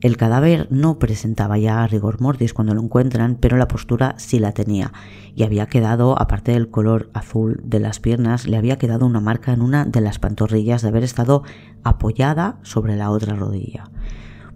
el 0.00 0.16
cadáver 0.16 0.68
no 0.70 1.00
presentaba 1.00 1.58
ya 1.58 1.84
rigor 1.88 2.20
mortis 2.20 2.54
cuando 2.54 2.74
lo 2.74 2.80
encuentran, 2.80 3.38
pero 3.40 3.56
la 3.56 3.66
postura 3.66 4.14
sí 4.18 4.38
la 4.38 4.52
tenía 4.52 4.92
y 5.34 5.42
había 5.42 5.66
quedado, 5.66 6.16
aparte 6.16 6.52
del 6.52 6.70
color 6.70 7.10
azul 7.12 7.60
de 7.64 7.80
las 7.80 7.98
piernas, 7.98 8.46
le 8.46 8.56
había 8.56 8.78
quedado 8.78 9.04
una 9.04 9.18
marca 9.18 9.52
en 9.52 9.62
una 9.62 9.84
de 9.84 10.00
las 10.00 10.20
pantorrillas 10.20 10.82
de 10.82 10.88
haber 10.90 11.02
estado 11.02 11.42
apoyada 11.82 12.60
sobre 12.62 12.94
la 12.94 13.10
otra 13.10 13.34
rodilla. 13.34 13.90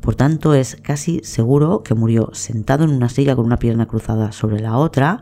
Por 0.01 0.15
tanto, 0.15 0.55
es 0.55 0.77
casi 0.77 1.19
seguro 1.25 1.83
que 1.83 1.97
murió 1.97 2.31
sentado 2.33 2.85
en 2.85 2.91
una 2.91 3.09
silla 3.09 3.35
con 3.35 3.45
una 3.45 3.59
pierna 3.59 3.87
cruzada 3.87 4.31
sobre 4.31 4.61
la 4.61 4.77
otra 4.77 5.21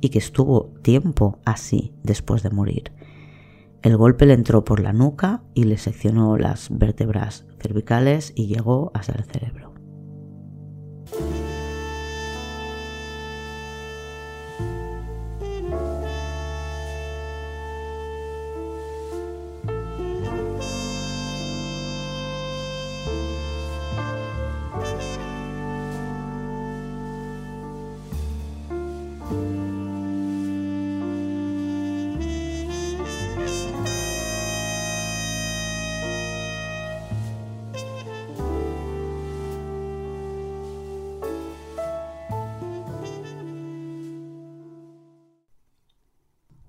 y 0.00 0.08
que 0.08 0.18
estuvo 0.18 0.72
tiempo 0.80 1.40
así 1.44 1.92
después 2.02 2.42
de 2.42 2.48
morir. 2.48 2.95
El 3.82 3.96
golpe 3.96 4.26
le 4.26 4.34
entró 4.34 4.64
por 4.64 4.80
la 4.80 4.92
nuca 4.92 5.42
y 5.54 5.64
le 5.64 5.78
seccionó 5.78 6.36
las 6.36 6.68
vértebras 6.70 7.46
cervicales 7.60 8.32
y 8.34 8.46
llegó 8.46 8.90
hasta 8.94 9.12
el 9.12 9.24
cerebro. 9.24 9.74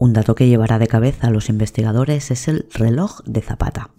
Un 0.07 0.13
dato 0.13 0.35
que 0.35 0.47
llevará 0.47 0.79
de 0.79 0.87
cabeza 0.87 1.27
a 1.27 1.31
los 1.31 1.49
investigadores 1.49 2.31
es 2.31 2.47
el 2.47 2.65
reloj 2.73 3.19
de 3.25 3.41
Zapata. 3.41 3.89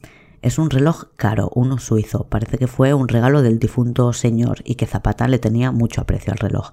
Es 0.41 0.59
un 0.59 0.71
reloj 0.71 1.09
caro, 1.17 1.51
uno 1.55 1.77
suizo. 1.77 2.29
Parece 2.31 2.57
que 2.57 2.67
fue 2.67 2.95
un 2.95 3.09
regalo 3.09 3.43
del 3.43 3.59
difunto 3.59 4.15
señor 4.15 4.63
y 4.65 4.77
que 4.77 4.87
Zapata 4.87 5.29
le 5.29 5.39
tenía 5.39 5.71
mucho 5.71 6.01
aprecio 6.01 6.33
al 6.33 6.39
reloj. 6.39 6.71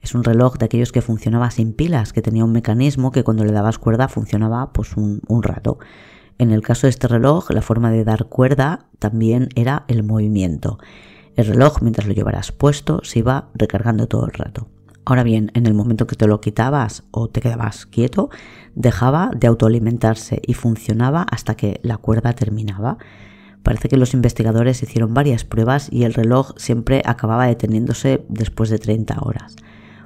Es 0.00 0.14
un 0.14 0.22
reloj 0.22 0.58
de 0.58 0.66
aquellos 0.66 0.92
que 0.92 1.02
funcionaba 1.02 1.50
sin 1.50 1.72
pilas, 1.72 2.12
que 2.12 2.22
tenía 2.22 2.44
un 2.44 2.52
mecanismo 2.52 3.10
que 3.10 3.24
cuando 3.24 3.44
le 3.44 3.50
dabas 3.50 3.78
cuerda 3.78 4.06
funcionaba 4.06 4.72
pues 4.72 4.96
un, 4.96 5.22
un 5.26 5.42
rato. 5.42 5.80
En 6.38 6.52
el 6.52 6.62
caso 6.62 6.86
de 6.86 6.90
este 6.90 7.08
reloj, 7.08 7.50
la 7.50 7.62
forma 7.62 7.90
de 7.90 8.04
dar 8.04 8.26
cuerda 8.26 8.86
también 9.00 9.48
era 9.56 9.86
el 9.88 10.04
movimiento. 10.04 10.78
El 11.34 11.46
reloj, 11.46 11.82
mientras 11.82 12.06
lo 12.06 12.14
llevaras 12.14 12.52
puesto, 12.52 13.00
se 13.02 13.18
iba 13.18 13.48
recargando 13.54 14.06
todo 14.06 14.26
el 14.26 14.34
rato. 14.34 14.68
Ahora 15.08 15.22
bien, 15.22 15.50
en 15.54 15.64
el 15.64 15.72
momento 15.72 16.06
que 16.06 16.16
te 16.16 16.26
lo 16.26 16.42
quitabas 16.42 17.02
o 17.12 17.28
te 17.28 17.40
quedabas 17.40 17.86
quieto, 17.86 18.28
dejaba 18.74 19.30
de 19.34 19.46
autoalimentarse 19.46 20.42
y 20.46 20.52
funcionaba 20.52 21.22
hasta 21.22 21.54
que 21.54 21.80
la 21.82 21.96
cuerda 21.96 22.34
terminaba. 22.34 22.98
Parece 23.62 23.88
que 23.88 23.96
los 23.96 24.12
investigadores 24.12 24.82
hicieron 24.82 25.14
varias 25.14 25.46
pruebas 25.46 25.88
y 25.90 26.04
el 26.04 26.12
reloj 26.12 26.52
siempre 26.58 27.00
acababa 27.06 27.46
deteniéndose 27.46 28.26
después 28.28 28.68
de 28.68 28.78
30 28.78 29.16
horas. 29.22 29.56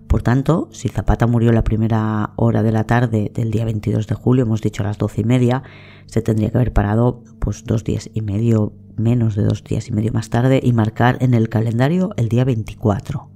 Por 0.06 0.22
tanto, 0.22 0.68
si 0.70 0.88
Zapata 0.88 1.26
murió 1.26 1.50
la 1.50 1.64
primera 1.64 2.30
hora 2.36 2.62
de 2.62 2.70
la 2.70 2.84
tarde 2.84 3.32
del 3.34 3.50
día 3.50 3.64
22 3.64 4.06
de 4.06 4.14
julio, 4.14 4.44
hemos 4.44 4.62
dicho 4.62 4.84
a 4.84 4.86
las 4.86 4.98
12 4.98 5.22
y 5.22 5.24
media, 5.24 5.64
se 6.06 6.22
tendría 6.22 6.50
que 6.50 6.58
haber 6.58 6.72
parado 6.72 7.24
pues 7.40 7.64
dos 7.64 7.82
días 7.82 8.08
y 8.14 8.20
medio, 8.20 8.72
menos 8.96 9.34
de 9.34 9.42
dos 9.42 9.64
días 9.64 9.88
y 9.88 9.92
medio 9.92 10.12
más 10.12 10.30
tarde 10.30 10.60
y 10.62 10.72
marcar 10.72 11.16
en 11.18 11.34
el 11.34 11.48
calendario 11.48 12.10
el 12.16 12.28
día 12.28 12.44
24 12.44 13.31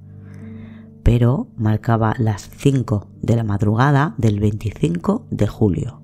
pero 1.07 1.47
marcaba 1.55 2.13
las 2.17 2.49
5 2.49 3.07
de 3.21 3.37
la 3.37 3.45
madrugada 3.45 4.13
del 4.17 4.41
25 4.41 5.25
de 5.31 5.47
julio. 5.47 6.01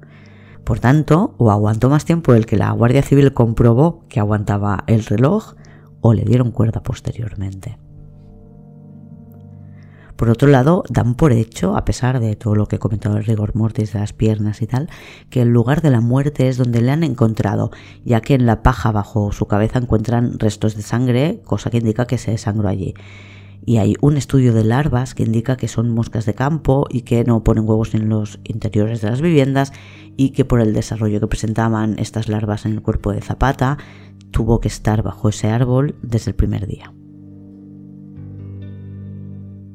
Por 0.64 0.80
tanto, 0.80 1.36
o 1.38 1.52
aguantó 1.52 1.90
más 1.90 2.06
tiempo 2.06 2.34
el 2.34 2.46
que 2.46 2.56
la 2.56 2.72
Guardia 2.72 3.04
Civil 3.04 3.34
comprobó 3.34 4.06
que 4.08 4.22
aguantaba 4.22 4.86
el 4.88 5.04
reloj 5.04 5.56
o 6.00 6.14
le 6.14 6.24
dieron 6.24 6.52
cuerda 6.52 6.84
posteriormente. 6.84 7.78
Por 10.16 10.30
otro 10.30 10.48
lado, 10.48 10.86
dan 10.90 11.16
por 11.16 11.34
hecho, 11.34 11.76
a 11.76 11.84
pesar 11.84 12.22
de 12.22 12.38
todo 12.38 12.56
lo 12.56 12.68
que 12.68 12.78
he 12.78 12.80
comentado 12.80 13.18
el 13.18 13.26
rigor 13.26 13.58
mortis 13.58 13.92
de 13.92 14.00
las 14.00 14.14
piernas 14.14 14.62
y 14.62 14.68
tal, 14.68 14.90
que 15.30 15.42
el 15.42 15.50
lugar 15.50 15.82
de 15.82 15.90
la 15.90 16.00
muerte 16.00 16.48
es 16.48 16.56
donde 16.56 16.82
le 16.82 16.92
han 16.92 17.04
encontrado, 17.04 17.72
ya 18.06 18.22
que 18.22 18.36
en 18.36 18.46
la 18.46 18.64
paja 18.64 18.94
bajo 18.94 19.34
su 19.34 19.48
cabeza 19.48 19.80
encuentran 19.80 20.40
restos 20.40 20.78
de 20.78 20.82
sangre, 20.82 21.42
cosa 21.44 21.70
que 21.70 21.80
indica 21.80 22.08
que 22.08 22.18
se 22.18 22.32
desangró 22.32 22.70
allí 22.70 22.94
y 23.66 23.78
hay 23.78 23.96
un 24.02 24.18
estudio 24.18 24.54
de 24.54 24.64
larvas 24.64 25.16
que 25.16 25.24
indica 25.24 25.58
que 25.58 25.68
son 25.68 25.90
moscas 25.90 26.26
de 26.26 26.34
campo 26.34 26.86
y 26.90 27.02
que 27.02 27.24
no 27.24 27.44
ponen 27.44 27.68
huevos 27.68 27.94
en 27.94 28.10
los 28.10 28.40
interiores 28.44 29.02
de 29.02 29.10
las 29.10 29.22
viviendas 29.22 29.74
y 30.18 30.32
que 30.32 30.46
por 30.46 30.60
el 30.60 30.74
desarrollo 30.74 31.20
que 31.20 31.28
presentaban 31.28 31.98
estas 32.00 32.28
larvas 32.28 32.66
en 32.66 32.74
el 32.74 32.82
cuerpo 32.82 33.12
de 33.12 33.22
Zapata 33.22 33.78
tuvo 34.32 34.60
que 34.60 34.68
estar 34.68 35.04
bajo 35.04 35.30
ese 35.30 35.50
árbol 35.50 35.96
desde 36.02 36.32
el 36.32 36.36
primer 36.36 36.68
día. 36.68 36.94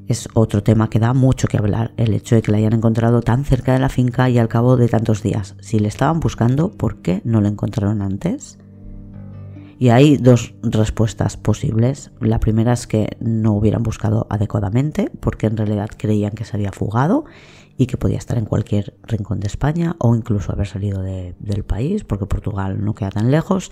Es 0.07 0.27
otro 0.33 0.63
tema 0.63 0.89
que 0.89 0.99
da 0.99 1.13
mucho 1.13 1.49
que 1.49 1.59
hablar, 1.59 1.93
el 1.99 2.15
hecho 2.15 2.35
de 2.35 2.41
que 2.41 2.51
la 2.51 2.57
hayan 2.57 2.73
encontrado 2.73 3.21
tan 3.21 3.45
cerca 3.45 3.75
de 3.75 3.79
la 3.79 3.91
finca 3.91 4.31
y 4.31 4.39
al 4.39 4.49
cabo 4.49 4.79
de 4.79 4.89
tantos 4.89 5.23
días. 5.23 5.55
Si 5.61 5.79
le 5.79 5.89
estaban 5.89 6.19
buscando, 6.19 6.71
¿por 6.71 7.03
qué 7.03 7.21
no 7.25 7.43
lo 7.43 7.49
encontraron 7.49 8.01
antes? 8.01 8.59
Y 9.79 9.91
hay 9.91 10.17
dos 10.17 10.55
respuestas 10.63 11.37
posibles. 11.37 12.11
La 12.21 12.41
primera 12.41 12.73
es 12.73 12.89
que 12.89 13.17
no 13.21 13.53
hubieran 13.53 13.85
buscado 13.85 14.27
adecuadamente 14.29 15.09
porque 15.21 15.47
en 15.47 15.57
realidad 15.57 15.91
creían 15.97 16.33
que 16.33 16.45
se 16.45 16.57
había 16.57 16.73
fugado 16.73 17.27
y 17.77 17.87
que 17.87 17.97
podía 17.97 18.19
estar 18.19 18.39
en 18.39 18.45
cualquier 18.45 18.99
rincón 19.05 19.39
de 19.39 19.47
España 19.47 19.95
o 20.01 20.17
incluso 20.17 20.53
haber 20.53 20.67
salido 20.67 21.01
del 21.01 21.65
país 21.65 22.03
porque 22.03 22.27
Portugal 22.27 22.85
no 22.85 22.97
queda 22.97 23.11
tan 23.11 23.31
lejos. 23.31 23.71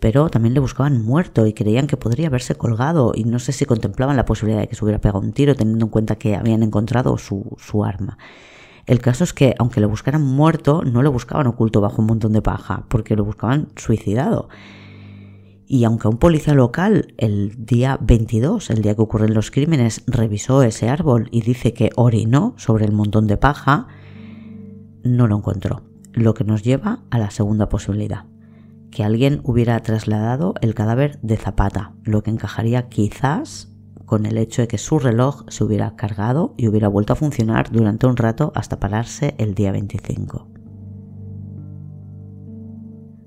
Pero 0.00 0.30
también 0.30 0.54
le 0.54 0.60
buscaban 0.60 1.02
muerto 1.02 1.46
y 1.46 1.52
creían 1.52 1.86
que 1.86 1.98
podría 1.98 2.28
haberse 2.28 2.54
colgado 2.54 3.12
y 3.14 3.24
no 3.24 3.38
sé 3.38 3.52
si 3.52 3.66
contemplaban 3.66 4.16
la 4.16 4.24
posibilidad 4.24 4.60
de 4.60 4.68
que 4.68 4.74
se 4.74 4.84
hubiera 4.84 5.00
pegado 5.00 5.20
un 5.20 5.32
tiro 5.32 5.54
teniendo 5.54 5.84
en 5.84 5.90
cuenta 5.90 6.16
que 6.16 6.36
habían 6.36 6.62
encontrado 6.62 7.18
su, 7.18 7.54
su 7.58 7.84
arma. 7.84 8.16
El 8.86 9.00
caso 9.00 9.24
es 9.24 9.32
que, 9.32 9.54
aunque 9.58 9.80
le 9.80 9.86
buscaran 9.86 10.22
muerto, 10.22 10.82
no 10.84 11.02
lo 11.02 11.12
buscaban 11.12 11.46
oculto 11.46 11.80
bajo 11.80 12.02
un 12.02 12.08
montón 12.08 12.32
de 12.32 12.42
paja, 12.42 12.84
porque 12.88 13.16
lo 13.16 13.24
buscaban 13.24 13.68
suicidado. 13.76 14.48
Y 15.66 15.84
aunque 15.84 16.08
un 16.08 16.18
policía 16.18 16.54
local 16.54 17.14
el 17.16 17.64
día 17.64 17.98
22, 18.00 18.70
el 18.70 18.82
día 18.82 18.94
que 18.94 19.02
ocurren 19.02 19.34
los 19.34 19.50
crímenes, 19.50 20.02
revisó 20.06 20.62
ese 20.62 20.88
árbol 20.88 21.28
y 21.30 21.40
dice 21.40 21.72
que 21.72 21.90
orinó 21.96 22.54
sobre 22.56 22.84
el 22.84 22.92
montón 22.92 23.26
de 23.26 23.36
paja, 23.36 23.86
no 25.02 25.26
lo 25.26 25.36
encontró. 25.36 25.82
Lo 26.12 26.34
que 26.34 26.44
nos 26.44 26.62
lleva 26.62 27.00
a 27.10 27.18
la 27.18 27.30
segunda 27.30 27.68
posibilidad, 27.68 28.26
que 28.90 29.04
alguien 29.04 29.40
hubiera 29.42 29.80
trasladado 29.80 30.54
el 30.60 30.74
cadáver 30.74 31.18
de 31.22 31.36
Zapata, 31.36 31.94
lo 32.04 32.22
que 32.22 32.30
encajaría 32.30 32.88
quizás 32.88 33.72
con 34.04 34.26
el 34.26 34.38
hecho 34.38 34.62
de 34.62 34.68
que 34.68 34.78
su 34.78 34.98
reloj 34.98 35.44
se 35.48 35.64
hubiera 35.64 35.96
cargado 35.96 36.54
y 36.56 36.68
hubiera 36.68 36.88
vuelto 36.88 37.14
a 37.14 37.16
funcionar 37.16 37.70
durante 37.72 38.06
un 38.06 38.16
rato 38.16 38.52
hasta 38.54 38.78
pararse 38.78 39.34
el 39.38 39.54
día 39.54 39.72
25. 39.72 40.53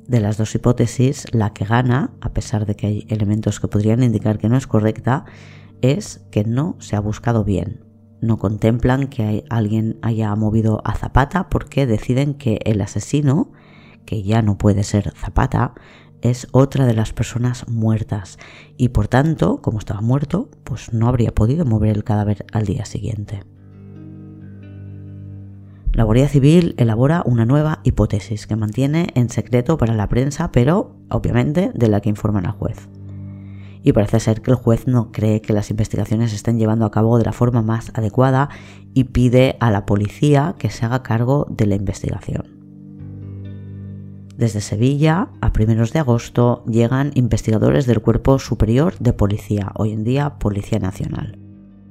De 0.08 0.22
las 0.22 0.38
dos 0.38 0.56
hipótesis, 0.56 1.26
la 1.34 1.52
que 1.52 1.66
gana, 1.66 2.12
a 2.22 2.32
pesar 2.32 2.66
de 2.66 2.76
que 2.76 2.88
hay 2.88 3.08
elementos 3.10 3.60
que 3.60 3.68
podrían 3.68 4.04
indicar 4.04 4.38
que 4.38 4.48
no 4.48 4.56
es 4.56 4.66
correcta, 4.66 5.26
es 5.82 6.26
que 6.32 6.46
no 6.46 6.78
se 6.80 6.96
ha 6.96 7.02
buscado 7.02 7.44
bien. 7.44 7.84
No 8.22 8.38
contemplan 8.38 9.08
que 9.08 9.44
alguien 9.50 10.00
haya 10.02 10.34
movido 10.36 10.82
a 10.86 10.96
Zapata 10.96 11.50
porque 11.50 11.86
deciden 11.86 12.36
que 12.36 12.60
el 12.64 12.80
asesino, 12.80 13.52
que 14.06 14.24
ya 14.24 14.42
no 14.42 14.58
puede 14.58 14.84
ser 14.84 15.12
Zapata, 15.12 15.74
es 16.22 16.48
otra 16.52 16.86
de 16.86 16.94
las 16.94 17.12
personas 17.12 17.68
muertas 17.68 18.40
y 18.78 18.90
por 18.90 19.10
tanto, 19.10 19.62
como 19.62 19.78
estaba 19.78 20.00
muerto, 20.00 20.50
pues 20.64 20.94
no 20.94 21.10
habría 21.10 21.36
podido 21.36 21.66
mover 21.66 21.98
el 21.98 22.06
cadáver 22.06 22.46
al 22.54 22.66
día 22.66 22.86
siguiente. 22.86 23.44
La 25.98 26.04
Guardia 26.04 26.30
Civil 26.30 26.76
elabora 26.78 27.24
una 27.26 27.48
nueva 27.48 27.80
hipótesis 27.84 28.46
que 28.46 28.56
mantiene 28.56 29.08
en 29.16 29.32
secreto 29.32 29.80
para 29.80 29.96
la 29.96 30.08
prensa, 30.08 30.52
pero 30.52 30.96
obviamente 31.10 31.72
de 31.74 31.88
la 31.88 32.02
que 32.02 32.10
informan 32.10 32.46
al 32.46 32.52
juez. 32.52 32.88
Y 33.82 33.94
parece 33.94 34.20
ser 34.20 34.44
que 34.44 34.52
el 34.52 34.58
juez 34.58 34.86
no 34.86 35.12
cree 35.12 35.42
que 35.42 35.54
las 35.54 35.72
investigaciones 35.72 36.30
se 36.30 36.36
estén 36.36 36.60
llevando 36.60 36.86
a 36.86 36.92
cabo 36.92 37.18
de 37.18 37.26
la 37.26 37.34
forma 37.34 37.64
más 37.64 37.92
adecuada 37.96 38.50
y 38.94 39.06
pide 39.06 39.58
a 39.60 39.72
la 39.72 39.88
policía 39.88 40.54
que 40.60 40.70
se 40.70 40.86
haga 40.86 41.02
cargo 41.02 41.48
de 41.50 41.66
la 41.66 41.74
investigación. 41.74 42.44
Desde 44.36 44.62
Sevilla, 44.62 45.30
a 45.42 45.52
primeros 45.52 45.94
de 45.94 46.00
agosto, 46.00 46.64
llegan 46.68 47.10
investigadores 47.16 47.88
del 47.88 48.04
Cuerpo 48.04 48.38
Superior 48.38 48.94
de 49.00 49.14
Policía, 49.14 49.72
hoy 49.74 49.94
en 49.94 50.04
día 50.04 50.38
Policía 50.38 50.78
Nacional. 50.78 51.47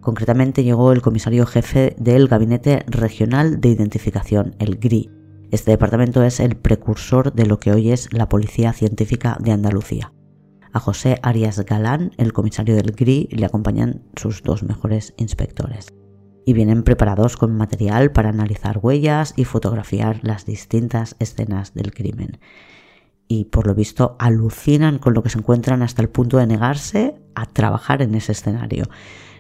Concretamente 0.07 0.63
llegó 0.63 0.93
el 0.93 1.03
comisario 1.03 1.47
jefe 1.47 1.97
del 1.99 2.29
Gabinete 2.29 2.85
Regional 2.87 3.61
de 3.61 3.71
Identificación, 3.71 4.55
el 4.61 4.77
GRI. 4.77 5.11
Este 5.51 5.73
departamento 5.73 6.23
es 6.23 6.39
el 6.39 6.55
precursor 6.55 7.33
de 7.33 7.45
lo 7.45 7.59
que 7.59 7.73
hoy 7.73 7.91
es 7.91 8.13
la 8.13 8.29
Policía 8.29 8.73
Científica 8.73 9.37
de 9.41 9.51
Andalucía. 9.51 10.13
A 10.73 10.79
José 10.79 11.19
Arias 11.25 11.59
Galán, 11.59 12.13
el 12.19 12.33
comisario 12.33 12.77
del 12.77 12.93
GRI, 12.93 13.31
le 13.33 13.47
acompañan 13.47 14.05
sus 14.15 14.45
dos 14.45 14.63
mejores 14.63 15.13
inspectores. 15.17 15.89
Y 16.45 16.53
vienen 16.53 16.85
preparados 16.85 17.37
con 17.37 17.57
material 17.57 18.13
para 18.13 18.29
analizar 18.29 18.79
huellas 18.81 19.35
y 19.37 19.45
fotografiar 19.45 20.21
las 20.23 20.47
distintas 20.47 21.17
escenas 21.19 21.75
del 21.75 21.93
crimen. 21.93 22.39
Y 23.27 23.47
por 23.47 23.67
lo 23.67 23.75
visto 23.75 24.15
alucinan 24.21 25.01
con 25.01 25.15
lo 25.15 25.25
que 25.25 25.31
se 25.31 25.39
encuentran 25.39 25.83
hasta 25.83 26.01
el 26.01 26.11
punto 26.11 26.37
de 26.37 26.47
negarse 26.47 27.17
a 27.35 27.47
trabajar 27.47 28.03
en 28.03 28.15
ese 28.15 28.31
escenario 28.31 28.85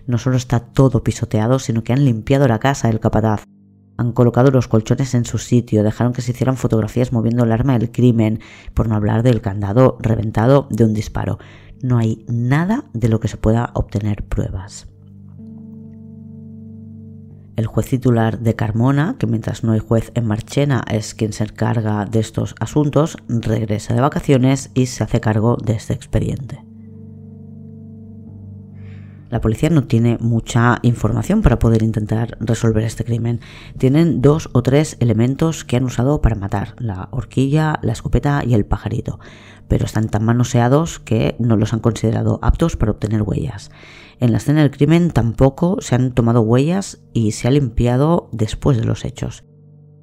no 0.07 0.19
solo 0.19 0.37
está 0.37 0.61
todo 0.61 1.03
pisoteado, 1.03 1.59
sino 1.59 1.85
que 1.85 1.93
han 1.93 2.05
limpiado 2.05 2.47
la 2.49 2.59
casa 2.59 2.89
del 2.89 3.01
capataz. 3.01 3.45
Han 3.99 4.13
colocado 4.13 4.51
los 4.51 4.69
colchones 4.69 5.15
en 5.15 5.25
su 5.25 5.39
sitio, 5.39 5.83
dejaron 5.83 6.13
que 6.13 6.23
se 6.23 6.33
hicieran 6.33 6.57
fotografías 6.57 7.13
moviendo 7.13 7.45
el 7.45 7.53
arma 7.53 7.79
del 7.79 7.91
crimen, 7.91 8.41
por 8.75 8.89
no 8.89 8.95
hablar 8.95 9.23
del 9.23 9.41
candado 9.41 9.97
reventado 10.01 10.69
de 10.71 10.85
un 10.85 10.95
disparo. 10.95 11.39
No 11.83 11.99
hay 11.99 12.25
nada 12.29 12.85
de 12.93 13.09
lo 13.09 13.21
que 13.21 13.29
se 13.29 13.37
pueda 13.37 13.71
obtener 13.75 14.25
pruebas. 14.25 14.89
El 17.57 17.67
juez 17.67 17.89
titular 17.89 18.39
de 18.41 18.55
Carmona, 18.55 19.17
que 19.19 19.27
mientras 19.27 19.65
no 19.65 19.73
hay 19.73 19.79
juez 19.79 20.13
en 20.15 20.27
Marchena 20.27 20.85
es 20.91 21.15
quien 21.15 21.33
se 21.33 21.45
encarga 21.45 22.05
de 22.05 22.21
estos 22.21 22.55
asuntos, 22.61 23.17
regresa 23.29 23.95
de 23.95 24.03
vacaciones 24.03 24.71
y 24.75 24.87
se 24.87 25.05
hace 25.05 25.21
cargo 25.21 25.57
de 25.57 25.73
este 25.73 25.95
expediente. 25.95 26.66
La 29.29 29.41
policía 29.41 29.70
no 29.70 29.85
tiene 29.85 30.18
mucha 30.20 30.79
información 30.83 31.43
para 31.43 31.59
poder 31.59 31.83
intentar 31.83 32.37
resolver 32.41 32.85
este 32.85 33.05
crimen. 33.05 33.41
Tienen 33.77 34.22
dos 34.22 34.49
o 34.53 34.62
tres 34.62 34.97
elementos 35.01 35.64
que 35.64 35.77
han 35.77 35.85
usado 35.85 36.22
para 36.22 36.37
matar, 36.37 36.74
la 36.79 37.09
horquilla, 37.11 37.79
la 37.83 37.93
escopeta 37.93 38.45
y 38.47 38.55
el 38.55 38.64
pajarito, 38.64 39.18
pero 39.66 39.85
están 39.85 40.09
tan 40.09 40.24
manoseados 40.24 41.01
que 41.01 41.35
no 41.39 41.57
los 41.57 41.72
han 41.72 41.81
considerado 41.81 42.39
aptos 42.43 42.77
para 42.77 42.93
obtener 42.93 43.22
huellas. 43.22 43.70
En 44.20 44.31
la 44.31 44.39
escena 44.39 44.62
del 44.62 44.70
crimen 44.70 45.11
tampoco 45.11 45.79
se 45.81 45.95
han 45.95 46.12
tomado 46.12 46.41
huellas 46.41 47.03
y 47.12 47.33
se 47.33 47.49
ha 47.49 47.51
limpiado 47.51 48.31
después 48.33 48.77
de 48.77 48.85
los 48.85 49.05
hechos. 49.05 49.45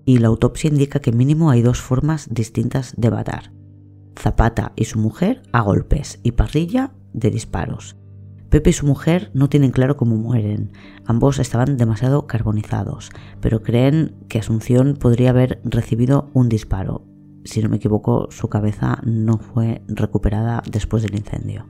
y 0.05 0.17
la 0.17 0.27
autopsia 0.27 0.69
indica 0.69 0.99
que 0.99 1.13
mínimo 1.13 1.49
hay 1.49 1.61
dos 1.61 1.79
formas 1.79 2.27
distintas 2.29 2.93
de 2.97 3.09
matar. 3.09 3.53
Zapata 4.19 4.73
y 4.75 4.85
su 4.85 4.99
mujer 4.99 5.41
a 5.51 5.61
golpes 5.61 6.19
y 6.23 6.33
Parrilla 6.33 6.91
de 7.13 7.31
disparos. 7.31 7.95
Pepe 8.53 8.69
y 8.69 8.73
su 8.73 8.85
mujer 8.85 9.31
no 9.33 9.49
tienen 9.49 9.71
claro 9.71 9.97
cómo 9.97 10.15
mueren. 10.15 10.73
Ambos 11.07 11.39
estaban 11.39 11.75
demasiado 11.75 12.27
carbonizados, 12.27 13.09
pero 13.41 13.63
creen 13.63 14.13
que 14.29 14.37
Asunción 14.37 14.93
podría 14.93 15.31
haber 15.31 15.59
recibido 15.63 16.29
un 16.33 16.49
disparo. 16.49 17.03
Si 17.45 17.63
no 17.63 17.69
me 17.69 17.77
equivoco, 17.77 18.27
su 18.29 18.49
cabeza 18.49 18.99
no 19.03 19.39
fue 19.39 19.81
recuperada 19.87 20.61
después 20.69 21.01
del 21.01 21.15
incendio. 21.15 21.65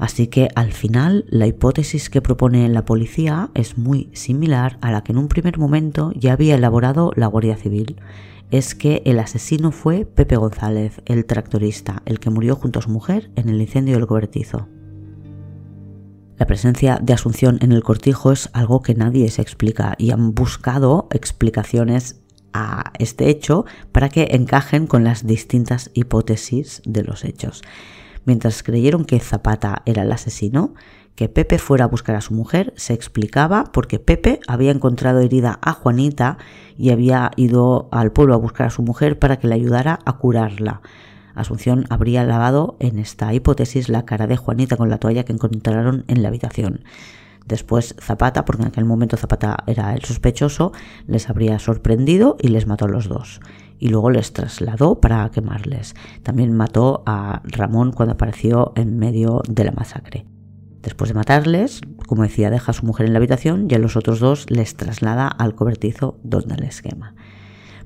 Así 0.00 0.26
que 0.26 0.48
al 0.56 0.72
final 0.72 1.24
la 1.28 1.46
hipótesis 1.46 2.10
que 2.10 2.22
propone 2.22 2.68
la 2.68 2.84
policía 2.84 3.52
es 3.54 3.78
muy 3.78 4.10
similar 4.12 4.78
a 4.80 4.90
la 4.90 5.04
que 5.04 5.12
en 5.12 5.18
un 5.18 5.28
primer 5.28 5.58
momento 5.58 6.10
ya 6.16 6.32
había 6.32 6.56
elaborado 6.56 7.12
la 7.14 7.28
Guardia 7.28 7.56
Civil. 7.56 8.00
Es 8.50 8.74
que 8.74 9.00
el 9.04 9.20
asesino 9.20 9.70
fue 9.70 10.06
Pepe 10.06 10.34
González, 10.34 11.00
el 11.04 11.24
tractorista, 11.24 12.02
el 12.04 12.18
que 12.18 12.30
murió 12.30 12.56
junto 12.56 12.80
a 12.80 12.82
su 12.82 12.90
mujer 12.90 13.30
en 13.36 13.48
el 13.48 13.60
incendio 13.60 13.94
del 13.94 14.08
cobertizo. 14.08 14.66
La 16.40 16.46
presencia 16.46 16.98
de 17.02 17.12
Asunción 17.12 17.58
en 17.60 17.70
el 17.70 17.84
cortijo 17.84 18.32
es 18.32 18.48
algo 18.54 18.80
que 18.80 18.94
nadie 18.94 19.28
se 19.30 19.42
explica 19.42 19.94
y 19.98 20.10
han 20.10 20.34
buscado 20.34 21.06
explicaciones 21.12 22.22
a 22.52 22.92
este 22.98 23.28
hecho 23.28 23.66
para 23.92 24.08
que 24.08 24.28
encajen 24.32 24.88
con 24.88 25.04
las 25.04 25.26
distintas 25.26 25.90
hipótesis 25.94 26.80
de 26.84 27.04
los 27.04 27.24
hechos 27.24 27.62
mientras 28.24 28.62
creyeron 28.62 29.04
que 29.04 29.20
Zapata 29.20 29.82
era 29.86 30.02
el 30.02 30.12
asesino, 30.12 30.74
que 31.14 31.28
Pepe 31.28 31.58
fuera 31.58 31.84
a 31.84 31.88
buscar 31.88 32.16
a 32.16 32.20
su 32.20 32.34
mujer 32.34 32.72
se 32.76 32.94
explicaba 32.94 33.64
porque 33.72 33.98
Pepe 33.98 34.40
había 34.46 34.70
encontrado 34.70 35.20
herida 35.20 35.58
a 35.62 35.72
Juanita 35.72 36.38
y 36.78 36.90
había 36.90 37.30
ido 37.36 37.88
al 37.92 38.12
pueblo 38.12 38.34
a 38.34 38.38
buscar 38.38 38.68
a 38.68 38.70
su 38.70 38.82
mujer 38.82 39.18
para 39.18 39.38
que 39.38 39.48
le 39.48 39.54
ayudara 39.54 39.98
a 40.04 40.16
curarla. 40.18 40.80
Asunción 41.40 41.86
habría 41.90 42.24
lavado 42.24 42.76
en 42.80 42.98
esta 42.98 43.32
hipótesis 43.34 43.88
la 43.88 44.04
cara 44.04 44.26
de 44.26 44.36
Juanita 44.36 44.76
con 44.76 44.90
la 44.90 44.98
toalla 44.98 45.24
que 45.24 45.32
encontraron 45.32 46.04
en 46.08 46.22
la 46.22 46.28
habitación. 46.28 46.84
Después 47.46 47.96
Zapata, 48.00 48.44
porque 48.44 48.62
en 48.62 48.68
aquel 48.68 48.84
momento 48.84 49.16
Zapata 49.16 49.64
era 49.66 49.94
el 49.94 50.04
sospechoso, 50.04 50.72
les 51.06 51.28
habría 51.28 51.58
sorprendido 51.58 52.36
y 52.40 52.48
les 52.48 52.66
mató 52.66 52.84
a 52.84 52.88
los 52.88 53.08
dos 53.08 53.40
y 53.80 53.88
luego 53.88 54.10
les 54.10 54.32
trasladó 54.32 55.00
para 55.00 55.28
quemarles. 55.30 55.96
También 56.22 56.52
mató 56.52 57.02
a 57.06 57.40
Ramón 57.44 57.92
cuando 57.92 58.12
apareció 58.12 58.72
en 58.76 58.98
medio 58.98 59.42
de 59.48 59.64
la 59.64 59.72
masacre. 59.72 60.26
Después 60.82 61.08
de 61.08 61.14
matarles, 61.14 61.80
como 62.06 62.22
decía, 62.22 62.50
deja 62.50 62.70
a 62.70 62.74
su 62.74 62.86
mujer 62.86 63.06
en 63.06 63.14
la 63.14 63.18
habitación 63.18 63.66
y 63.68 63.74
a 63.74 63.78
los 63.78 63.96
otros 63.96 64.20
dos 64.20 64.48
les 64.50 64.76
traslada 64.76 65.28
al 65.28 65.54
cobertizo 65.54 66.18
donde 66.22 66.56
les 66.56 66.82
quema. 66.82 67.14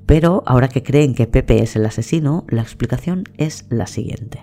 Pero 0.06 0.42
ahora 0.46 0.68
que 0.68 0.82
creen 0.82 1.14
que 1.14 1.26
Pepe 1.26 1.62
es 1.62 1.76
el 1.76 1.86
asesino, 1.86 2.44
la 2.48 2.62
explicación 2.62 3.24
es 3.36 3.66
la 3.70 3.86
siguiente. 3.86 4.42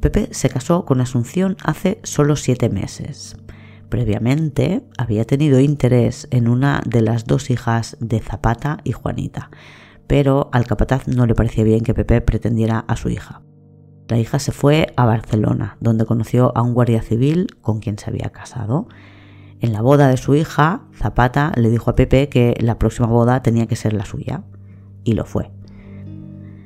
Pepe 0.00 0.28
se 0.30 0.48
casó 0.48 0.86
con 0.86 1.00
Asunción 1.00 1.56
hace 1.62 2.00
solo 2.02 2.36
siete 2.36 2.70
meses. 2.70 3.36
Previamente 3.90 4.82
había 4.96 5.24
tenido 5.24 5.60
interés 5.60 6.28
en 6.30 6.48
una 6.48 6.80
de 6.86 7.02
las 7.02 7.26
dos 7.26 7.50
hijas 7.50 7.96
de 8.00 8.20
Zapata 8.20 8.78
y 8.84 8.92
Juanita, 8.92 9.50
pero 10.06 10.48
al 10.52 10.66
capataz 10.66 11.08
no 11.08 11.26
le 11.26 11.34
parecía 11.34 11.64
bien 11.64 11.80
que 11.80 11.92
Pepe 11.92 12.20
pretendiera 12.20 12.84
a 12.88 12.96
su 12.96 13.10
hija. 13.10 13.42
La 14.08 14.18
hija 14.18 14.38
se 14.38 14.52
fue 14.52 14.92
a 14.96 15.04
Barcelona, 15.04 15.76
donde 15.80 16.06
conoció 16.06 16.56
a 16.56 16.62
un 16.62 16.72
guardia 16.72 17.02
civil 17.02 17.46
con 17.60 17.80
quien 17.80 17.98
se 17.98 18.10
había 18.10 18.30
casado. 18.30 18.88
En 19.60 19.72
la 19.72 19.82
boda 19.82 20.08
de 20.08 20.16
su 20.16 20.34
hija, 20.34 20.82
Zapata 20.94 21.52
le 21.56 21.68
dijo 21.68 21.90
a 21.90 21.94
Pepe 21.94 22.28
que 22.28 22.56
la 22.60 22.78
próxima 22.78 23.08
boda 23.08 23.42
tenía 23.42 23.66
que 23.66 23.76
ser 23.76 23.92
la 23.92 24.04
suya, 24.04 24.42
y 25.04 25.14
lo 25.14 25.24
fue. 25.24 25.50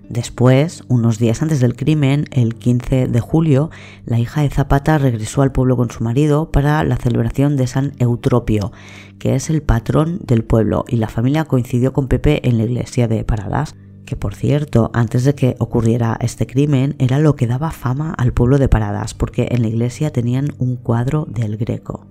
Después, 0.09 0.85
unos 0.89 1.19
días 1.19 1.43
antes 1.43 1.61
del 1.61 1.77
crimen, 1.77 2.27
el 2.31 2.55
15 2.55 3.09
de 3.09 3.21
julio, 3.21 3.71
la 4.05 4.21
hija 4.21 4.43
de 4.43 4.51
Zapata 4.51 4.99
regresó 4.99 5.43
al 5.43 5.51
pueblo 5.51 5.77
con 5.77 5.91
su 5.91 6.05
marido 6.05 6.53
para 6.53 6.85
la 6.85 6.97
celebración 6.97 7.57
de 7.57 7.67
San 7.67 7.95
Eutropio, 7.99 8.71
que 9.19 9.35
es 9.35 9.49
el 9.49 9.63
patrón 9.63 10.21
del 10.23 10.45
pueblo, 10.45 10.85
y 10.89 10.97
la 10.97 11.09
familia 11.09 11.47
coincidió 11.47 11.93
con 11.93 12.09
Pepe 12.09 12.47
en 12.47 12.59
la 12.59 12.65
iglesia 12.65 13.09
de 13.09 13.25
Paradas, 13.25 13.75
que 14.05 14.15
por 14.15 14.35
cierto, 14.35 14.91
antes 14.93 15.25
de 15.25 15.35
que 15.35 15.57
ocurriera 15.59 16.19
este 16.21 16.47
crimen, 16.47 16.95
era 16.99 17.19
lo 17.19 17.35
que 17.35 17.47
daba 17.47 17.71
fama 17.71 18.15
al 18.17 18.33
pueblo 18.33 18.59
de 18.59 18.69
Paradas, 18.69 19.15
porque 19.15 19.49
en 19.51 19.63
la 19.63 19.69
iglesia 19.69 20.13
tenían 20.13 20.53
un 20.59 20.77
cuadro 20.77 21.27
del 21.29 21.57
Greco. 21.57 22.07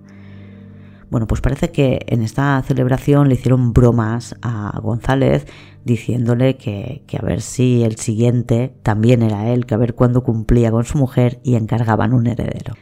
Bueno, 1.14 1.28
pues 1.28 1.40
parece 1.40 1.70
que 1.70 2.04
en 2.08 2.22
esta 2.22 2.60
celebración 2.66 3.28
le 3.28 3.36
hicieron 3.36 3.72
bromas 3.72 4.34
a 4.42 4.80
González 4.80 5.46
diciéndole 5.84 6.56
que, 6.56 7.04
a 7.16 7.24
ver 7.24 7.40
si 7.40 7.84
el 7.84 7.94
siguiente 7.98 8.74
también 8.82 9.22
era 9.22 9.48
él, 9.52 9.64
que 9.64 9.74
a 9.74 9.78
ver 9.78 9.94
cuándo 9.94 10.24
cumplía 10.24 10.72
con 10.72 10.82
su 10.82 10.98
mujer 10.98 11.38
y 11.44 11.54
encargaban 11.54 12.14
un 12.14 12.26
heredero. 12.26 12.74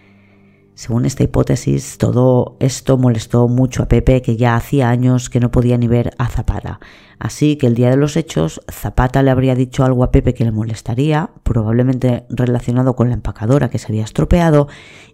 Según 0.72 1.04
esta 1.04 1.24
hipótesis, 1.24 1.98
todo 1.98 2.56
esto 2.58 2.96
molestó 2.96 3.48
mucho 3.48 3.82
a 3.82 3.88
Pepe, 3.88 4.22
que 4.22 4.38
ya 4.38 4.56
hacía 4.56 4.88
años 4.88 5.28
que 5.28 5.38
no 5.38 5.50
podía 5.50 5.76
ni 5.76 5.86
ver 5.86 6.12
a 6.16 6.28
Zapata. 6.28 6.80
Así 7.18 7.56
que 7.56 7.66
el 7.66 7.74
día 7.74 7.90
de 7.90 7.98
los 7.98 8.16
hechos, 8.16 8.62
Zapata 8.72 9.22
le 9.22 9.30
habría 9.30 9.54
dicho 9.54 9.84
algo 9.84 10.04
a 10.04 10.10
Pepe 10.10 10.32
que 10.32 10.46
le 10.46 10.52
molestaría, 10.52 11.32
probablemente 11.42 12.24
relacionado 12.30 12.96
con 12.96 13.10
la 13.10 13.14
empacadora 13.14 13.68
que 13.68 13.78
se 13.78 13.88
había 13.88 14.04
estropeado, 14.04 14.68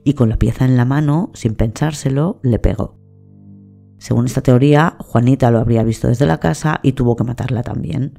y 0.04 0.14
con 0.14 0.28
la 0.28 0.36
pieza 0.36 0.64
en 0.64 0.76
la 0.76 0.84
mano, 0.84 1.32
sin 1.34 1.56
pensárselo, 1.56 2.38
le 2.44 2.60
pegó. 2.60 2.97
Según 3.98 4.26
esta 4.26 4.40
teoría, 4.40 4.96
Juanita 4.98 5.50
lo 5.50 5.58
habría 5.58 5.82
visto 5.82 6.08
desde 6.08 6.26
la 6.26 6.38
casa 6.38 6.80
y 6.82 6.92
tuvo 6.92 7.16
que 7.16 7.24
matarla 7.24 7.62
también. 7.62 8.18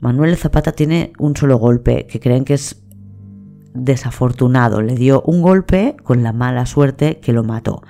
Manuel 0.00 0.36
Zapata 0.36 0.72
tiene 0.72 1.12
un 1.18 1.36
solo 1.36 1.58
golpe 1.58 2.06
que 2.06 2.20
creen 2.20 2.44
que 2.44 2.54
es 2.54 2.82
desafortunado. 3.74 4.82
Le 4.82 4.94
dio 4.94 5.22
un 5.22 5.42
golpe 5.42 5.96
con 6.02 6.22
la 6.22 6.32
mala 6.32 6.66
suerte 6.66 7.20
que 7.20 7.32
lo 7.32 7.44
mató. 7.44 7.82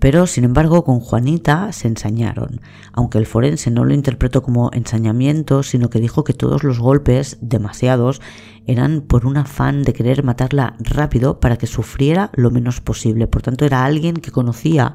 Pero, 0.00 0.28
sin 0.28 0.44
embargo, 0.44 0.84
con 0.84 1.00
Juanita 1.00 1.72
se 1.72 1.88
ensañaron, 1.88 2.60
aunque 2.92 3.18
el 3.18 3.26
forense 3.26 3.72
no 3.72 3.84
lo 3.84 3.94
interpretó 3.94 4.42
como 4.44 4.70
ensañamiento, 4.72 5.64
sino 5.64 5.90
que 5.90 5.98
dijo 5.98 6.22
que 6.22 6.34
todos 6.34 6.62
los 6.62 6.78
golpes, 6.78 7.36
demasiados, 7.40 8.20
eran 8.66 9.00
por 9.00 9.26
un 9.26 9.36
afán 9.38 9.82
de 9.82 9.92
querer 9.92 10.22
matarla 10.22 10.76
rápido 10.78 11.40
para 11.40 11.56
que 11.56 11.66
sufriera 11.66 12.30
lo 12.34 12.52
menos 12.52 12.80
posible. 12.80 13.26
Por 13.26 13.42
tanto, 13.42 13.64
era 13.64 13.84
alguien 13.84 14.14
que 14.14 14.30
conocía 14.30 14.94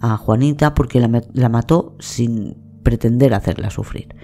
a 0.00 0.16
Juanita 0.16 0.74
porque 0.74 1.00
la, 1.00 1.48
mató 1.48 1.94
sin 1.98 2.56
pretender 2.82 3.34
hacerla 3.34 3.70
sufrir. 3.70 4.14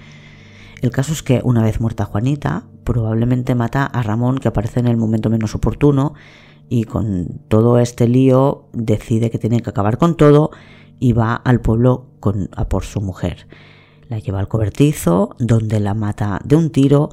El 0.82 0.90
caso 0.90 1.12
es 1.12 1.22
que 1.22 1.40
una 1.44 1.62
vez 1.62 1.80
muerta 1.80 2.04
Juanita, 2.04 2.64
probablemente 2.84 3.54
mata 3.54 3.84
a 3.84 4.02
Ramón 4.02 4.38
que 4.38 4.48
aparece 4.48 4.80
en 4.80 4.88
el 4.88 4.96
momento 4.96 5.30
menos 5.30 5.54
oportuno 5.54 6.14
y 6.68 6.84
con 6.84 7.40
todo 7.48 7.78
este 7.78 8.08
lío 8.08 8.68
decide 8.72 9.30
que 9.30 9.38
tiene 9.38 9.60
que 9.60 9.70
acabar 9.70 9.98
con 9.98 10.16
todo 10.16 10.50
y 10.98 11.12
va 11.12 11.34
al 11.34 11.60
pueblo 11.60 12.06
con, 12.20 12.48
a 12.56 12.68
por 12.68 12.84
su 12.84 13.00
mujer. 13.00 13.46
La 14.08 14.18
lleva 14.18 14.40
al 14.40 14.48
cobertizo 14.48 15.34
donde 15.38 15.80
la 15.80 15.94
mata 15.94 16.40
de 16.44 16.56
un 16.56 16.70
tiro 16.70 17.10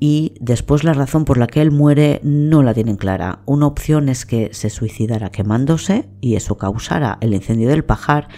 y 0.00 0.32
después 0.40 0.82
la 0.82 0.94
razón 0.94 1.26
por 1.26 1.36
la 1.36 1.46
que 1.46 1.60
él 1.60 1.70
muere 1.70 2.20
no 2.24 2.62
la 2.62 2.72
tienen 2.72 2.96
clara. 2.96 3.40
Una 3.44 3.66
opción 3.66 4.08
es 4.08 4.24
que 4.24 4.48
se 4.52 4.70
suicidara 4.70 5.30
quemándose 5.30 6.08
y 6.22 6.36
eso 6.36 6.56
causara 6.56 7.18
el 7.20 7.34
incendio 7.34 7.68
del 7.68 7.84
pajar 7.84 8.28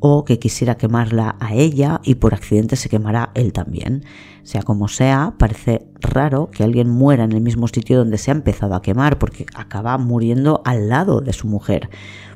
o 0.00 0.24
que 0.24 0.38
quisiera 0.38 0.76
quemarla 0.76 1.34
a 1.40 1.54
ella 1.54 2.00
y 2.04 2.14
por 2.14 2.34
accidente 2.34 2.76
se 2.76 2.88
quemará 2.88 3.32
él 3.34 3.52
también. 3.52 4.04
Sea 4.44 4.62
como 4.62 4.86
sea, 4.86 5.34
parece 5.38 5.88
raro 6.00 6.50
que 6.52 6.62
alguien 6.62 6.88
muera 6.88 7.24
en 7.24 7.32
el 7.32 7.40
mismo 7.40 7.66
sitio 7.66 7.98
donde 7.98 8.16
se 8.16 8.30
ha 8.30 8.34
empezado 8.34 8.76
a 8.76 8.82
quemar 8.82 9.18
porque 9.18 9.44
acaba 9.56 9.98
muriendo 9.98 10.62
al 10.64 10.88
lado 10.88 11.20
de 11.20 11.32
su 11.32 11.48
mujer. 11.48 11.90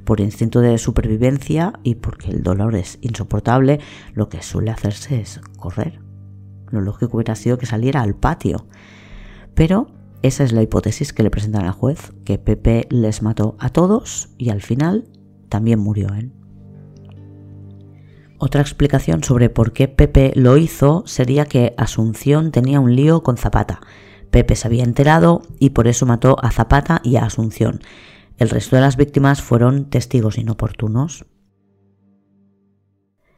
Por 0.04 0.20
instinto 0.20 0.60
de 0.60 0.76
supervivencia 0.78 1.74
y 1.84 1.94
porque 1.94 2.30
el 2.30 2.42
dolor 2.42 2.74
es 2.74 2.98
insoportable, 3.00 3.78
lo 4.14 4.28
que 4.28 4.42
suele 4.42 4.72
hacerse 4.72 5.20
es 5.20 5.40
correr. 5.56 6.01
Lo 6.72 6.80
lógico 6.80 7.18
hubiera 7.18 7.36
sido 7.36 7.58
que 7.58 7.66
saliera 7.66 8.00
al 8.00 8.16
patio. 8.16 8.66
Pero 9.54 9.86
esa 10.22 10.42
es 10.42 10.52
la 10.52 10.62
hipótesis 10.62 11.12
que 11.12 11.22
le 11.22 11.30
presentan 11.30 11.66
al 11.66 11.72
juez, 11.72 12.12
que 12.24 12.38
Pepe 12.38 12.86
les 12.90 13.22
mató 13.22 13.56
a 13.60 13.68
todos 13.68 14.30
y 14.38 14.50
al 14.50 14.62
final 14.62 15.08
también 15.48 15.78
murió 15.78 16.08
él. 16.14 16.32
Otra 18.38 18.60
explicación 18.60 19.22
sobre 19.22 19.50
por 19.50 19.72
qué 19.72 19.86
Pepe 19.86 20.32
lo 20.34 20.56
hizo 20.56 21.04
sería 21.06 21.44
que 21.44 21.74
Asunción 21.76 22.50
tenía 22.50 22.80
un 22.80 22.96
lío 22.96 23.22
con 23.22 23.36
Zapata. 23.36 23.80
Pepe 24.30 24.56
se 24.56 24.66
había 24.66 24.82
enterado 24.82 25.42
y 25.60 25.70
por 25.70 25.86
eso 25.86 26.06
mató 26.06 26.36
a 26.42 26.50
Zapata 26.50 27.00
y 27.04 27.16
a 27.16 27.26
Asunción. 27.26 27.80
El 28.38 28.50
resto 28.50 28.74
de 28.74 28.82
las 28.82 28.96
víctimas 28.96 29.42
fueron 29.42 29.90
testigos 29.90 30.38
inoportunos. 30.38 31.26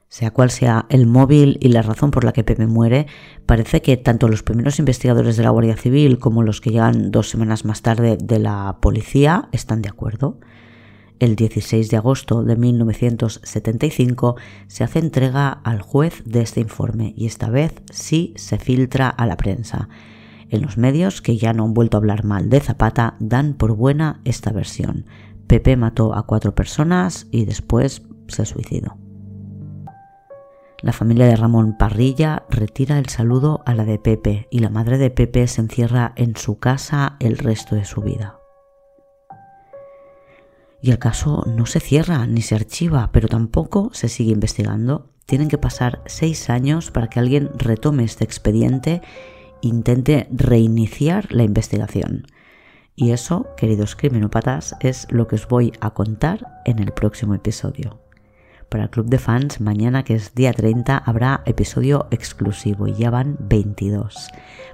Sea 0.09 0.31
cual 0.31 0.51
sea 0.51 0.87
el 0.91 1.07
móvil 1.07 1.59
y 1.61 1.69
la 1.69 1.83
razón 1.83 2.11
por 2.11 2.25
la 2.25 2.33
que 2.33 2.45
Pepe 2.45 2.67
muere, 2.67 3.07
parece 3.47 3.83
que 3.83 3.97
tanto 3.97 4.29
los 4.29 4.43
primeros 4.43 4.79
investigadores 4.79 5.37
de 5.37 5.43
la 5.43 5.51
Guardia 5.51 5.77
Civil 5.77 6.19
como 6.19 6.43
los 6.43 6.61
que 6.61 6.71
llegan 6.71 7.11
dos 7.11 7.29
semanas 7.31 7.65
más 7.65 7.83
tarde 7.83 8.17
de 8.21 8.39
la 8.39 8.79
policía 8.81 9.49
están 9.53 9.83
de 9.83 9.89
acuerdo. 9.89 10.39
El 11.21 11.37
16 11.37 11.91
de 11.91 11.97
agosto 11.97 12.43
de 12.43 12.57
1975 12.57 14.37
se 14.67 14.85
hace 14.85 14.99
entrega 14.99 15.49
al 15.49 15.81
juez 15.81 16.23
de 16.25 16.43
este 16.43 16.61
informe 16.61 17.15
y 17.17 17.27
esta 17.27 17.49
vez 17.49 17.73
sí 17.91 18.35
se 18.37 18.59
filtra 18.59 19.09
a 19.09 19.27
la 19.27 19.37
prensa. 19.37 19.89
En 20.51 20.63
los 20.63 20.77
medios, 20.77 21.23
que 21.23 21.37
ya 21.37 21.53
no 21.53 21.65
han 21.65 21.75
vuelto 21.75 21.97
a 21.97 22.01
hablar 22.01 22.25
mal 22.25 22.51
de 22.51 22.61
Zapata, 22.61 23.17
dan 23.21 23.55
por 23.55 23.75
buena 23.75 24.21
esta 24.25 24.53
versión. 24.53 25.07
Pepe 25.47 25.77
mató 25.77 26.15
a 26.15 26.27
cuatro 26.27 26.55
personas 26.55 27.27
y 27.31 27.45
después 27.45 28.03
se 28.29 28.45
suicidó. 28.45 29.04
La 30.85 30.93
familia 30.93 31.25
de 31.25 31.35
Ramón 31.35 31.79
Parrilla 31.79 32.45
retira 32.51 32.99
el 32.99 33.09
saludo 33.09 33.63
a 33.65 33.75
la 33.75 33.87
de 33.87 33.99
Pepe 33.99 34.49
y 34.51 34.59
la 34.59 34.69
madre 34.69 34.99
de 34.99 35.09
Pepe 35.09 35.47
se 35.47 35.63
encierra 35.63 36.13
en 36.15 36.37
su 36.37 36.59
casa 36.59 37.17
el 37.21 37.39
resto 37.39 37.75
de 37.75 37.87
su 37.87 38.03
vida. 38.03 38.39
Y 40.83 40.91
el 40.91 40.99
caso 40.99 41.43
no 41.47 41.65
se 41.65 41.81
cierra 41.81 42.27
ni 42.27 42.43
se 42.43 42.55
archiva, 42.55 43.09
pero 43.13 43.29
tampoco 43.29 43.89
se 43.95 44.11
sigue 44.11 44.33
investigando. 44.33 45.09
Tienen 45.25 45.49
que 45.49 45.57
pasar 45.57 46.03
seis 46.05 46.51
años 46.51 46.91
para 46.91 47.09
que 47.09 47.19
alguien 47.19 47.49
retome 47.57 48.05
este 48.05 48.25
expediente 48.25 49.01
e 49.63 49.69
intente 49.69 50.29
reiniciar 50.33 51.33
la 51.33 51.45
investigación. 51.45 52.27
Y 52.95 53.13
eso, 53.13 53.47
queridos 53.57 53.97
criminópatas, 53.97 54.77
es 54.81 55.07
lo 55.09 55.29
que 55.29 55.37
os 55.37 55.49
voy 55.49 55.73
a 55.81 55.95
contar 55.95 56.61
en 56.67 56.79
el 56.79 56.93
próximo 56.93 57.35
episodio. 57.35 58.04
Para 58.69 58.85
el 58.85 58.91
club 58.91 59.07
de 59.07 59.19
fans, 59.19 59.61
mañana 59.61 60.03
que 60.03 60.15
es 60.15 60.35
día 60.35 60.53
30 60.53 60.97
habrá 60.97 61.43
episodio 61.47 62.07
exclusivo 62.11 62.89
y 62.89 62.95
ya 62.95 63.11
van 63.11 63.37
22. 63.39 64.29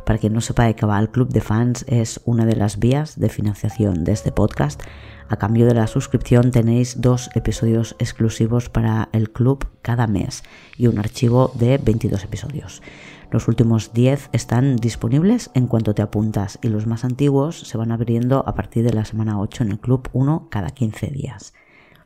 Para 0.07 0.19
quien 0.19 0.33
no 0.33 0.41
sepa 0.41 0.65
de 0.65 0.75
qué 0.75 0.87
va, 0.87 0.99
el 0.99 1.11
club 1.11 1.29
de 1.29 1.41
fans 1.41 1.85
es 1.89 2.21
una 2.25 2.47
de 2.47 2.57
las 2.57 2.79
vías 2.79 3.19
de 3.19 3.29
financiación 3.29 4.05
de 4.05 4.13
este 4.13 4.33
podcast. 4.33 4.83
A 5.29 5.37
cambio 5.37 5.67
de 5.67 5.75
la 5.75 5.87
suscripción 5.87 6.51
tenéis 6.51 7.01
dos 7.01 7.31
episodios 7.35 7.95
exclusivos 7.99 8.69
para 8.69 9.09
el 9.13 9.31
club 9.31 9.67
cada 9.83 10.07
mes 10.07 10.43
y 10.77 10.87
un 10.87 10.99
archivo 10.99 11.53
de 11.55 11.79
22 11.79 12.25
episodios. 12.25 12.83
Los 13.31 13.47
últimos 13.47 13.93
10 13.93 14.31
están 14.33 14.77
disponibles 14.77 15.51
en 15.55 15.69
cuanto 15.69 15.95
te 15.95 16.03
apuntas 16.03 16.59
y 16.63 16.69
los 16.69 16.87
más 16.87 17.05
antiguos 17.05 17.61
se 17.61 17.79
van 17.79 17.93
abriendo 17.93 18.43
a 18.47 18.55
partir 18.57 18.83
de 18.83 18.93
la 18.93 19.05
semana 19.05 19.39
8 19.39 19.63
en 19.63 19.71
el 19.71 19.79
club 19.79 20.09
1 20.13 20.49
cada 20.51 20.71
15 20.71 21.07
días. 21.09 21.55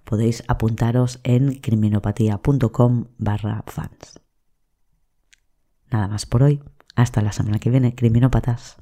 Podéis 0.04 0.44
apuntaros 0.48 1.20
en 1.24 1.54
criminopatía.com 1.60 3.06
barra 3.18 3.64
fans. 3.66 4.20
Nada 5.90 6.08
más 6.08 6.26
por 6.26 6.42
hoy. 6.42 6.62
Hasta 6.96 7.22
la 7.22 7.32
semana 7.32 7.58
que 7.58 7.70
viene, 7.70 7.94
criminópatas. 7.94 8.76